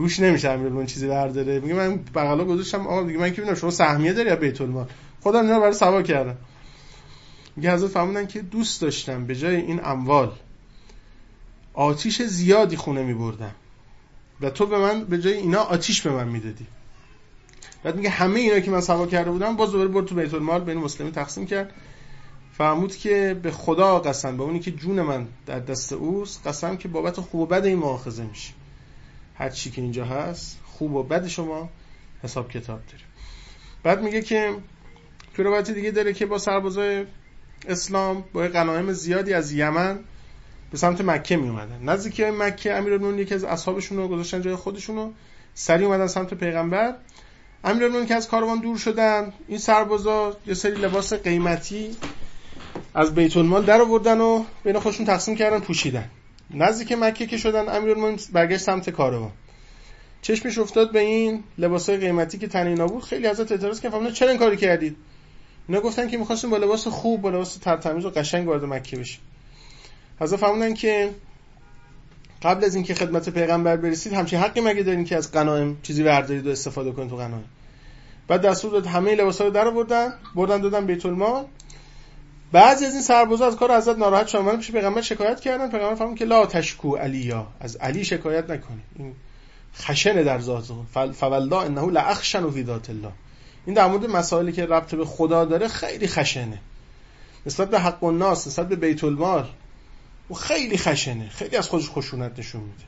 [0.00, 1.60] روش نمیشه امیر چیزی برداره.
[1.60, 2.86] میگه من بغلا گذاشتم.
[2.86, 4.86] آقا دیگه من که ببینم شما سهمیه داری یا بیت المال
[5.20, 6.36] خودم اینا برای سوا کردم.
[7.56, 9.26] میگه حضرت فرمودن که دوست داشتم.
[9.26, 10.32] به جای این اموال
[11.74, 13.54] آتیش زیادی خونه میبردم.
[14.40, 16.66] و تو به من به جای اینا آتیش به من می‌دادی.
[17.82, 20.64] بعد میگه همه اینا که من سوا کرده بودم باز دوباره برد تو بیت المال
[20.64, 21.72] بین مسلمین تقسیم کرد.
[22.52, 26.88] فرمود که به خدا قسم به اونی که جون من در دست اوست قسم که
[26.88, 28.52] بابت خوب و بد این مؤاخذه میشه.
[29.40, 31.68] هر چی که اینجا هست خوب و بد شما
[32.22, 33.04] حساب کتاب داره
[33.82, 34.54] بعد میگه که
[35.34, 37.06] تو روایت دیگه داره که با سربازای
[37.68, 39.98] اسلام با غنایم زیادی از یمن
[40.70, 44.96] به سمت مکه می اومدن نزدیک مکه امیرالمومنین یکی از اصحابشون رو گذاشتن جای خودشون
[44.96, 45.12] رو
[45.54, 46.94] سری اومدن سمت پیغمبر.
[47.64, 51.96] امیرالمومنین که از کاروان دور شدن این سربازا یه سری لباس قیمتی
[52.94, 56.10] از بیت المال در آوردن و بین خودشون تقسیم کردن پوشیدن.
[56.54, 59.30] نزدیک مکه که شدن امیرالمومنین برگشت سمت کاروان
[60.22, 63.02] چشمش افتاد به این لباسای قیمتی که تن اینا بود.
[63.02, 64.96] خیلی ازت اعتراض کرد فهمیدن چرا این کاری کردید؟
[65.68, 69.20] اینا گفتن که می‌خواستیم با لباس خوب با لباس ترتمیز و قشنگ وارد مکه بشیم.
[70.20, 71.10] حضرت فهمیدن که
[72.42, 76.46] قبل از اینکه خدمت پیغمبر برسید همچین حقی مگه دارین که از غنایم چیزی بردارید
[76.46, 77.44] و استفاده کنید تو غنایم؟
[78.28, 81.44] بعد دستور داد همه لباسا رو در آوردن بردن دادن بیت المال.
[82.52, 84.56] بعضی از این سربازا از کار حضرت ناراحت شدن.
[84.56, 85.70] پیش پیغمبر شکایت کردن.
[85.70, 87.46] پیغمبر فهمید که لا تشکو علیا.
[87.60, 88.84] از علی شکایت نکنید.
[88.98, 89.14] این
[89.76, 90.64] خشن در ذات
[91.12, 93.12] فوالله انه لاخشن فی ذات الله.
[93.66, 96.58] این در مورد مسائلی که ربط به خدا داره خیلی خشنه.
[97.46, 99.48] نسبت به حق الناس نسبت به بیت المال
[100.30, 101.28] و خیلی خشنه.
[101.28, 102.84] خیلی از خودش خشونت نشون میده.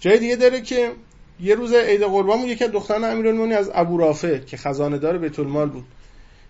[0.00, 0.92] جای دیگه داره که
[1.40, 5.38] یه روز عید قربان یکی از دختران امیرالمومنین از ابو رافع که خزانه دار بیت
[5.38, 5.84] المال بود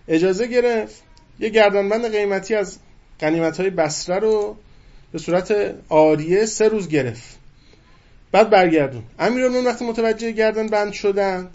[0.07, 1.03] اجازه گرفت
[1.39, 2.77] یه گردنبند قیمتی از
[3.19, 4.55] قنیمت های بسره رو
[5.11, 7.39] به صورت آریه سه روز گرفت.
[8.31, 9.03] بعد برگردون.
[9.19, 11.49] امیرالمومنین وقتی متوجه گردن بند شدند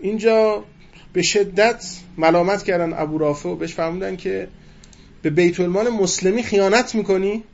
[0.00, 0.64] اینجا
[1.12, 1.84] به شدت
[2.16, 4.48] ملامت کردن ابو رافع و بهش فرمودن که
[5.22, 7.44] به بیت المال مسلمی خیانت می‌کنی؟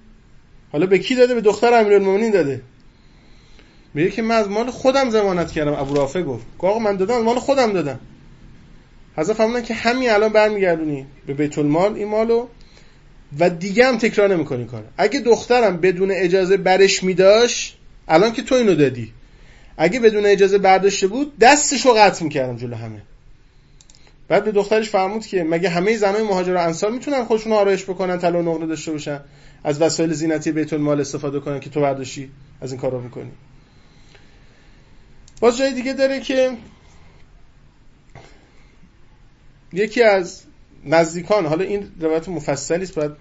[0.73, 2.61] حالا به کی داده؟ به دختر امیرالمومنین داده.
[3.95, 7.23] میگه که من از مال خودم ضمانت کردم ابو رافع گفت آقا من دادم از
[7.23, 8.01] مال خودم دادم.
[9.17, 12.47] حضرت فرمودن که همین الان برمیگردونی به بیت المال این مالو
[13.39, 17.79] و دیگه هم تکرار نمی‌کنی کار اگه دخترم بدون اجازه برش میداشت
[18.09, 19.13] الان که تو اینو دادی.
[19.77, 23.03] اگه بدون اجازه برداشته بود دستشو قطع می‌کردم جلو همه.
[24.29, 28.19] بعد به دخترش فرمود که مگه همه زنای مهاجر و انصار می‌تونن خودشون آرایش بکنن
[28.19, 29.21] طلا و نقره داشته باشن
[29.65, 32.31] از وسایل زینتی بیت المال استفاده کنن که تو برداشتی
[32.61, 33.31] از این کارا می‌کنی
[35.41, 36.51] باز جای دیگه داره که
[39.73, 40.43] یکی از
[40.85, 43.13] نزدیکان حالا این روایت مفصلی است باید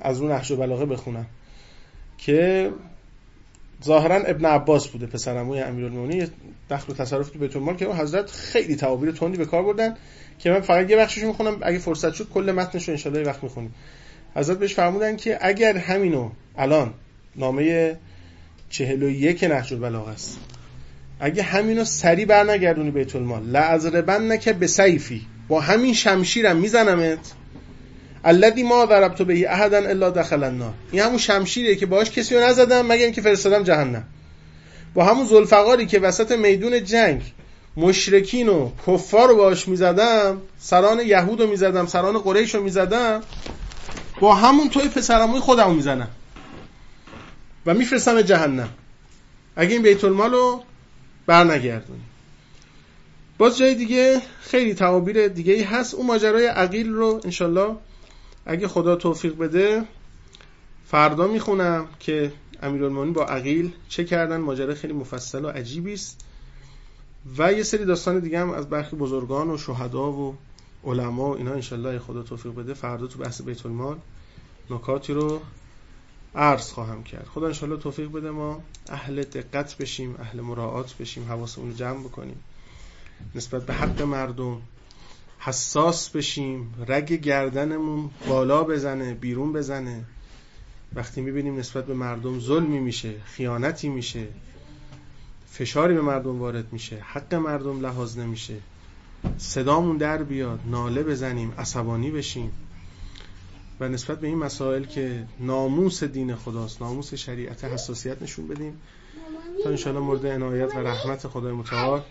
[0.00, 1.26] از اون نقش و بلاغه بخونم
[2.18, 2.70] که
[3.84, 6.28] ظاهرا ابن عباس بوده پسرعموی امیرالمومنین
[6.70, 9.96] دخل و تصرف تو بیت المال که حضرت خیلی تعابیر تندی به کار بردن
[10.38, 13.74] که من فقط یه بخشش می‌خونم اگه فرصت شد کل متنش رو ان وقت می‌خونیم.
[14.34, 16.94] حضرت بهش فرمودن که اگر همینو الان
[17.36, 17.96] نامه
[18.70, 20.38] 41 نهج البلاغه است
[21.20, 27.32] اگه همینو سری برنگردونی بیت المال لعذربن که به سیفی با همین شمشیرم میزنمت؟
[28.24, 30.72] الذی ما ضربت به احدا الا دخل النار.
[30.92, 34.04] این همون شمشیریه که باهاش کسی رو نزدم مگر اینکه فرستادم جهنم.
[34.94, 37.22] با همون زلفقاری که وسط میدون جنگ
[37.76, 43.22] مشرکین و کفار رو باش می‌زدم سران یهود رو می‌زدم سران قریش رو می‌زدم
[44.20, 46.08] با همون توی پسرموی خودم می‌زنم.
[47.66, 48.68] و میفرستم جهنم.
[49.56, 50.62] اگه این بیت المال رو
[51.26, 52.02] برنگردونی
[53.38, 55.94] باز جای دیگه خیلی تعابیر دیگه ای هست.
[55.94, 57.76] اون ماجرای عقیل رو انشالله
[58.46, 59.84] اگه خدا توفیق بده
[60.86, 62.32] فردا می‌خونم که
[62.62, 64.36] امیرالمومنین با عقیل چه کردن.
[64.36, 66.24] ماجرا خیلی مفصل و عجیبی است.
[67.38, 70.36] و یه سری داستان دیگه هم از برخی بزرگان و شهدا و
[70.84, 73.96] علما و اینا انشالله خدا توفیق بده فردا تو بحث بیت المال
[74.70, 75.40] نکاتی رو
[76.34, 77.26] عرض خواهم کرد.
[77.34, 82.36] خدا انشالله توفیق بده ما اهل دقت بشیم اهل مراعات بشیم حواسمون رو جمع بکنیم.
[83.34, 84.62] نسبت به حق مردم
[85.38, 90.04] حساس بشیم رگ گردنمون بالا بزنه بیرون بزنه.
[90.94, 94.26] وقتی می‌بینیم نسبت به مردم ظلمی میشه خیانتی میشه
[95.50, 98.54] فشاری به مردم وارد میشه حق مردم لحاظ نمیشه
[99.38, 102.52] صدامون در بیاد ناله بزنیم عصبانی بشیم.
[103.80, 108.80] و نسبت به این مسائل که ناموس دین خداست ناموس شریعت حساسیت نشون بدیم.
[109.64, 112.02] تا انشاءالله مورد عنایت و رحمت خدای متعال.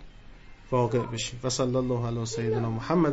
[0.74, 3.12] واقع بشیم و صلی الله علی سیدنا محمد